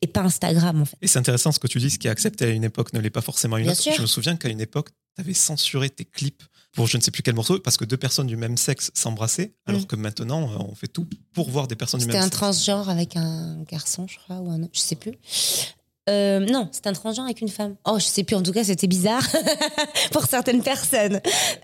et 0.02 0.08
pas 0.08 0.22
Instagram 0.22 0.82
en 0.82 0.86
fait. 0.86 0.96
Et 1.02 1.08
c'est 1.08 1.20
intéressant 1.20 1.52
ce 1.52 1.60
que 1.60 1.68
tu 1.68 1.78
dis, 1.78 1.90
ce 1.92 2.00
qui 2.00 2.08
est 2.08 2.10
accepté 2.10 2.46
à 2.46 2.50
une 2.50 2.64
époque 2.64 2.94
ne 2.94 3.00
l'est 3.00 3.10
pas 3.12 3.22
forcément 3.22 3.58
à 3.58 3.60
une 3.60 3.66
Bien 3.66 3.74
autre. 3.74 3.82
sûr. 3.82 3.94
Je 3.94 4.02
me 4.02 4.08
souviens 4.08 4.36
qu'à 4.38 4.48
une 4.50 4.62
époque, 4.62 4.90
tu 5.16 5.22
avais 5.22 5.34
censuré 5.34 5.90
tes 5.90 6.06
clips 6.06 6.44
pour 6.74 6.88
je 6.88 6.96
ne 6.96 7.02
sais 7.02 7.12
plus 7.12 7.22
quel 7.22 7.36
morceau, 7.36 7.60
parce 7.60 7.76
que 7.76 7.84
deux 7.84 7.98
personnes 7.98 8.28
du 8.28 8.38
même 8.38 8.56
sexe 8.58 8.92
s'embrassaient, 8.94 9.54
alors 9.66 9.82
Mm. 9.82 9.86
que 9.88 9.96
maintenant, 9.98 10.50
euh, 10.50 10.56
on 10.70 10.74
fait 10.74 10.88
tout 10.88 11.06
pour 11.34 11.50
voir 11.50 11.68
des 11.68 11.76
personnes 11.76 12.00
du 12.00 12.06
C'était 12.06 12.14
même 12.14 12.22
un 12.24 12.26
sexe. 12.28 12.38
transgenre 12.38 12.90
avec 12.90 13.18
un 13.18 13.62
garçon, 13.70 14.08
je 14.08 14.18
crois, 14.20 14.38
ou 14.38 14.50
un 14.50 14.64
autre, 14.64 14.72
je 14.74 14.80
sais 14.80 14.96
plus. 14.96 15.12
Euh, 16.10 16.40
non, 16.40 16.70
c'était 16.72 16.88
un 16.90 16.94
transgenre 16.94 17.26
avec 17.26 17.42
une 17.42 17.50
femme. 17.50 17.76
Oh, 17.86 18.00
je 18.00 18.06
sais 18.06 18.24
plus. 18.24 18.36
En 18.36 18.42
tout 18.42 18.52
cas, 18.54 18.64
c'était 18.64 18.88
bizarre 18.88 19.22
pour 20.12 20.24
certaines 20.26 20.64
personnes. 20.64 21.20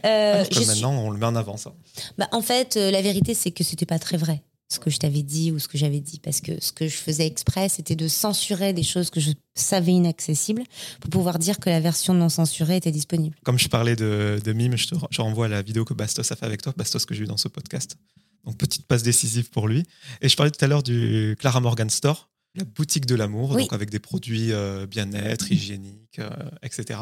Euh, 0.06 0.44
que 0.44 0.54
je 0.54 0.60
suis- 0.60 0.68
maintenant, 0.68 0.92
on 0.94 1.10
le 1.10 1.18
met 1.18 1.26
en 1.26 1.36
avant, 1.36 1.56
ça. 1.58 1.74
Bah, 2.18 2.28
en 2.34 2.42
fait, 2.42 2.76
euh, 2.78 2.92
la 2.92 3.02
vérité, 3.02 3.34
c'est 3.34 3.52
que 3.52 3.64
c'était 3.64 3.86
pas 3.88 4.00
très 4.00 4.18
vrai 4.18 4.44
ce 4.70 4.80
que 4.80 4.90
je 4.90 4.98
t'avais 4.98 5.24
dit 5.24 5.52
ou 5.52 5.60
ce 5.60 5.68
que 5.68 5.78
j'avais 5.78 6.02
dit, 6.02 6.20
parce 6.20 6.42
que 6.42 6.62
ce 6.62 6.72
que 6.74 6.88
je 6.88 6.96
faisais 6.98 7.26
exprès, 7.26 7.70
c'était 7.70 7.96
de 7.96 8.08
censurer 8.08 8.74
des 8.74 8.84
choses 8.84 9.10
que 9.10 9.20
je 9.20 9.32
savais 9.56 9.94
inaccessibles 9.94 10.64
pour 11.00 11.10
pouvoir 11.10 11.40
dire 11.40 11.60
que 11.60 11.70
la 11.70 11.80
version 11.80 12.14
non 12.14 12.30
censurée 12.30 12.76
était 12.78 12.92
disponible. 12.92 13.36
Comme 13.44 13.58
je 13.58 13.70
parlais 13.70 13.96
de, 13.96 14.42
de 14.44 14.54
mime, 14.54 14.76
je 14.76 14.88
te 14.88 14.96
je 15.10 15.22
renvoie 15.22 15.46
à 15.46 15.50
la 15.50 15.62
vidéo 15.62 15.86
que 15.86 15.94
Bastos 15.94 16.30
a 16.32 16.36
fait 16.36 16.46
avec 16.46 16.62
toi, 16.62 16.74
Bastos 16.76 17.06
que 17.06 17.16
j'ai 17.16 17.24
eu 17.24 17.28
dans 17.28 17.38
ce 17.38 17.48
podcast. 17.48 17.98
Donc, 18.46 18.58
petite 18.58 18.86
passe 18.86 19.04
décisive 19.04 19.50
pour 19.50 19.68
lui. 19.68 19.84
Et 20.22 20.30
je 20.30 20.36
parlais 20.36 20.52
tout 20.52 20.64
à 20.64 20.68
l'heure 20.68 20.84
du 20.84 21.36
Clara 21.40 21.60
Morgan 21.62 21.90
Store, 21.90 22.30
la 22.56 22.64
boutique 22.64 23.06
de 23.06 23.16
l'amour, 23.16 23.52
Oui. 23.52 23.64
donc 23.64 23.74
avec 23.74 23.90
des 23.90 24.00
produits 24.00 24.52
euh, 24.52 24.86
bien-être, 24.86 25.52
hygiéniques, 25.52 26.20
euh, 26.20 26.30
etc. 26.64 27.00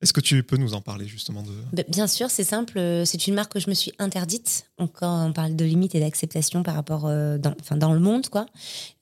Est-ce 0.00 0.12
que 0.12 0.20
tu 0.20 0.44
peux 0.44 0.56
nous 0.56 0.74
en 0.74 0.80
parler 0.80 1.06
justement 1.08 1.42
de... 1.42 1.50
Bah, 1.72 1.82
Bien 1.88 2.06
sûr, 2.06 2.30
c'est 2.30 2.44
simple. 2.44 2.78
euh, 2.78 3.04
C'est 3.04 3.26
une 3.26 3.34
marque 3.34 3.52
que 3.52 3.58
je 3.60 3.68
me 3.68 3.74
suis 3.74 3.92
interdite. 3.98 4.70
Quand 4.92 5.26
on 5.26 5.32
parle 5.32 5.56
de 5.56 5.64
limites 5.64 5.94
et 5.96 6.00
d'acceptation 6.00 6.62
par 6.62 6.74
rapport 6.76 7.06
euh, 7.06 7.36
dans, 7.36 7.54
enfin, 7.60 7.76
dans 7.76 7.92
le 7.92 7.98
monde, 7.98 8.28
quoi, 8.28 8.46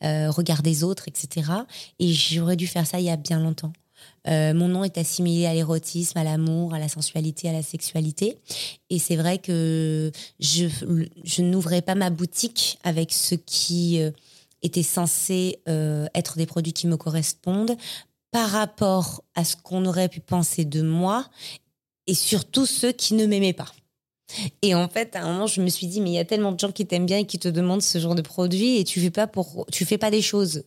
euh, 0.04 0.30
regard 0.30 0.62
des 0.62 0.84
autres, 0.84 1.06
etc. 1.08 1.50
Et 1.98 2.12
j'aurais 2.12 2.56
dû 2.56 2.66
faire 2.66 2.86
ça 2.86 2.98
il 2.98 3.04
y 3.04 3.10
a 3.10 3.16
bien 3.16 3.38
longtemps. 3.40 3.72
Euh, 4.26 4.54
mon 4.54 4.68
nom 4.68 4.84
est 4.84 4.96
assimilé 4.96 5.44
à 5.46 5.52
l'érotisme, 5.52 6.16
à 6.18 6.24
l'amour, 6.24 6.72
à 6.72 6.78
la 6.78 6.88
sensualité, 6.88 7.48
à 7.48 7.52
la 7.52 7.62
sexualité. 7.62 8.38
Et 8.88 8.98
c'est 8.98 9.16
vrai 9.16 9.38
que 9.38 10.10
je, 10.40 10.66
je 11.24 11.42
n'ouvrais 11.42 11.82
pas 11.82 11.94
ma 11.94 12.08
boutique 12.08 12.78
avec 12.84 13.12
ce 13.12 13.34
qui 13.34 14.00
était 14.62 14.82
censé 14.82 15.60
être 15.66 16.36
des 16.36 16.46
produits 16.46 16.72
qui 16.72 16.86
me 16.86 16.96
correspondent 16.96 17.76
par 18.36 18.50
rapport 18.50 19.24
à 19.34 19.46
ce 19.46 19.56
qu'on 19.56 19.86
aurait 19.86 20.10
pu 20.10 20.20
penser 20.20 20.66
de 20.66 20.82
moi 20.82 21.24
et 22.06 22.12
surtout 22.12 22.66
ceux 22.66 22.92
qui 22.92 23.14
ne 23.14 23.24
m'aimaient 23.24 23.54
pas. 23.54 23.72
Et 24.60 24.74
en 24.74 24.90
fait, 24.90 25.16
à 25.16 25.22
un 25.22 25.32
moment, 25.32 25.46
je 25.46 25.62
me 25.62 25.70
suis 25.70 25.86
dit, 25.86 26.02
mais 26.02 26.10
il 26.10 26.12
y 26.16 26.18
a 26.18 26.26
tellement 26.26 26.52
de 26.52 26.60
gens 26.60 26.70
qui 26.70 26.84
t'aiment 26.84 27.06
bien 27.06 27.16
et 27.16 27.24
qui 27.24 27.38
te 27.38 27.48
demandent 27.48 27.80
ce 27.80 27.96
genre 27.96 28.14
de 28.14 28.20
produit 28.20 28.76
et 28.76 28.84
tu 28.84 29.00
fais 29.00 29.10
pas 29.10 29.26
pour, 29.26 29.64
tu 29.72 29.86
fais 29.86 29.96
pas 29.96 30.10
des 30.10 30.20
choses 30.20 30.64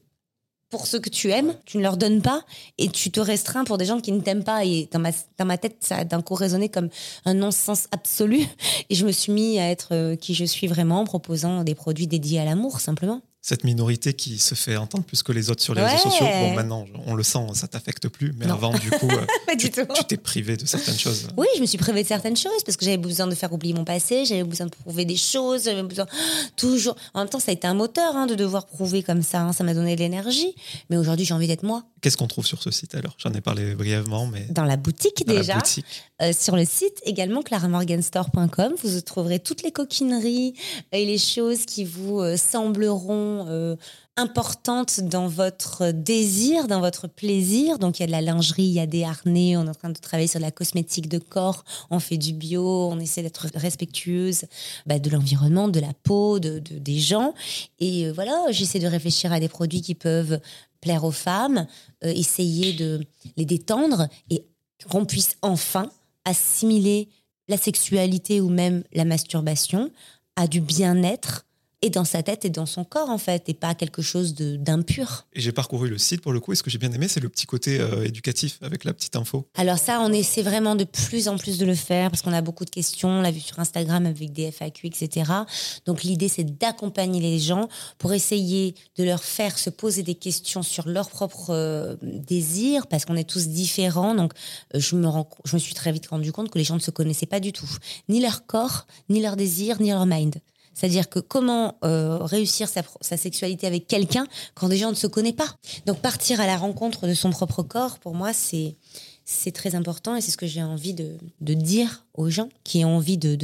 pour 0.71 0.87
ceux 0.87 0.99
que 0.99 1.09
tu 1.09 1.29
aimes, 1.29 1.53
tu 1.65 1.77
ne 1.77 1.83
leur 1.83 1.95
donnes 1.95 2.23
pas 2.23 2.43
et 2.79 2.89
tu 2.89 3.11
te 3.11 3.19
restreins 3.19 3.65
pour 3.65 3.77
des 3.77 3.85
gens 3.85 4.01
qui 4.01 4.13
ne 4.13 4.21
t'aiment 4.21 4.43
pas. 4.43 4.65
Et 4.65 4.89
dans 4.91 4.99
ma, 4.99 5.11
dans 5.37 5.45
ma 5.45 5.59
tête, 5.59 5.77
ça 5.81 5.97
a 5.97 6.03
d'un 6.05 6.23
coup 6.23 6.33
résonné 6.33 6.69
comme 6.69 6.89
un 7.25 7.35
non-sens 7.35 7.87
absolu. 7.91 8.47
Et 8.89 8.95
je 8.95 9.05
me 9.05 9.11
suis 9.11 9.31
mis 9.31 9.59
à 9.59 9.69
être 9.69 9.89
euh, 9.93 10.15
qui 10.15 10.33
je 10.33 10.45
suis 10.45 10.65
vraiment 10.65 11.01
en 11.01 11.05
proposant 11.05 11.63
des 11.63 11.75
produits 11.75 12.07
dédiés 12.07 12.39
à 12.39 12.45
l'amour, 12.45 12.79
simplement. 12.79 13.21
Cette 13.41 13.63
minorité 13.63 14.13
qui 14.13 14.37
se 14.37 14.53
fait 14.53 14.75
entendre 14.75 15.05
plus 15.05 15.23
que 15.23 15.31
les 15.31 15.49
autres 15.49 15.63
sur 15.63 15.73
les 15.73 15.81
réseaux 15.81 16.09
sociaux. 16.09 16.25
Bon, 16.41 16.53
maintenant, 16.53 16.85
on 17.07 17.15
le 17.15 17.23
sent, 17.23 17.39
ça 17.53 17.69
t'affecte 17.69 18.09
plus. 18.09 18.33
Mais 18.37 18.45
Non. 18.45 18.55
avant, 18.55 18.71
du 18.77 18.91
coup, 18.91 19.07
euh, 19.11 19.55
tu 19.57 19.69
t'es 20.07 20.17
privé 20.17 20.57
de 20.57 20.65
certaines 20.65 20.97
choses. 20.99 21.29
Oui, 21.37 21.47
je 21.55 21.61
me 21.61 21.65
suis 21.65 21.77
privée 21.77 22.03
de 22.03 22.07
certaines 22.07 22.35
choses 22.35 22.63
parce 22.65 22.75
que 22.75 22.83
j'avais 22.83 22.97
besoin 22.97 23.27
de 23.27 23.35
faire 23.35 23.53
oublier 23.53 23.73
mon 23.73 23.85
passé, 23.85 24.25
j'avais 24.25 24.43
besoin 24.43 24.65
de 24.65 24.71
prouver 24.71 25.05
des 25.05 25.15
choses, 25.15 25.63
j'avais 25.63 25.83
besoin 25.83 26.05
toujours. 26.57 26.95
En 27.13 27.19
même 27.19 27.29
temps, 27.29 27.39
ça 27.39 27.51
a 27.51 27.53
été 27.53 27.65
un 27.65 27.73
moteur 27.73 28.13
hein, 28.17 28.27
de 28.27 28.35
devoir 28.35 28.65
prouver 28.65 29.03
comme 29.03 29.21
ça. 29.21 29.39
hein, 29.41 29.53
ça 29.53 29.63
m'a 29.63 29.73
donné 29.73 29.95
de 29.95 30.01
l'énergie. 30.01 30.53
Mais 30.89 30.97
aujourd'hui, 30.97 31.25
j'ai 31.25 31.33
envie 31.33 31.47
d'être 31.47 31.63
moi. 31.63 31.85
Qu'est-ce 32.01 32.17
qu'on 32.17 32.27
trouve 32.27 32.45
sur 32.45 32.61
ce 32.61 32.71
site 32.71 32.93
alors? 32.95 33.15
J'en 33.17 33.31
ai 33.31 33.41
parlé 33.41 33.73
brièvement, 33.75 34.25
mais 34.27 34.47
Dans 34.51 34.63
la 34.65 34.75
boutique 34.77 35.25
dans 35.25 35.33
déjà, 35.33 35.53
la 35.55 35.59
boutique. 35.59 35.85
Euh, 36.21 36.33
sur 36.37 36.55
le 36.57 36.65
site 36.65 36.99
également 37.05 37.41
claramorganstore.com, 37.41 38.73
vous 38.83 39.01
trouverez 39.01 39.39
toutes 39.39 39.63
les 39.63 39.71
coquineries 39.71 40.53
et 40.91 41.05
les 41.05 41.17
choses 41.17 41.65
qui 41.65 41.85
vous 41.85 42.19
euh, 42.19 42.35
sembleront 42.37 43.28
dimension 43.29 43.45
euh, 43.49 43.75
importante 44.15 44.99
dans 44.99 45.27
votre 45.27 45.91
désir, 45.91 46.67
dans 46.67 46.81
votre 46.81 47.07
plaisir. 47.07 47.79
Donc 47.79 47.99
il 47.99 48.01
y 48.01 48.03
a 48.03 48.07
de 48.07 48.11
la 48.11 48.21
lingerie, 48.21 48.63
il 48.63 48.73
y 48.73 48.79
a 48.79 48.85
des 48.85 49.03
harnais, 49.03 49.55
on 49.55 49.65
est 49.65 49.69
en 49.69 49.73
train 49.73 49.89
de 49.89 49.97
travailler 49.97 50.27
sur 50.27 50.39
la 50.39 50.51
cosmétique 50.51 51.07
de 51.07 51.19
corps, 51.19 51.63
on 51.89 51.99
fait 51.99 52.17
du 52.17 52.33
bio, 52.33 52.89
on 52.89 52.99
essaie 52.99 53.21
d'être 53.21 53.47
respectueuse 53.55 54.45
bah, 54.85 54.99
de 54.99 55.09
l'environnement, 55.09 55.67
de 55.67 55.79
la 55.79 55.93
peau, 56.03 56.39
de, 56.39 56.59
des 56.59 56.99
gens. 56.99 57.33
Et 57.79 58.07
euh, 58.07 58.11
voilà, 58.11 58.45
j'essaie 58.49 58.79
de 58.79 58.87
réfléchir 58.87 59.31
à 59.31 59.39
des 59.39 59.49
produits 59.49 59.81
qui 59.81 59.95
peuvent 59.95 60.39
plaire 60.81 61.03
aux 61.03 61.11
femmes, 61.11 61.67
euh, 62.03 62.11
essayer 62.13 62.73
de 62.73 63.05
les 63.37 63.45
détendre 63.45 64.07
et 64.29 64.45
qu'on 64.89 65.05
puisse 65.05 65.35
enfin 65.41 65.89
assimiler 66.25 67.09
la 67.47 67.57
sexualité 67.57 68.41
ou 68.41 68.49
même 68.49 68.83
la 68.93 69.05
masturbation 69.05 69.91
à 70.35 70.47
du 70.47 70.61
bien-être 70.61 71.45
et 71.81 71.89
dans 71.89 72.03
sa 72.03 72.23
tête 72.23 72.43
et 72.45 72.49
dans 72.49 72.65
son 72.65 72.83
corps 72.83 73.09
en 73.09 73.17
fait 73.17 73.47
et 73.47 73.53
pas 73.53 73.73
quelque 73.73 74.01
chose 74.01 74.35
d'impur. 74.35 75.25
Et 75.33 75.41
j'ai 75.41 75.51
parcouru 75.51 75.87
le 75.87 75.97
site 75.97 76.21
pour 76.21 76.33
le 76.33 76.39
coup 76.39 76.51
et 76.51 76.55
ce 76.55 76.63
que 76.63 76.69
j'ai 76.69 76.77
bien 76.77 76.91
aimé 76.91 77.07
c'est 77.07 77.19
le 77.19 77.29
petit 77.29 77.45
côté 77.45 77.79
euh, 77.79 78.03
éducatif 78.03 78.59
avec 78.61 78.83
la 78.83 78.93
petite 78.93 79.15
info. 79.15 79.47
Alors 79.55 79.77
ça 79.77 80.01
on 80.01 80.11
essaie 80.11 80.41
vraiment 80.41 80.75
de 80.75 80.83
plus 80.83 81.27
en 81.27 81.37
plus 81.37 81.57
de 81.57 81.65
le 81.65 81.75
faire 81.75 82.09
parce 82.09 82.21
qu'on 82.21 82.33
a 82.33 82.41
beaucoup 82.41 82.65
de 82.65 82.69
questions, 82.69 83.09
on 83.09 83.21
l'a 83.21 83.31
vu 83.31 83.39
sur 83.39 83.59
Instagram 83.59 84.05
avec 84.05 84.33
des 84.33 84.51
FAQ 84.51 84.87
etc. 84.87 85.31
Donc 85.85 86.03
l'idée 86.03 86.27
c'est 86.27 86.43
d'accompagner 86.43 87.21
les 87.21 87.39
gens 87.39 87.69
pour 87.97 88.13
essayer 88.13 88.75
de 88.97 89.03
leur 89.03 89.23
faire 89.23 89.57
se 89.57 89.69
poser 89.69 90.03
des 90.03 90.15
questions 90.15 90.63
sur 90.63 90.87
leurs 90.87 91.09
propres 91.09 91.51
euh, 91.51 91.95
désirs 92.01 92.87
parce 92.87 93.05
qu'on 93.05 93.15
est 93.15 93.29
tous 93.29 93.47
différents 93.47 94.15
donc 94.15 94.33
euh, 94.75 94.79
je 94.79 94.95
me 94.95 95.07
rends, 95.07 95.29
je 95.45 95.55
me 95.55 95.59
suis 95.59 95.73
très 95.73 95.91
vite 95.91 96.07
rendu 96.07 96.31
compte 96.31 96.49
que 96.49 96.57
les 96.57 96.65
gens 96.65 96.75
ne 96.75 96.79
se 96.79 96.91
connaissaient 96.91 97.25
pas 97.25 97.39
du 97.39 97.53
tout 97.53 97.69
ni 98.09 98.19
leur 98.19 98.45
corps 98.45 98.85
ni 99.07 99.21
leurs 99.21 99.37
désirs 99.37 99.81
ni 99.81 99.91
leur 99.91 100.05
mind. 100.05 100.35
C'est-à-dire 100.79 101.09
que 101.09 101.19
comment 101.19 101.77
euh, 101.83 102.19
réussir 102.19 102.69
sa, 102.69 103.17
sexualité 103.17 103.67
avec 103.67 103.85
quelqu'un 103.85 104.25
quand 104.53 104.69
déjà 104.69 104.87
on 104.87 104.91
ne 104.91 104.95
se 104.95 105.07
connaît 105.07 105.33
pas? 105.33 105.57
Donc 105.85 105.99
partir 105.99 106.39
à 106.39 106.47
la 106.47 106.55
rencontre 106.55 107.05
de 107.05 107.13
son 107.13 107.31
propre 107.31 107.63
corps, 107.63 107.99
pour 107.99 108.15
moi, 108.15 108.31
c'est 108.31 108.77
c'est 109.25 109.51
très 109.51 109.75
important 109.75 110.15
et 110.15 110.21
c'est 110.21 110.31
ce 110.31 110.37
que 110.37 110.47
j'ai 110.47 110.63
envie 110.63 110.93
de, 110.93 111.17
dire 111.41 112.05
aux 112.15 112.29
gens 112.29 112.49
qui 112.63 112.83
ont 112.85 112.95
envie 112.95 113.17
de, 113.17 113.37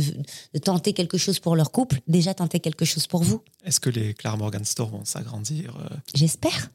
tenter 0.64 0.94
quelque 0.94 1.18
chose 1.18 1.40
pour 1.40 1.58
leur 1.58 1.72
couple. 1.72 2.00
Déjà 2.08 2.34
tenter 2.34 2.60
quelque 2.60 2.86
chose 2.86 3.06
pour 3.06 3.22
vous. 3.22 3.42
Est-ce 3.66 3.80
que 3.80 3.90
les 3.90 4.14
Clara 4.14 4.38
Morgan 4.38 4.64
Store 4.64 4.90
vont 4.90 5.06
s'agrandir 5.06 5.76
euh? 5.78 5.96
J'espère. 6.16 6.72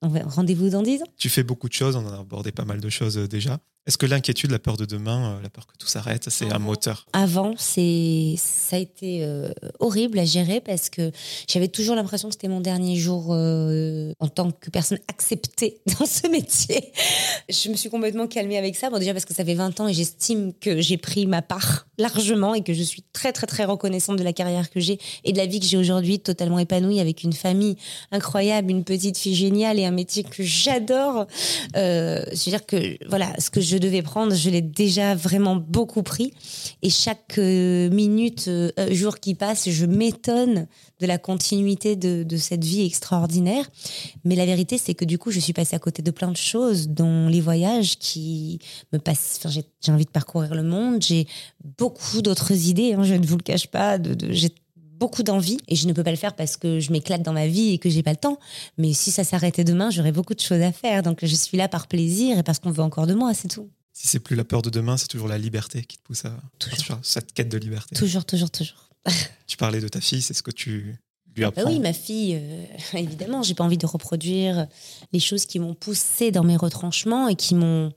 Rendez-vous 0.00 0.70
dans 0.70 0.82
10 0.82 1.02
ans. 1.02 1.06
Tu 1.18 1.28
fais 1.28 1.42
beaucoup 1.42 1.68
de 1.68 1.74
choses, 1.74 1.96
on 1.96 2.06
a 2.08 2.20
abordé 2.20 2.52
pas 2.52 2.64
mal 2.64 2.80
de 2.80 2.88
choses 2.88 3.18
euh, 3.18 3.26
déjà. 3.26 3.58
Est-ce 3.86 3.98
que 3.98 4.06
l'inquiétude, 4.06 4.50
la 4.50 4.58
peur 4.58 4.76
de 4.76 4.84
demain, 4.84 5.36
euh, 5.36 5.42
la 5.42 5.48
peur 5.48 5.64
que 5.66 5.76
tout 5.78 5.86
s'arrête, 5.86 6.28
c'est 6.28 6.52
un 6.52 6.58
moteur 6.58 7.06
Avant, 7.12 7.54
c'est 7.56 8.34
ça 8.36 8.74
a 8.74 8.78
été 8.80 9.20
euh, 9.22 9.52
horrible 9.78 10.18
à 10.18 10.24
gérer 10.24 10.60
parce 10.60 10.90
que 10.90 11.12
j'avais 11.48 11.68
toujours 11.68 11.94
l'impression 11.94 12.26
que 12.28 12.34
c'était 12.34 12.48
mon 12.48 12.60
dernier 12.60 12.96
jour 12.96 13.28
euh, 13.30 14.12
en 14.18 14.26
tant 14.26 14.50
que 14.50 14.70
personne 14.70 14.98
acceptée 15.06 15.78
dans 16.00 16.04
ce 16.04 16.26
métier. 16.26 16.92
Je 17.48 17.68
me 17.68 17.76
suis 17.76 17.88
complètement 17.88 18.26
calmée 18.26 18.58
avec 18.58 18.74
ça. 18.74 18.90
Bon, 18.90 18.98
déjà 18.98 19.12
parce 19.12 19.24
que 19.24 19.34
ça 19.34 19.44
fait 19.44 19.54
20 19.54 19.78
ans 19.78 19.86
et 19.86 19.94
j'estime 19.94 20.52
que 20.60 20.80
j'ai 20.80 20.96
pris 20.96 21.26
ma 21.26 21.40
part 21.40 21.86
largement 21.96 22.54
et 22.54 22.64
que 22.64 22.74
je 22.74 22.82
suis 22.82 23.04
très 23.12 23.32
très 23.32 23.46
très 23.46 23.64
reconnaissante 23.64 24.18
de 24.18 24.24
la 24.24 24.32
carrière 24.32 24.68
que 24.68 24.80
j'ai 24.80 24.98
et 25.22 25.32
de 25.32 25.38
la 25.38 25.46
vie 25.46 25.60
que 25.60 25.66
j'ai 25.66 25.76
aujourd'hui, 25.76 26.18
totalement 26.18 26.58
épanouie 26.58 26.98
avec 26.98 27.22
une 27.22 27.32
famille 27.32 27.76
incroyable, 28.10 28.72
une 28.72 28.82
petite 28.82 29.16
fille 29.16 29.36
géniale 29.36 29.78
et 29.78 29.84
un 29.84 29.92
métier 29.92 30.24
que 30.24 30.42
j'adore. 30.42 31.26
Euh, 31.76 32.24
je 32.32 32.44
veux 32.46 32.50
dire 32.50 32.66
que 32.66 32.98
voilà, 33.08 33.32
ce 33.38 33.48
que 33.48 33.60
je 33.60 33.75
je 33.76 33.80
devais 33.82 34.00
prendre, 34.00 34.34
je 34.34 34.48
l'ai 34.48 34.62
déjà 34.62 35.14
vraiment 35.14 35.54
beaucoup 35.54 36.02
pris. 36.02 36.32
Et 36.80 36.88
chaque 36.88 37.36
euh, 37.36 37.90
minute, 37.90 38.48
euh, 38.48 38.70
jour 38.90 39.20
qui 39.20 39.34
passe, 39.34 39.68
je 39.68 39.84
m'étonne 39.84 40.66
de 40.98 41.06
la 41.06 41.18
continuité 41.18 41.94
de, 41.94 42.36
cette 42.38 42.64
vie 42.64 42.86
extraordinaire. 42.86 43.68
Mais 44.24 44.34
la 44.34 44.46
vérité, 44.46 44.78
c'est 44.78 44.94
que 44.94 45.04
du 45.04 45.18
coup, 45.18 45.30
je 45.30 45.40
suis 45.40 45.52
passée 45.52 45.76
à 45.76 45.78
côté 45.78 46.02
de 46.02 46.10
plein 46.10 46.30
de 46.30 46.36
choses, 46.38 46.88
dont 46.88 47.28
les 47.28 47.42
voyages 47.42 47.98
qui 47.98 48.60
me 48.94 48.98
passent. 48.98 49.40
J'ai 49.46 49.92
envie 49.92 50.06
de 50.06 50.10
parcourir 50.10 50.54
le 50.54 50.62
monde. 50.62 51.02
J'ai 51.02 51.26
beaucoup 51.78 52.22
d'autres 52.22 52.52
idées. 52.52 52.94
Hein, 52.94 53.02
je 53.02 53.12
ne 53.12 53.26
vous 53.26 53.36
le 53.36 53.42
cache 53.42 53.66
pas. 53.66 53.98
De, 53.98 54.32
j'ai 54.32 54.54
beaucoup 54.98 55.22
d'envie 55.22 55.58
et 55.68 55.76
je 55.76 55.86
ne 55.86 55.92
peux 55.92 56.02
pas 56.02 56.10
le 56.10 56.16
faire 56.16 56.34
parce 56.34 56.56
que 56.56 56.80
je 56.80 56.92
m'éclate 56.92 57.22
dans 57.22 57.32
ma 57.32 57.46
vie 57.46 57.70
et 57.72 57.78
que 57.78 57.88
j'ai 57.88 58.02
pas 58.02 58.12
le 58.12 58.16
temps. 58.16 58.38
Mais 58.78 58.92
si 58.92 59.10
ça 59.10 59.24
s'arrêtait 59.24 59.64
demain, 59.64 59.90
j'aurais 59.90 60.12
beaucoup 60.12 60.34
de 60.34 60.40
choses 60.40 60.62
à 60.62 60.72
faire. 60.72 61.02
Donc 61.02 61.18
je 61.22 61.34
suis 61.34 61.56
là 61.56 61.68
par 61.68 61.86
plaisir 61.86 62.38
et 62.38 62.42
parce 62.42 62.58
qu'on 62.58 62.70
veut 62.70 62.82
encore 62.82 63.06
de 63.06 63.14
moi, 63.14 63.34
c'est 63.34 63.48
tout. 63.48 63.68
Si 63.92 64.08
c'est 64.08 64.20
plus 64.20 64.36
la 64.36 64.44
peur 64.44 64.62
de 64.62 64.70
demain, 64.70 64.96
c'est 64.96 65.08
toujours 65.08 65.28
la 65.28 65.38
liberté 65.38 65.82
qui 65.82 65.96
te 65.96 66.02
pousse 66.02 66.24
à 66.26 66.36
toujours. 66.58 66.98
cette 67.02 67.32
quête 67.32 67.48
de 67.48 67.58
liberté. 67.58 67.96
Toujours, 67.96 68.24
toujours, 68.24 68.50
toujours. 68.50 68.90
tu 69.46 69.56
parlais 69.56 69.80
de 69.80 69.88
ta 69.88 70.00
fille, 70.00 70.20
c'est 70.20 70.34
ce 70.34 70.42
que 70.42 70.50
tu 70.50 70.96
lui 71.34 71.42
bah 71.42 71.48
apprends 71.48 71.70
Oui, 71.70 71.78
ma 71.78 71.92
fille, 71.92 72.36
euh, 72.36 72.64
évidemment, 72.98 73.42
j'ai 73.42 73.54
pas 73.54 73.64
envie 73.64 73.78
de 73.78 73.86
reproduire 73.86 74.66
les 75.12 75.20
choses 75.20 75.46
qui 75.46 75.58
m'ont 75.58 75.74
poussé 75.74 76.30
dans 76.30 76.44
mes 76.44 76.56
retranchements 76.56 77.28
et 77.28 77.36
qui 77.36 77.54
m'ont 77.54 77.92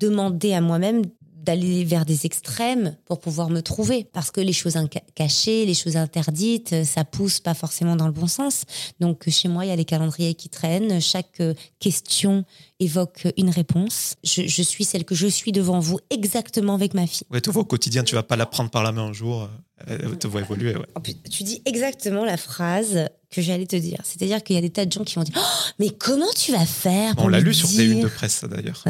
demandé 0.00 0.52
à 0.52 0.60
moi-même 0.60 1.02
d'aller 1.42 1.84
vers 1.84 2.04
des 2.04 2.26
extrêmes 2.26 2.96
pour 3.06 3.20
pouvoir 3.20 3.50
me 3.50 3.60
trouver. 3.60 4.04
Parce 4.12 4.30
que 4.30 4.40
les 4.40 4.52
choses 4.52 4.76
cachées, 5.14 5.66
les 5.66 5.74
choses 5.74 5.96
interdites, 5.96 6.72
euh, 6.72 6.84
ça 6.84 7.04
pousse 7.04 7.40
pas 7.40 7.54
forcément 7.54 7.96
dans 7.96 8.06
le 8.06 8.12
bon 8.12 8.26
sens. 8.26 8.64
Donc 9.00 9.28
chez 9.28 9.48
moi, 9.48 9.64
il 9.64 9.68
y 9.68 9.72
a 9.72 9.76
les 9.76 9.84
calendriers 9.84 10.34
qui 10.34 10.48
traînent. 10.48 11.00
Chaque 11.00 11.40
euh, 11.40 11.54
question 11.78 12.44
évoque 12.78 13.28
une 13.36 13.50
réponse. 13.50 14.14
Je, 14.24 14.62
suis 14.62 14.84
celle 14.84 15.04
que 15.04 15.14
je 15.14 15.26
suis 15.26 15.52
devant 15.52 15.80
vous 15.80 15.98
exactement 16.10 16.74
avec 16.74 16.94
ma 16.94 17.06
fille. 17.06 17.26
Ouais, 17.30 17.40
tu 17.40 17.50
vois 17.50 17.62
au 17.62 17.66
quotidien, 17.66 18.04
tu 18.04 18.14
vas 18.14 18.22
pas 18.22 18.36
la 18.36 18.46
prendre 18.46 18.70
par 18.70 18.82
la 18.82 18.92
main 18.92 19.04
un 19.04 19.12
jour. 19.12 19.48
Euh, 19.88 19.98
elle 20.02 20.18
te 20.18 20.26
voit 20.26 20.40
évoluer. 20.40 20.76
Ouais. 20.76 20.86
Tu 21.30 21.42
dis 21.42 21.62
exactement 21.64 22.24
la 22.24 22.36
phrase 22.36 23.08
que 23.30 23.40
j'allais 23.40 23.66
te 23.66 23.76
dire. 23.76 24.00
C'est-à-dire 24.04 24.42
qu'il 24.42 24.56
y 24.56 24.58
a 24.58 24.62
des 24.62 24.70
tas 24.70 24.84
de 24.84 24.92
gens 24.92 25.04
qui 25.04 25.14
vont 25.14 25.22
dire 25.22 25.34
oh, 25.38 25.70
Mais 25.78 25.90
comment 25.90 26.30
tu 26.36 26.52
vas 26.52 26.66
faire 26.66 27.14
On 27.18 27.28
l'a 27.28 27.40
lu 27.40 27.54
sur 27.54 27.68
tes 27.68 27.86
unes 27.86 28.02
de 28.02 28.08
presse, 28.08 28.44
d'ailleurs. 28.44 28.84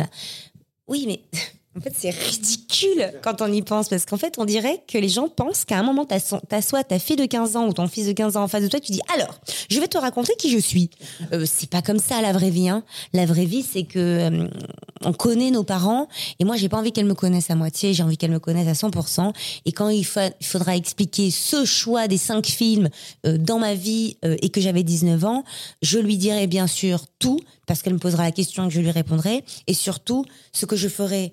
Oui, 0.88 1.04
mais 1.06 1.22
en 1.76 1.80
fait, 1.80 1.92
c'est 1.96 2.11
ridicule 2.11 3.12
quand 3.22 3.42
on 3.42 3.52
y 3.52 3.62
pense, 3.62 3.88
parce 3.88 4.04
qu'en 4.04 4.16
fait, 4.16 4.38
on 4.38 4.44
dirait 4.44 4.83
que 4.88 4.98
les 4.98 5.09
gens 5.09 5.28
pensent 5.28 5.64
qu'à 5.64 5.78
un 5.78 5.85
moment, 5.85 6.04
tu 6.04 6.14
as, 6.14 6.62
soit 6.62 6.83
ta 6.83 6.98
fille 6.98 7.14
de 7.14 7.26
15 7.26 7.54
ans 7.54 7.68
ou 7.68 7.72
ton 7.72 7.87
fils 7.87 8.09
de 8.09 8.12
15 8.12 8.37
ans 8.37 8.42
en 8.42 8.48
face 8.48 8.64
de 8.64 8.68
toi, 8.68 8.80
tu 8.80 8.90
dis 8.90 9.00
alors, 9.14 9.38
je 9.70 9.78
vais 9.78 9.87
te 9.87 9.96
raconter 9.96 10.35
qui 10.37 10.50
je 10.50 10.59
suis. 10.59 10.90
Euh, 11.33 11.46
c'est 11.46 11.70
pas 11.70 11.80
comme 11.80 12.00
ça 12.00 12.20
la 12.22 12.33
vraie 12.33 12.50
vie. 12.50 12.68
Hein. 12.68 12.83
La 13.12 13.24
vraie 13.24 13.44
vie, 13.44 13.62
c'est 13.62 13.85
que 13.85 13.98
euh, 13.98 14.48
on 15.04 15.12
connaît 15.12 15.52
nos 15.52 15.62
parents, 15.62 16.09
et 16.40 16.44
moi, 16.44 16.56
j'ai 16.56 16.68
pas 16.68 16.76
envie 16.76 16.90
qu'elles 16.90 17.06
me 17.06 17.14
connaissent 17.14 17.50
à 17.50 17.54
moitié, 17.54 17.94
j'ai 17.94 18.02
envie 18.02 18.16
qu'elles 18.16 18.33
me 18.33 18.40
connaissent 18.40 18.83
à 18.83 18.88
100%. 18.88 19.33
Et 19.64 19.70
quand 19.70 19.90
il, 19.90 20.04
faudra 20.04 20.74
expliquer 20.74 21.30
ce 21.30 21.64
choix 21.64 22.09
des 22.09 22.18
cinq 22.18 22.46
films 22.46 22.88
euh, 23.26 23.38
dans 23.38 23.61
ma 23.61 23.74
vie 23.74 24.16
et 24.24 24.48
que 24.48 24.61
j'avais 24.61 24.83
19 24.83 25.24
ans, 25.24 25.44
je 25.83 26.00
lui 26.00 26.16
dirai 26.16 26.48
bien 26.48 26.66
sûr 26.66 27.04
tout, 27.20 27.38
parce 27.66 27.83
qu'elle 27.83 27.94
me 27.94 28.00
posera 28.00 28.24
la 28.24 28.33
question 28.33 28.64
et 28.64 28.68
que 28.68 28.74
je 28.74 28.80
lui 28.80 28.90
répondrai, 28.90 29.44
et 29.68 29.74
surtout 29.74 30.24
ce 30.52 30.66
que 30.66 30.74
je 30.74 30.88
ferai 30.88 31.33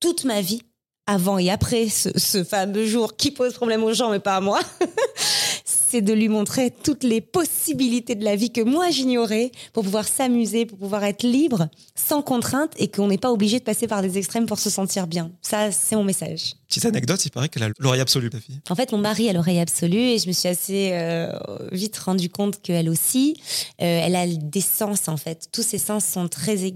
toute 0.00 0.24
ma 0.24 0.40
vie, 0.40 0.62
avant 1.08 1.38
et 1.38 1.50
après 1.50 1.88
ce, 1.88 2.44
fameux 2.44 2.86
jour 2.86 3.16
qui 3.16 3.30
pose 3.30 3.54
problème 3.54 3.82
aux 3.82 3.94
gens, 3.94 4.10
mais 4.10 4.20
pas 4.20 4.36
à 4.36 4.40
moi, 4.42 4.60
c'est 5.64 6.02
de 6.02 6.12
lui 6.12 6.28
montrer 6.28 6.70
toutes 6.70 7.02
les 7.02 7.22
possibilités 7.22 8.14
de 8.14 8.24
la 8.24 8.36
vie 8.36 8.52
que 8.52 8.60
moi 8.60 8.90
j'ignorais 8.90 9.50
pour 9.72 9.84
pouvoir 9.84 10.06
s'amuser, 10.06 10.66
pour 10.66 10.76
pouvoir 10.76 11.04
être 11.04 11.22
libre, 11.22 11.68
sans 11.94 12.20
contrainte 12.20 12.72
et 12.76 12.88
qu'on 12.88 13.08
n'est 13.08 13.16
pas 13.16 13.32
obligé 13.32 13.58
de 13.58 13.64
passer 13.64 13.86
par 13.86 14.02
des 14.02 14.18
extrêmes 14.18 14.44
pour 14.44 14.58
se 14.58 14.68
sentir 14.68 15.06
bien. 15.06 15.32
Ça, 15.40 15.72
c'est 15.72 15.96
mon 15.96 16.04
message. 16.04 16.56
Petite 16.68 16.84
anecdote, 16.84 17.24
il 17.24 17.30
paraît 17.30 17.48
qu'elle 17.48 17.62
a 17.62 17.70
l'oreille 17.78 18.02
absolue, 18.02 18.28
ta 18.28 18.38
fille. 18.38 18.60
En 18.68 18.74
fait, 18.74 18.92
mon 18.92 18.98
mari 18.98 19.30
a 19.30 19.32
l'oreille 19.32 19.60
absolue 19.60 19.96
et 19.96 20.18
je 20.18 20.28
me 20.28 20.32
suis 20.32 20.48
assez 20.48 20.90
euh, 20.92 21.32
vite 21.72 21.96
rendu 21.96 22.28
compte 22.28 22.60
qu'elle 22.60 22.90
aussi, 22.90 23.40
euh, 23.80 24.02
elle 24.04 24.14
a 24.14 24.26
des 24.26 24.60
sens 24.60 25.08
en 25.08 25.16
fait. 25.16 25.48
Tous 25.52 25.62
ses 25.62 25.78
sens 25.78 26.04
sont 26.04 26.28
très 26.28 26.70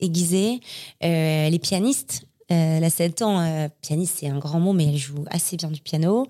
aiguisés. 0.00 0.60
Euh, 1.02 1.46
elle 1.48 1.54
est 1.54 1.58
pianiste 1.62 2.24
elle 2.48 2.84
a 2.84 2.90
7 2.90 3.22
ans, 3.22 3.40
euh, 3.40 3.68
pianiste, 3.80 4.16
c'est 4.20 4.28
un 4.28 4.38
grand 4.38 4.60
mot, 4.60 4.72
mais 4.72 4.86
elle 4.86 4.96
joue 4.96 5.24
assez 5.30 5.56
bien 5.56 5.70
du 5.70 5.80
piano. 5.80 6.26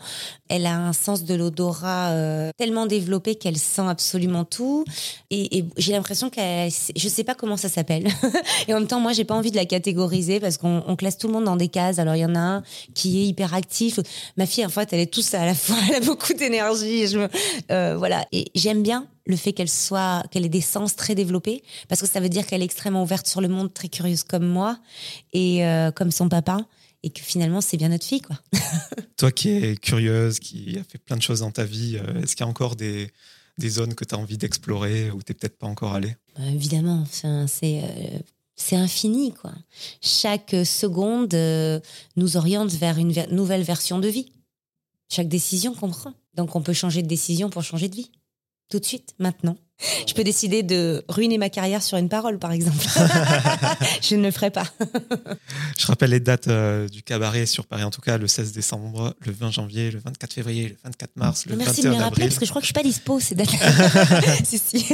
Elle 0.49 0.67
a 0.67 0.77
un 0.77 0.93
sens 0.93 1.25
de 1.25 1.35
l'odorat 1.35 2.11
euh, 2.11 2.51
tellement 2.57 2.87
développé 2.87 3.35
qu'elle 3.35 3.57
sent 3.57 3.87
absolument 3.89 4.45
tout. 4.45 4.85
Et, 5.31 5.65
j'ai 5.77 5.93
l'impression 5.93 6.31
qu'elle, 6.31 6.71
je 6.71 7.09
sais 7.09 7.25
pas 7.25 7.35
comment 7.35 7.57
ça 7.57 7.69
s'appelle. 7.69 8.07
et 8.69 8.75
en 8.75 8.79
même 8.79 8.89
temps, 8.89 9.01
moi, 9.01 9.13
j'ai 9.13 9.25
pas 9.25 9.35
envie 9.35 9.51
de 9.51 9.57
la 9.57 9.65
catégoriser 9.65 10.41
parce 10.41 10.57
qu'on 10.57 10.97
classe 10.97 11.19
tout 11.19 11.27
le 11.27 11.33
monde 11.33 11.45
dans 11.45 11.57
des 11.57 11.69
cases. 11.69 11.99
Alors 11.99 12.15
il 12.15 12.21
y 12.21 12.27
en 12.27 12.35
a 12.35 12.41
un 12.41 12.63
qui 12.95 13.21
est 13.23 13.27
hyper 13.27 13.55
actif. 13.55 13.99
Ma 14.37 14.47
fille, 14.47 14.65
en 14.65 14.71
fait, 14.71 14.93
elle 14.93 15.01
est 15.01 15.13
tous 15.13 15.35
à 15.35 15.45
la 15.45 15.55
fois. 15.55 15.77
Elle 15.89 15.97
a 15.97 16.01
beaucoup 16.01 16.33
d'énergie. 16.33 17.07
voilà. 17.69 18.27
Et 18.33 18.51
j'aime 18.55 18.83
bien 18.83 19.07
le 19.27 19.37
fait 19.37 19.53
qu'elle 19.53 19.71
soit, 19.71 20.25
qu'elle 20.31 20.45
ait 20.45 20.51
des 20.51 20.61
sens 20.61 20.97
très 20.97 21.15
développés, 21.15 21.63
parce 21.89 22.01
que 22.01 22.07
ça 22.07 22.21
veut 22.21 22.29
dire 22.29 22.47
qu'elle 22.47 22.63
est 22.63 22.67
extrêmement 22.67 23.03
ouverte 23.03 23.27
sur 23.27 23.41
le 23.41 23.49
monde, 23.49 23.73
très 23.73 23.89
curieuse 23.89 24.23
comme 24.23 24.47
moi 24.47 24.79
et 25.33 25.67
euh, 25.67 25.91
comme 25.91 26.11
son 26.11 26.29
papa, 26.29 26.67
et 27.03 27.11
que 27.11 27.21
finalement 27.21 27.61
c'est 27.61 27.77
bien 27.77 27.89
notre 27.89 28.07
fille, 28.07 28.21
quoi. 28.21 28.39
Toi 29.17 29.33
qui 29.33 29.51
es 29.51 29.77
curieuse, 29.77 30.39
qui 30.39 30.77
a 30.79 30.85
fait 30.85 30.99
plein 30.99 31.17
de 31.17 31.23
choses 31.23 31.41
dans 31.41 31.51
ta 31.51 31.65
vie, 31.65 31.97
euh, 31.97 32.23
est-ce 32.23 32.37
qu'il 32.37 32.45
y 32.45 32.47
a 32.47 32.51
encore 32.51 32.77
des, 32.77 33.11
des 33.59 33.71
zones 33.71 33.95
que 33.95 34.05
tu 34.05 34.15
as 34.15 34.19
envie 34.19 34.39
d'explorer 34.39 35.11
ou 35.11 35.23
t'es 35.23 35.35
peut-être 35.35 35.59
pas 35.59 35.67
encore 35.67 35.95
allé 35.95 36.17
bah, 36.37 36.45
Évidemment, 36.47 37.01
enfin, 37.03 37.47
c'est 37.47 37.83
euh, 37.83 38.19
c'est 38.57 38.77
infini, 38.77 39.33
quoi. 39.33 39.53
Chaque 40.01 40.55
seconde 40.65 41.35
nous 42.15 42.37
oriente 42.37 42.71
vers 42.71 42.99
une 42.99 43.13
nouvelle 43.33 43.65
version 43.65 43.99
de 43.99 44.07
vie. 44.07 44.31
Chaque 45.11 45.27
décision 45.27 45.75
comprend. 45.75 46.15
Donc 46.35 46.55
on 46.55 46.63
peut 46.63 46.73
changer 46.73 47.03
de 47.03 47.09
décision 47.09 47.51
pour 47.51 47.65
changer 47.65 47.89
de 47.89 47.97
vie. 47.97 48.11
Tout 48.71 48.79
de 48.79 48.85
suite, 48.85 49.15
maintenant. 49.19 49.57
Je 50.07 50.15
peux 50.15 50.25
décider 50.25 50.63
de 50.63 51.05
ruiner 51.09 51.37
ma 51.37 51.51
carrière 51.51 51.83
sur 51.83 51.99
une 51.99 52.09
parole, 52.09 52.39
par 52.39 52.53
exemple. 52.53 52.79
je 54.03 54.15
ne 54.15 54.23
le 54.23 54.31
ferai 54.31 54.51
pas. 54.51 54.67
je 55.79 55.87
rappelle 55.87 56.11
les 56.11 56.21
dates 56.21 56.47
euh, 56.49 56.89
du 56.89 57.03
cabaret 57.03 57.45
sur 57.45 57.67
Paris, 57.67 57.83
en 57.83 57.91
tout 57.91 58.01
cas 58.01 58.17
le 58.17 58.27
16 58.27 58.53
décembre, 58.53 59.15
le 59.27 59.33
20 59.33 59.51
janvier, 59.51 59.91
le 59.91 59.99
24 59.99 60.33
février, 60.33 60.69
le 60.69 60.77
24 60.85 61.17
mars, 61.17 61.47
le 61.47 61.57
Merci 61.57 61.83
21 61.83 61.91
de 61.91 61.97
me 61.97 62.03
rappeler, 62.03 62.23
avril. 62.23 62.29
parce 62.29 62.39
que 62.39 62.47
je 62.47 62.51
crois 62.51 62.61
que 62.63 62.67
je 62.67 62.69
suis 62.69 62.75
pas 62.75 62.83
dispo 62.83 63.19
ces 63.19 63.35
dates. 63.35 63.49
si, 64.45 64.59
si. 64.59 64.87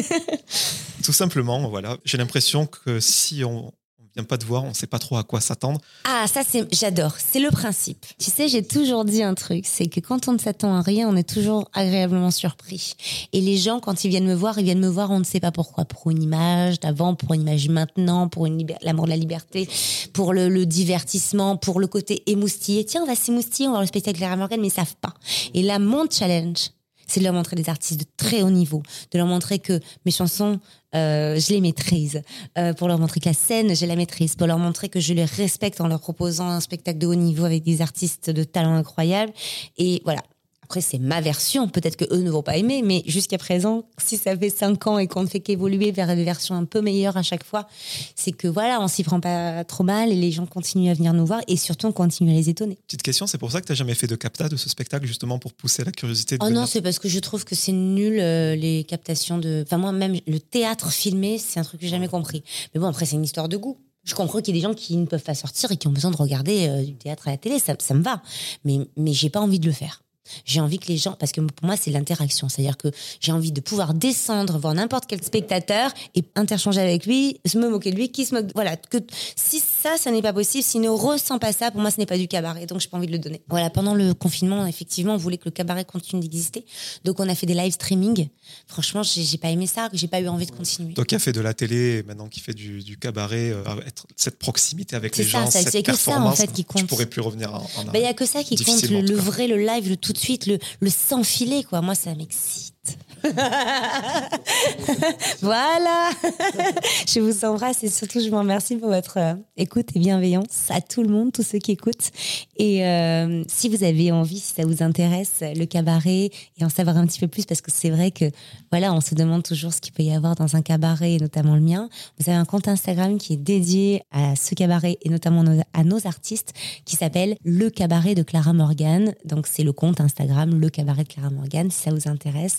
Tout 1.05 1.13
simplement, 1.13 1.69
voilà. 1.69 1.99
J'ai 2.05 2.17
l'impression 2.17 2.67
que 2.67 3.01
si 3.01 3.45
on 3.45 3.67
ne 3.67 3.71
vient 4.17 4.25
pas 4.25 4.39
te 4.39 4.45
voir, 4.45 4.65
on 4.65 4.71
ne 4.71 4.75
sait 4.75 4.87
pas 4.87 4.99
trop 4.99 5.17
à 5.17 5.23
quoi 5.23 5.41
s'attendre. 5.41 5.81
Ah, 6.05 6.27
ça, 6.27 6.43
c'est, 6.47 6.73
j'adore. 6.75 7.15
C'est 7.19 7.41
le 7.41 7.51
principe. 7.51 8.05
Tu 8.19 8.31
sais, 8.31 8.49
j'ai 8.49 8.63
toujours 8.63 9.05
dit 9.05 9.23
un 9.23 9.35
truc, 9.35 9.67
c'est 9.67 9.87
que 9.87 10.01
quand 10.01 10.29
on 10.29 10.33
ne 10.33 10.39
s'attend 10.39 10.75
à 10.75 10.83
rien, 10.83 11.09
on 11.09 11.17
est 11.17 11.29
toujours 11.29 11.69
agréablement 11.73 12.31
surpris. 12.31 12.95
Et 13.33 13.41
les 13.41 13.57
gens, 13.57 13.81
quand 13.81 14.05
ils 14.05 14.09
viennent 14.09 14.27
me 14.27 14.35
voir, 14.35 14.59
ils 14.59 14.65
viennent 14.65 14.81
me 14.81 14.89
voir, 14.89 15.11
on 15.11 15.19
ne 15.19 15.25
sait 15.25 15.41
pas 15.41 15.53
pourquoi. 15.53 15.85
Pour 15.85 16.11
une 16.11 16.23
image 16.23 16.81
d'avant, 16.81 17.15
pour 17.15 17.35
une 17.35 17.43
image 17.43 17.69
maintenant, 17.69 18.29
pour 18.29 18.47
une 18.47 18.67
l'amour 18.83 19.05
de 19.07 19.11
la 19.11 19.17
liberté, 19.17 19.69
pour 20.13 20.33
le, 20.33 20.67
divertissement, 20.67 21.57
pour 21.57 21.81
le 21.81 21.87
côté 21.87 22.23
émoustillé. 22.27 22.85
Tiens, 22.85 23.03
on 23.03 23.07
va 23.07 23.15
s'émoustiller, 23.15 23.69
on 23.69 23.73
va 23.73 23.79
voir 23.79 23.83
le 23.83 23.89
spectacle 23.89 24.21
de 24.21 24.37
Morgan, 24.37 24.61
mais 24.61 24.69
ils 24.69 24.73
savent 24.73 24.97
pas. 25.01 25.15
Et 25.55 25.63
là, 25.63 25.79
mon 25.79 26.09
challenge, 26.11 26.71
c'est 27.11 27.21
de 27.21 27.25
leur 27.25 27.35
montrer 27.35 27.57
des 27.57 27.69
artistes 27.69 28.01
de 28.01 28.07
très 28.17 28.43
haut 28.43 28.51
niveau, 28.51 28.83
de 29.11 29.19
leur 29.19 29.27
montrer 29.27 29.59
que 29.59 29.81
mes 30.07 30.13
chansons, 30.13 30.61
euh, 30.95 31.39
je 31.39 31.53
les 31.53 31.61
maîtrise, 31.61 32.23
euh, 32.57 32.73
pour 32.73 32.89
leur 32.89 32.99
montrer 32.99 33.21
que 33.21 33.29
la 33.29 33.35
scène, 33.35 33.75
je 33.75 33.85
la 33.87 33.97
maîtrise, 33.97 34.37
pour 34.37 34.47
leur 34.47 34.59
montrer 34.59 34.89
que 34.89 35.01
je 35.01 35.13
les 35.13 35.25
respecte 35.25 35.81
en 35.81 35.89
leur 35.89 36.01
proposant 36.01 36.49
un 36.49 36.61
spectacle 36.61 36.99
de 36.99 37.07
haut 37.07 37.15
niveau 37.15 37.45
avec 37.45 37.63
des 37.63 37.83
artistes 37.83 38.31
de 38.31 38.45
talent 38.45 38.75
incroyable. 38.75 39.33
Et 39.77 40.01
voilà. 40.05 40.23
Après, 40.71 40.83
c'est 40.83 41.01
ma 41.01 41.21
version. 41.21 41.67
Peut-être 41.67 41.97
que 41.97 42.05
eux 42.15 42.23
ne 42.23 42.31
vont 42.31 42.45
pas 42.45 42.57
aimer, 42.57 42.83
mais 42.85 43.03
jusqu'à 43.05 43.39
présent, 43.39 43.89
si 43.99 44.17
ça 44.17 44.37
fait 44.37 44.51
cinq 44.51 44.87
ans 44.87 45.01
et 45.01 45.09
qu'on 45.09 45.25
ne 45.25 45.27
fait 45.27 45.41
qu'évoluer 45.41 45.91
vers 45.91 46.15
des 46.15 46.23
versions 46.23 46.55
un 46.55 46.65
peu 46.65 46.81
meilleures 46.81 47.17
à 47.17 47.25
chaque 47.25 47.43
fois, 47.43 47.67
c'est 48.15 48.31
que 48.31 48.47
voilà, 48.47 48.81
on 48.81 48.87
s'y 48.87 49.03
prend 49.03 49.19
pas 49.19 49.65
trop 49.65 49.83
mal 49.83 50.13
et 50.13 50.15
les 50.15 50.31
gens 50.31 50.47
continuent 50.47 50.89
à 50.89 50.95
venir 50.95 51.13
nous 51.13 51.27
voir 51.27 51.41
et 51.49 51.57
surtout 51.57 51.89
on 51.89 51.93
continue 51.93 52.31
à 52.31 52.35
les 52.35 52.51
étonner. 52.51 52.79
Petite 52.87 53.03
question, 53.03 53.27
c'est 53.27 53.37
pour 53.37 53.51
ça 53.51 53.61
que 53.61 53.67
tu 53.67 53.73
n'as 53.73 53.77
jamais 53.77 53.97
fait 53.97 54.07
de 54.07 54.15
capta 54.15 54.49
de 54.49 54.57
ce 54.57 54.69
spectacle, 54.69 55.09
justement 55.09 55.41
pour 55.41 55.55
pousser 55.55 55.83
la 55.83 55.91
curiosité 55.91 56.39
de 56.39 56.45
Oh 56.45 56.47
venir 56.47 56.61
non, 56.61 56.67
c'est 56.67 56.83
parce 56.83 57.01
que 57.01 57.09
je 57.09 57.19
trouve 57.19 57.45
que 57.45 57.57
c'est 57.57 57.73
nul 57.73 58.21
euh, 58.21 58.55
les 58.55 58.85
captations 58.85 59.39
de. 59.39 59.65
Enfin, 59.67 59.79
moi, 59.79 59.91
même 59.91 60.21
le 60.29 60.39
théâtre 60.39 60.93
filmé, 60.93 61.39
c'est 61.39 61.59
un 61.59 61.65
truc 61.65 61.81
que 61.81 61.87
j'ai 61.87 61.91
jamais 61.91 62.07
compris. 62.07 62.45
Mais 62.75 62.81
bon, 62.81 62.87
après, 62.87 63.07
c'est 63.07 63.17
une 63.17 63.25
histoire 63.25 63.49
de 63.49 63.57
goût. 63.57 63.77
Je 64.05 64.15
comprends 64.15 64.39
qu'il 64.41 64.55
y 64.55 64.59
ait 64.59 64.63
des 64.63 64.69
gens 64.69 64.75
qui 64.75 64.97
ne 64.97 65.07
peuvent 65.07 65.21
pas 65.21 65.35
sortir 65.35 65.73
et 65.73 65.77
qui 65.77 65.89
ont 65.89 65.93
besoin 65.93 66.13
de 66.13 66.17
regarder 66.17 66.69
euh, 66.69 66.85
du 66.85 66.95
théâtre 66.95 67.27
à 67.27 67.33
la 67.33 67.39
télé, 67.39 67.59
ça, 67.59 67.75
ça 67.81 67.95
me 67.95 68.05
va. 68.05 68.23
Mais, 68.65 68.79
mais 68.97 69.13
j'ai 69.13 69.31
pas 69.31 69.41
envie 69.41 69.59
de 69.59 69.67
le 69.67 69.73
faire. 69.73 70.05
J'ai 70.45 70.61
envie 70.61 70.79
que 70.79 70.87
les 70.89 70.97
gens, 70.99 71.13
parce 71.19 71.33
que 71.33 71.41
pour 71.41 71.67
moi 71.67 71.77
c'est 71.77 71.91
l'interaction, 71.91 72.49
c'est-à-dire 72.49 72.77
que 72.77 72.89
j'ai 73.21 73.33
envie 73.33 73.53
de 73.53 73.61
pouvoir 73.61 73.95
descendre, 73.95 74.59
voir 74.59 74.75
n'importe 74.75 75.05
quel 75.09 75.23
spectateur 75.23 75.91
et 76.15 76.23
interchanger 76.37 76.81
avec 76.81 77.07
lui, 77.07 77.41
se 77.47 77.59
me 77.59 77.69
moquer 77.69 77.91
de 77.91 77.97
lui, 77.97 78.11
qui 78.11 78.25
se 78.25 78.35
moque. 78.35 78.47
Voilà, 78.55 78.77
que 78.77 78.99
si 79.37 79.61
ça, 79.61 79.97
ça 79.99 80.11
n'est 80.11 80.23
pas 80.23 80.33
possible, 80.33 80.63
s'il 80.63 80.83
ne 80.83 80.89
ressent 80.89 81.39
pas 81.39 81.53
ça, 81.53 81.71
pour 81.71 81.81
moi 81.81 81.91
ce 81.91 81.99
n'est 81.99 82.07
pas 82.07 82.19
du 82.19 82.29
cabaret, 82.29 82.67
donc 82.67 82.81
j'ai 82.81 82.89
pas 82.89 82.97
envie 82.99 83.07
de 83.07 83.13
le 83.13 83.19
donner. 83.19 83.43
Voilà, 83.49 83.71
pendant 83.71 83.95
le 83.95 84.15
confinement, 84.15 84.67
effectivement, 84.67 85.15
on 85.15 85.19
voulait 85.19 85.39
que 85.39 85.47
le 85.47 85.51
cabaret 85.53 85.85
continue 85.85 86.21
d'exister, 86.23 86.65
donc 87.05 87.19
on 87.19 87.29
a 87.29 87.35
fait 87.35 87.47
des 87.47 87.55
live 87.55 87.73
streaming. 87.73 88.29
Franchement, 88.67 89.03
j'ai 89.03 89.23
j'ai 89.23 89.39
pas 89.39 89.49
aimé 89.51 89.67
ça, 89.67 89.89
j'ai 89.93 90.09
pas 90.09 90.21
eu 90.21 90.29
envie 90.29 90.47
de 90.47 90.51
continuer. 90.53 90.95
Toi 90.95 91.05
qui 91.05 91.15
as 91.15 91.19
fait 91.19 91.33
de 91.33 91.41
la 91.41 91.55
télé 91.55 92.03
maintenant 92.07 92.29
qui 92.29 92.41
fait 92.41 92.53
du, 92.55 92.83
du 92.83 92.97
cabaret, 92.99 93.51
euh, 93.51 93.63
être, 93.87 94.07
cette 94.17 94.39
proximité 94.39 94.97
avec 94.97 95.17
les 95.17 95.25
ça, 95.25 95.31
gens, 95.45 95.51
ça- 95.51 95.61
cette 95.63 95.73
c'est 95.73 95.83
que 95.83 95.93
ça, 95.93 96.13
en 96.13 96.15
performance, 96.15 96.37
fait, 96.39 96.47
qui 96.49 96.65
Tu 96.65 96.73
compte. 96.73 96.87
pourrais 96.87 97.07
plus 97.07 97.21
revenir 97.21 97.55
en, 97.55 97.59
en 97.59 97.69
Il 97.95 97.99
n'y 97.99 98.03
Bah, 98.03 98.09
a 98.09 98.15
que 98.15 98.27
ça 98.27 98.43
qui 98.43 98.57
compte, 98.57 98.83
le, 98.89 99.01
le 99.01 99.15
vrai, 99.15 99.47
le 99.47 99.57
live, 99.57 99.89
le 99.89 99.97
tout 99.97 100.10
de 100.13 100.19
suite, 100.19 100.47
le, 100.47 100.59
le 100.81 100.91
sans 100.91 101.25
filet, 101.25 101.63
quoi. 101.63 101.81
Moi, 101.83 101.95
ça 101.95 102.15
m'excite. 102.15 102.75
voilà. 105.43 106.11
je 107.07 107.21
vous 107.21 107.45
embrasse 107.45 107.85
et 107.85 107.89
surtout, 107.89 108.21
je 108.21 108.29
vous 108.29 108.39
remercie 108.39 108.77
pour 108.77 108.89
votre 108.89 109.19
euh, 109.19 109.35
écoute 109.57 109.89
et 109.95 109.99
bienveillance 109.99 110.71
à 110.71 110.81
tout 110.81 111.03
le 111.03 111.09
monde, 111.09 111.33
tous 111.33 111.43
ceux 111.43 111.59
qui 111.59 111.73
écoutent. 111.73 112.11
Et 112.57 112.87
euh, 112.87 113.43
si 113.49 113.69
vous 113.69 113.85
avez 113.85 114.13
envie, 114.13 114.39
si 114.39 114.55
ça 114.55 114.65
vous 114.65 114.83
intéresse, 114.83 115.43
le 115.43 115.65
cabaret 115.67 116.31
et 116.59 116.65
en 116.65 116.69
savoir 116.69 116.97
un 116.97 117.07
petit 117.07 117.21
peu 117.21 117.29
plus, 117.29 117.45
parce 117.45 117.61
que 117.61 117.71
c'est 117.71 117.91
vrai 117.91 118.11
que, 118.11 118.31
voilà, 118.71 118.95
on 118.95 119.01
se 119.01 119.15
demande 119.15 119.43
toujours 119.43 119.73
ce 119.73 119.81
qu'il 119.81 119.93
peut 119.93 120.03
y 120.03 120.15
avoir 120.15 120.35
dans 120.35 120.57
un 120.57 120.63
cabaret, 120.63 121.15
et 121.15 121.19
notamment 121.19 121.55
le 121.55 121.61
mien. 121.61 121.89
Vous 122.19 122.31
avez 122.31 122.39
un 122.39 122.45
compte 122.45 122.69
Instagram 122.69 123.19
qui 123.19 123.35
est 123.35 123.37
dédié 123.37 124.03
à 124.11 124.37
ce 124.37 124.55
cabaret 124.55 124.99
et 125.03 125.09
notamment 125.09 125.45
à 125.73 125.85
nos 125.85 126.07
artistes 126.07 126.53
qui 126.85 126.97
s'appelle 126.97 127.37
Le 127.45 127.71
Cabaret 127.71 128.15
de 128.15 128.23
Clara 128.23 128.53
Morgan. 128.53 129.15
Donc 129.25 129.47
c'est 129.47 129.63
le 129.63 129.73
compte 129.73 130.01
Instagram 130.01 130.59
Le 130.59 130.71
Cabaret 130.71 131.05
de 131.05 131.09
Clara 131.09 131.31
Morgan. 131.31 131.71
Si 131.71 131.83
ça 131.83 131.91
vous 131.91 132.09
intéresse, 132.09 132.59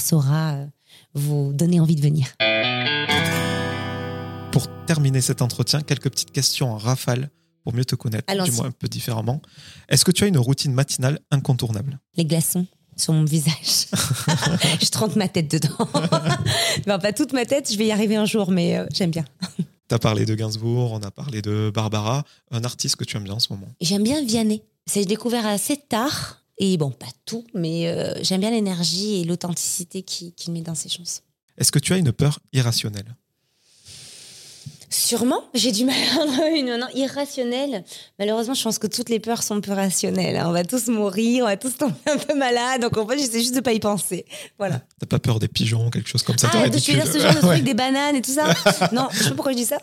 saura 0.00 0.54
euh, 0.54 0.66
vous 1.14 1.52
donner 1.52 1.80
envie 1.80 1.96
de 1.96 2.02
venir. 2.02 2.26
Pour 4.52 4.66
terminer 4.86 5.20
cet 5.20 5.42
entretien, 5.42 5.80
quelques 5.82 6.10
petites 6.10 6.32
questions 6.32 6.72
en 6.72 6.76
rafale 6.76 7.30
pour 7.62 7.74
mieux 7.74 7.84
te 7.84 7.94
connaître, 7.94 8.24
Allons-y. 8.28 8.50
du 8.50 8.56
moins 8.56 8.66
un 8.66 8.70
peu 8.72 8.88
différemment. 8.88 9.40
Est-ce 9.88 10.04
que 10.04 10.10
tu 10.10 10.24
as 10.24 10.26
une 10.26 10.38
routine 10.38 10.72
matinale 10.72 11.20
incontournable? 11.30 11.98
Les 12.16 12.24
glaçons 12.24 12.66
sur 12.96 13.12
mon 13.12 13.24
visage. 13.24 13.54
je 14.80 14.90
trempe 14.90 15.16
ma 15.16 15.28
tête 15.28 15.50
dedans. 15.50 15.76
non, 16.86 16.98
pas 16.98 17.12
toute 17.12 17.32
ma 17.32 17.44
tête, 17.46 17.70
je 17.72 17.78
vais 17.78 17.86
y 17.86 17.92
arriver 17.92 18.16
un 18.16 18.24
jour, 18.24 18.50
mais 18.50 18.78
euh, 18.78 18.86
j'aime 18.92 19.10
bien. 19.10 19.24
Tu 19.88 19.94
as 19.94 19.98
parlé 19.98 20.24
de 20.24 20.36
Gainsbourg, 20.36 20.92
on 20.92 21.02
a 21.02 21.10
parlé 21.10 21.42
de 21.42 21.72
Barbara, 21.74 22.22
un 22.52 22.62
artiste 22.62 22.94
que 22.94 23.02
tu 23.02 23.16
aimes 23.16 23.24
bien 23.24 23.34
en 23.34 23.40
ce 23.40 23.52
moment. 23.52 23.66
J'aime 23.80 24.04
bien 24.04 24.24
Vianney. 24.24 24.62
C'est 24.86 25.00
j'ai 25.00 25.06
découvert 25.06 25.44
assez 25.44 25.76
tard. 25.76 26.39
Et 26.62 26.76
bon, 26.76 26.90
pas 26.90 27.06
tout, 27.24 27.46
mais 27.54 27.88
euh, 27.88 28.12
j'aime 28.22 28.42
bien 28.42 28.50
l'énergie 28.50 29.22
et 29.22 29.24
l'authenticité 29.24 30.02
qu'il 30.02 30.34
qui 30.34 30.50
met 30.50 30.60
dans 30.60 30.74
ses 30.74 30.90
chansons. 30.90 31.22
Est-ce 31.56 31.72
que 31.72 31.78
tu 31.78 31.94
as 31.94 31.96
une 31.96 32.12
peur 32.12 32.38
irrationnelle? 32.52 33.16
Sûrement, 34.92 35.42
j'ai 35.54 35.70
du 35.70 35.84
mal 35.84 35.94
à 36.42 36.48
une 36.56 36.76
non, 36.76 36.86
irrationnelle. 36.94 37.84
Malheureusement, 38.18 38.54
je 38.54 38.62
pense 38.64 38.78
que 38.80 38.88
toutes 38.88 39.08
les 39.08 39.20
peurs 39.20 39.42
sont 39.44 39.54
un 39.54 39.60
peu 39.60 39.72
rationnelles. 39.72 40.36
hein. 40.36 40.46
On 40.48 40.52
va 40.52 40.64
tous 40.64 40.88
mourir, 40.88 41.44
on 41.44 41.46
va 41.46 41.56
tous 41.56 41.76
tomber 41.76 41.94
un 42.12 42.16
peu 42.18 42.34
malade. 42.36 42.82
Donc 42.82 42.96
en 42.98 43.06
fait, 43.06 43.16
j'essaie 43.18 43.38
juste 43.38 43.54
de 43.54 43.60
pas 43.60 43.72
y 43.72 43.78
penser. 43.78 44.24
Voilà. 44.58 44.80
T'as 44.98 45.06
pas 45.06 45.18
peur 45.20 45.38
des 45.38 45.46
pigeons, 45.46 45.90
quelque 45.90 46.08
chose 46.08 46.22
comme 46.24 46.38
ça 46.38 46.48
de 46.48 46.52
Ah, 46.56 46.64
tu 46.70 46.92
veux 46.92 46.98
dire 47.02 47.06
ce 47.06 47.18
genre 47.20 47.32
de 47.34 47.38
Ouais. 47.46 47.54
truc, 47.56 47.64
des 47.64 47.74
bananes 47.74 48.16
et 48.16 48.20
tout 48.22 48.32
ça 48.32 48.46
Non, 48.92 49.06
je 49.12 49.22
sais 49.22 49.28
pas 49.30 49.34
pourquoi 49.36 49.52
je 49.52 49.56
dis 49.58 49.64
ça. 49.64 49.78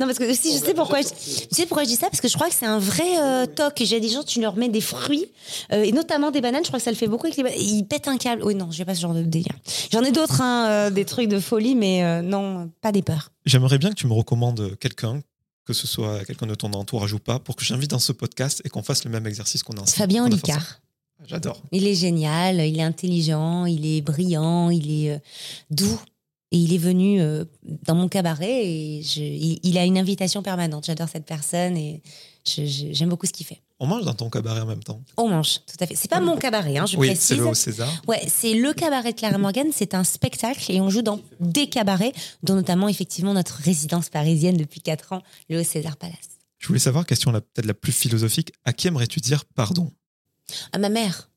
non, 0.00 0.06
parce 0.06 0.18
que 0.18 0.32
si 0.34 0.52
je 0.58 0.64
sais 0.64 0.72
pourquoi 0.74 1.02
je, 1.02 1.08
tu 1.08 1.54
sais 1.54 1.66
pourquoi 1.66 1.84
je 1.84 1.88
dis 1.88 1.96
ça? 1.96 2.08
Parce 2.08 2.20
que 2.22 2.28
je 2.28 2.34
crois 2.34 2.48
que 2.48 2.54
c'est 2.54 2.66
un 2.66 2.78
vrai 2.78 3.04
euh, 3.20 3.44
toc. 3.46 3.74
J'ai 3.80 4.00
des 4.00 4.08
gens, 4.08 4.22
tu 4.22 4.40
leur 4.40 4.56
mets 4.56 4.68
des 4.70 4.80
fruits 4.80 5.26
euh, 5.72 5.82
et 5.82 5.92
notamment 5.92 6.30
des 6.30 6.40
bananes. 6.40 6.62
Je 6.64 6.68
crois 6.68 6.78
que 6.78 6.84
ça 6.84 6.90
le 6.90 6.96
fait 6.96 7.08
beaucoup 7.08 7.26
avec 7.26 7.36
les 7.36 7.42
bananes. 7.42 7.58
Ils 7.60 7.84
pètent 7.84 8.08
un 8.08 8.16
câble. 8.16 8.42
Oui, 8.42 8.54
non, 8.54 8.68
j'ai 8.70 8.84
pas 8.86 8.94
ce 8.94 9.00
genre 9.02 9.14
de 9.14 9.22
délire. 9.22 9.52
J'en 9.92 10.02
ai 10.02 10.12
d'autres, 10.12 10.40
hein, 10.40 10.66
euh, 10.68 10.90
des 10.90 11.04
trucs 11.04 11.28
de 11.28 11.38
folie, 11.40 11.74
mais 11.74 12.02
euh, 12.04 12.22
non, 12.22 12.70
pas 12.80 12.90
des 12.92 13.02
peurs. 13.02 13.30
J'aimerais 13.46 13.78
bien 13.78 13.90
que 13.90 13.94
tu 13.94 14.06
me 14.06 14.12
recommandes 14.12 14.76
quelqu'un, 14.78 15.22
que 15.64 15.72
ce 15.72 15.86
soit 15.86 16.24
quelqu'un 16.24 16.46
de 16.46 16.54
ton 16.54 16.72
entourage 16.72 17.12
ou 17.12 17.18
pas, 17.18 17.38
pour 17.38 17.56
que 17.56 17.64
j'invite 17.64 17.90
dans 17.90 17.98
ce 17.98 18.12
podcast 18.12 18.62
et 18.64 18.68
qu'on 18.68 18.82
fasse 18.82 19.04
le 19.04 19.10
même 19.10 19.26
exercice 19.26 19.62
qu'on 19.62 19.74
a 19.74 19.80
ensemble. 19.80 19.96
Fabien 19.96 20.24
Olicard. 20.26 20.62
ça. 20.62 20.78
J'adore. 21.26 21.60
Il 21.72 21.86
est 21.86 21.94
génial, 21.96 22.60
il 22.60 22.78
est 22.78 22.82
intelligent, 22.82 23.66
il 23.66 23.84
est 23.86 24.00
brillant, 24.02 24.70
il 24.70 24.90
est 25.04 25.10
euh, 25.12 25.18
doux. 25.70 26.00
Et 26.50 26.56
il 26.56 26.72
est 26.72 26.78
venu 26.78 27.20
euh, 27.20 27.44
dans 27.84 27.94
mon 27.94 28.08
cabaret 28.08 28.64
et 28.66 29.02
je- 29.02 29.20
il, 29.20 29.60
il 29.62 29.76
a 29.76 29.84
une 29.84 29.98
invitation 29.98 30.42
permanente. 30.42 30.86
J'adore 30.86 31.08
cette 31.10 31.26
personne 31.26 31.76
et 31.76 32.02
j'aime 32.46 33.10
beaucoup 33.10 33.26
ce 33.26 33.32
qu'il 33.32 33.44
fait. 33.44 33.60
On 33.80 33.86
mange 33.86 34.04
dans 34.04 34.14
ton 34.14 34.28
cabaret 34.28 34.60
en 34.60 34.66
même 34.66 34.82
temps. 34.82 35.02
On 35.16 35.28
mange, 35.28 35.60
tout 35.66 35.76
à 35.78 35.86
fait. 35.86 35.94
C'est 35.94 36.10
pas 36.10 36.20
mon 36.20 36.36
cabaret, 36.36 36.78
hein, 36.78 36.86
je 36.86 36.96
oui, 36.96 37.08
précise. 37.08 37.24
c'est 37.24 37.36
le 37.36 37.54
César. 37.54 38.02
Ouais, 38.08 38.20
c'est 38.26 38.54
le 38.54 38.72
cabaret 38.72 39.12
de 39.12 39.18
Clara 39.18 39.38
Morgan. 39.38 39.68
C'est 39.72 39.94
un 39.94 40.02
spectacle 40.02 40.72
et 40.72 40.80
on 40.80 40.90
joue 40.90 41.02
dans 41.02 41.20
des 41.38 41.68
cabarets, 41.68 42.12
dont 42.42 42.54
notamment 42.54 42.88
effectivement 42.88 43.34
notre 43.34 43.54
résidence 43.54 44.08
parisienne 44.08 44.56
depuis 44.56 44.80
4 44.80 45.12
ans, 45.12 45.22
le 45.48 45.62
César 45.62 45.96
Palace. 45.96 46.16
Je 46.58 46.66
voulais 46.66 46.80
savoir, 46.80 47.06
question 47.06 47.30
peut-être 47.30 47.66
la 47.66 47.74
plus 47.74 47.92
philosophique, 47.92 48.52
à 48.64 48.72
qui 48.72 48.88
aimerais-tu 48.88 49.20
dire 49.20 49.44
pardon? 49.44 49.92
À 50.72 50.78
ma 50.78 50.88
mère. 50.88 51.30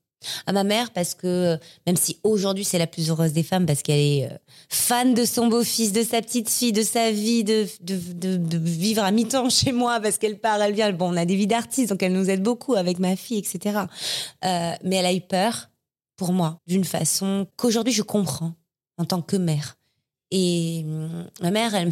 À 0.46 0.54
ma 0.54 0.64
mère, 0.64 0.92
parce 0.92 1.16
que 1.16 1.28
euh, 1.28 1.58
même 1.88 1.96
si 1.96 2.20
aujourd'hui 2.24 2.64
c'est 2.64 2.78
la 2.78 2.88
plus 2.88 3.10
heureuse 3.10 3.34
des 3.34 3.44
femmes, 3.44 3.66
parce 3.66 3.82
qu'elle 3.82 4.00
est 4.00 4.26
euh, 4.32 4.38
fan 4.70 5.14
de 5.14 5.26
son 5.26 5.48
beau-fils, 5.48 5.92
de 5.92 6.04
sa 6.04 6.22
petite 6.22 6.50
fille, 6.50 6.72
de 6.72 6.84
sa 6.84 7.12
vie, 7.12 7.44
de, 7.44 7.66
vivre 8.58 9.04
à 9.04 9.12
mi-temps 9.12 9.50
chez 9.50 9.72
moi, 9.72 10.00
parce 10.00 10.18
qu'elle 10.18 10.40
part, 10.40 10.62
elle 10.62 10.74
vient. 10.74 10.92
Bon, 10.92 11.14
on 11.14 11.18
a 11.18 11.26
des 11.26 11.36
vies 11.36 11.48
d'artistes, 11.48 11.90
donc 11.90 12.04
elle 12.04 12.14
nous 12.14 12.30
aide 12.30 12.44
beaucoup 12.44 12.76
avec 12.76 13.00
ma 13.00 13.16
fille, 13.16 13.38
etc. 13.38 13.80
Euh, 14.46 14.74
mais 14.84 14.98
elle 14.98 15.06
a 15.06 15.14
eu 15.14 15.22
peur 15.22 15.70
pour 16.16 16.34
moi, 16.34 16.60
d'une 16.68 16.86
façon 16.86 17.48
qu'aujourd'hui 17.58 17.94
je 17.94 18.04
comprends 18.04 18.54
en 18.98 19.06
tant 19.06 19.22
que 19.22 19.38
mère. 19.38 19.78
Et 20.30 20.84
hum, 20.86 21.28
ma 21.42 21.52
mère, 21.52 21.74
elle, 21.74 21.92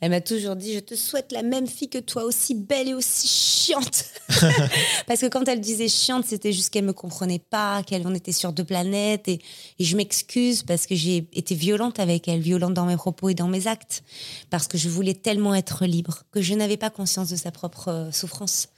elle 0.00 0.10
m'a 0.10 0.20
toujours 0.20 0.56
dit 0.56 0.74
Je 0.74 0.78
te 0.80 0.94
souhaite 0.94 1.32
la 1.32 1.42
même 1.42 1.66
fille 1.66 1.88
que 1.88 1.98
toi, 1.98 2.24
aussi 2.24 2.54
belle 2.54 2.88
et 2.88 2.94
aussi 2.94 3.26
chiante. 3.26 4.04
Parce 5.06 5.20
que 5.20 5.26
quand 5.26 5.48
elle 5.48 5.60
disait 5.60 5.88
chiante, 5.88 6.24
c'était 6.26 6.52
juste 6.52 6.70
qu'elle 6.70 6.84
me 6.84 6.92
comprenait 6.92 7.38
pas, 7.38 7.82
qu'elle 7.82 8.06
on 8.06 8.14
était 8.14 8.32
sur 8.32 8.52
deux 8.52 8.64
planètes. 8.64 9.28
Et, 9.28 9.40
et 9.78 9.84
je 9.84 9.96
m'excuse 9.96 10.62
parce 10.62 10.86
que 10.86 10.94
j'ai 10.94 11.28
été 11.32 11.54
violente 11.54 11.98
avec 11.98 12.28
elle, 12.28 12.40
violente 12.40 12.74
dans 12.74 12.86
mes 12.86 12.96
propos 12.96 13.28
et 13.28 13.34
dans 13.34 13.48
mes 13.48 13.66
actes. 13.66 14.02
Parce 14.50 14.68
que 14.68 14.78
je 14.78 14.88
voulais 14.88 15.14
tellement 15.14 15.54
être 15.54 15.86
libre 15.86 16.22
que 16.30 16.40
je 16.40 16.54
n'avais 16.54 16.76
pas 16.76 16.90
conscience 16.90 17.30
de 17.30 17.36
sa 17.36 17.50
propre 17.50 17.88
euh, 17.88 18.12
souffrance. 18.12 18.68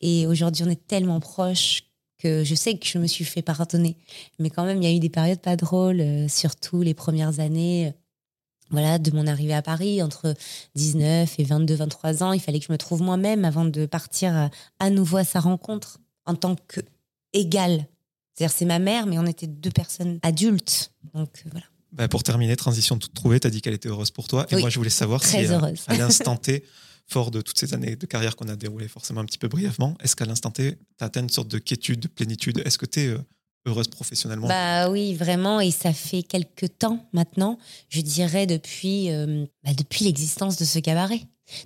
Et 0.00 0.26
aujourd'hui, 0.26 0.64
on 0.66 0.70
est 0.70 0.86
tellement 0.86 1.20
proches 1.20 1.84
que 2.18 2.44
je 2.44 2.54
sais 2.54 2.76
que 2.76 2.86
je 2.86 2.98
me 2.98 3.06
suis 3.06 3.24
fait 3.24 3.42
pardonner. 3.42 3.96
Mais 4.38 4.50
quand 4.50 4.64
même, 4.64 4.82
il 4.82 4.88
y 4.88 4.92
a 4.92 4.94
eu 4.94 5.00
des 5.00 5.08
périodes 5.08 5.40
pas 5.40 5.56
drôles, 5.56 6.00
euh, 6.00 6.28
surtout 6.28 6.82
les 6.82 6.94
premières 6.94 7.40
années. 7.40 7.94
Euh, 8.70 8.72
Voilà, 8.72 8.98
de 8.98 9.10
mon 9.10 9.26
arrivée 9.26 9.54
à 9.54 9.62
Paris, 9.62 10.02
entre 10.02 10.34
19 10.74 11.38
et 11.38 11.44
22, 11.44 11.74
23 11.74 12.22
ans, 12.22 12.32
il 12.32 12.40
fallait 12.40 12.60
que 12.60 12.66
je 12.66 12.72
me 12.72 12.78
trouve 12.78 13.02
moi-même 13.02 13.44
avant 13.44 13.64
de 13.64 13.86
partir 13.86 14.34
à, 14.36 14.50
à 14.78 14.90
nouveau 14.90 15.18
à 15.18 15.24
sa 15.24 15.40
rencontre 15.40 15.98
en 16.26 16.34
tant 16.34 16.56
que 16.68 16.80
égale. 17.32 17.86
C'est-à-dire, 18.34 18.56
c'est 18.56 18.64
ma 18.64 18.78
mère, 18.78 19.06
mais 19.06 19.18
on 19.18 19.26
était 19.26 19.46
deux 19.46 19.70
personnes 19.70 20.18
adultes. 20.22 20.92
Donc, 21.14 21.42
euh, 21.44 21.48
voilà. 21.50 21.66
Bah, 21.92 22.06
pour 22.08 22.22
terminer, 22.22 22.54
transition 22.56 22.96
toute 22.98 23.12
trouvée, 23.14 23.40
tu 23.40 23.46
as 23.46 23.50
dit 23.50 23.60
qu'elle 23.60 23.74
était 23.74 23.88
heureuse 23.88 24.10
pour 24.12 24.28
toi. 24.28 24.46
Et 24.50 24.54
Oui. 24.54 24.60
moi, 24.60 24.70
je 24.70 24.78
voulais 24.78 24.90
savoir 24.90 25.24
si, 25.24 25.36
euh, 25.44 25.50
heureuse. 25.58 25.82
à 25.88 25.94
l'instant 25.98 26.36
T, 26.36 26.64
fort 27.06 27.32
de 27.32 27.40
toutes 27.40 27.58
ces 27.58 27.74
années 27.74 27.96
de 27.96 28.06
carrière 28.06 28.36
qu'on 28.36 28.48
a 28.48 28.54
déroulées 28.56 28.86
forcément 28.86 29.20
un 29.20 29.24
petit 29.24 29.38
peu 29.38 29.48
brièvement, 29.48 29.96
est-ce 30.00 30.14
qu'à 30.14 30.24
l'instant 30.24 30.52
T, 30.52 30.76
tu 30.76 30.78
as 31.00 31.06
atteint 31.06 31.22
une 31.22 31.28
sorte 31.28 31.48
de 31.48 31.58
quiétude, 31.58 31.98
de 32.00 32.08
plénitude? 32.08 32.62
Est-ce 32.64 32.78
que 32.78 32.86
tu 32.86 33.00
es 33.00 33.14
heureuse 33.66 33.88
professionnellement. 33.88 34.48
Bah 34.48 34.90
oui, 34.90 35.14
vraiment, 35.14 35.60
et 35.60 35.70
ça 35.70 35.92
fait 35.92 36.22
quelques 36.22 36.78
temps 36.78 37.06
maintenant, 37.12 37.58
je 37.88 38.00
dirais 38.00 38.46
depuis, 38.46 39.10
euh, 39.10 39.44
bah, 39.64 39.72
depuis 39.76 40.04
l'existence 40.04 40.56
de 40.56 40.64
ce 40.64 40.78
cabaret, 40.78 41.20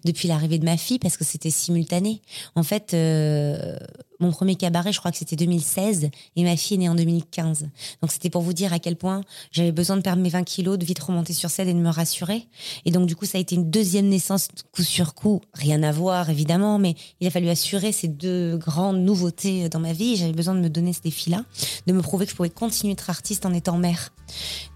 depuis 0.04 0.28
l'arrivée 0.28 0.58
de 0.58 0.64
ma 0.64 0.76
fille, 0.76 0.98
parce 0.98 1.16
que 1.16 1.24
c'était 1.24 1.50
simultané. 1.50 2.22
En 2.54 2.62
fait, 2.62 2.94
euh, 2.94 3.76
mon 4.20 4.30
premier 4.30 4.54
cabaret, 4.54 4.92
je 4.92 4.98
crois 4.98 5.10
que 5.10 5.18
c'était 5.18 5.36
2016, 5.36 6.10
et 6.36 6.44
ma 6.44 6.56
fille 6.56 6.76
est 6.76 6.78
née 6.78 6.88
en 6.88 6.94
2015. 6.94 7.68
Donc 8.00 8.12
c'était 8.12 8.30
pour 8.30 8.42
vous 8.42 8.52
dire 8.52 8.72
à 8.72 8.78
quel 8.78 8.96
point 8.96 9.22
j'avais 9.50 9.72
besoin 9.72 9.96
de 9.96 10.02
perdre 10.02 10.22
mes 10.22 10.28
20 10.28 10.44
kilos, 10.44 10.78
de 10.78 10.84
vite 10.84 11.00
remonter 11.00 11.32
sur 11.32 11.50
scène 11.50 11.68
et 11.68 11.74
de 11.74 11.78
me 11.78 11.90
rassurer. 11.90 12.46
Et 12.84 12.90
donc 12.90 13.06
du 13.06 13.16
coup, 13.16 13.26
ça 13.26 13.38
a 13.38 13.40
été 13.40 13.54
une 13.54 13.70
deuxième 13.70 14.08
naissance 14.08 14.48
coup 14.72 14.82
sur 14.82 15.14
coup, 15.14 15.40
rien 15.52 15.82
à 15.82 15.92
voir 15.92 16.30
évidemment, 16.30 16.78
mais 16.78 16.94
il 17.20 17.26
a 17.26 17.30
fallu 17.30 17.48
assurer 17.48 17.92
ces 17.92 18.08
deux 18.08 18.56
grandes 18.56 19.00
nouveautés 19.00 19.68
dans 19.68 19.80
ma 19.80 19.92
vie. 19.92 20.16
J'avais 20.16 20.32
besoin 20.32 20.54
de 20.54 20.60
me 20.60 20.70
donner 20.70 20.92
ce 20.92 21.00
défi-là 21.00 21.44
de 21.86 21.92
me 21.92 22.02
prouver 22.02 22.26
que 22.26 22.30
je 22.30 22.36
pouvais 22.36 22.50
continuer 22.50 22.94
d'être 22.94 23.10
artiste 23.10 23.46
en 23.46 23.52
étant 23.52 23.78
mère. 23.78 24.10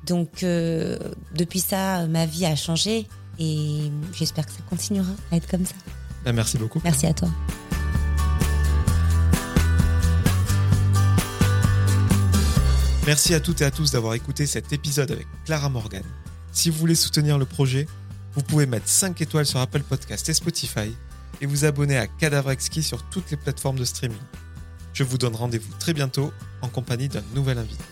Donc, 0.07 0.43
euh, 0.43 0.99
depuis 1.35 1.61
ça, 1.61 2.07
ma 2.07 2.27
vie 2.27 2.47
a 2.47 2.57
changé 2.57 3.07
et 3.39 3.91
j'espère 4.13 4.47
que 4.47 4.53
ça 4.53 4.61
continuera 4.69 5.11
à 5.31 5.37
être 5.37 5.49
comme 5.49 5.65
ça. 5.65 5.75
Bah, 6.25 6.33
Merci 6.33 6.59
beaucoup. 6.59 6.81
Merci 6.85 7.07
à 7.07 7.15
toi. 7.15 7.29
Merci 13.07 13.33
à 13.33 13.41
toutes 13.41 13.63
et 13.63 13.65
à 13.65 13.71
tous 13.71 13.93
d'avoir 13.93 14.13
écouté 14.15 14.45
cet 14.45 14.73
épisode 14.73 15.11
avec 15.11 15.27
Clara 15.47 15.71
Morgan. 15.71 16.03
Si 16.53 16.69
vous 16.69 16.77
voulez 16.77 16.95
soutenir 16.95 17.39
le 17.39 17.47
projet, 17.47 17.87
vous 18.35 18.43
pouvez 18.43 18.67
mettre 18.67 18.87
5 18.87 19.21
étoiles 19.23 19.47
sur 19.47 19.61
Apple 19.61 19.83
Podcast 19.83 20.29
et 20.29 20.35
Spotify 20.35 20.95
et 21.41 21.47
vous 21.47 21.65
abonner 21.65 21.97
à 21.97 22.07
Cadavre 22.07 22.51
Exquis 22.51 22.83
sur 22.83 23.03
toutes 23.05 23.31
les 23.31 23.37
plateformes 23.37 23.79
de 23.79 23.85
streaming. 23.85 24.19
Je 24.93 25.05
vous 25.05 25.17
donne 25.17 25.35
rendez-vous 25.35 25.73
très 25.79 25.95
bientôt 25.95 26.33
en 26.61 26.69
compagnie 26.69 27.09
d'un 27.09 27.23
nouvel 27.35 27.57
invité. 27.59 27.83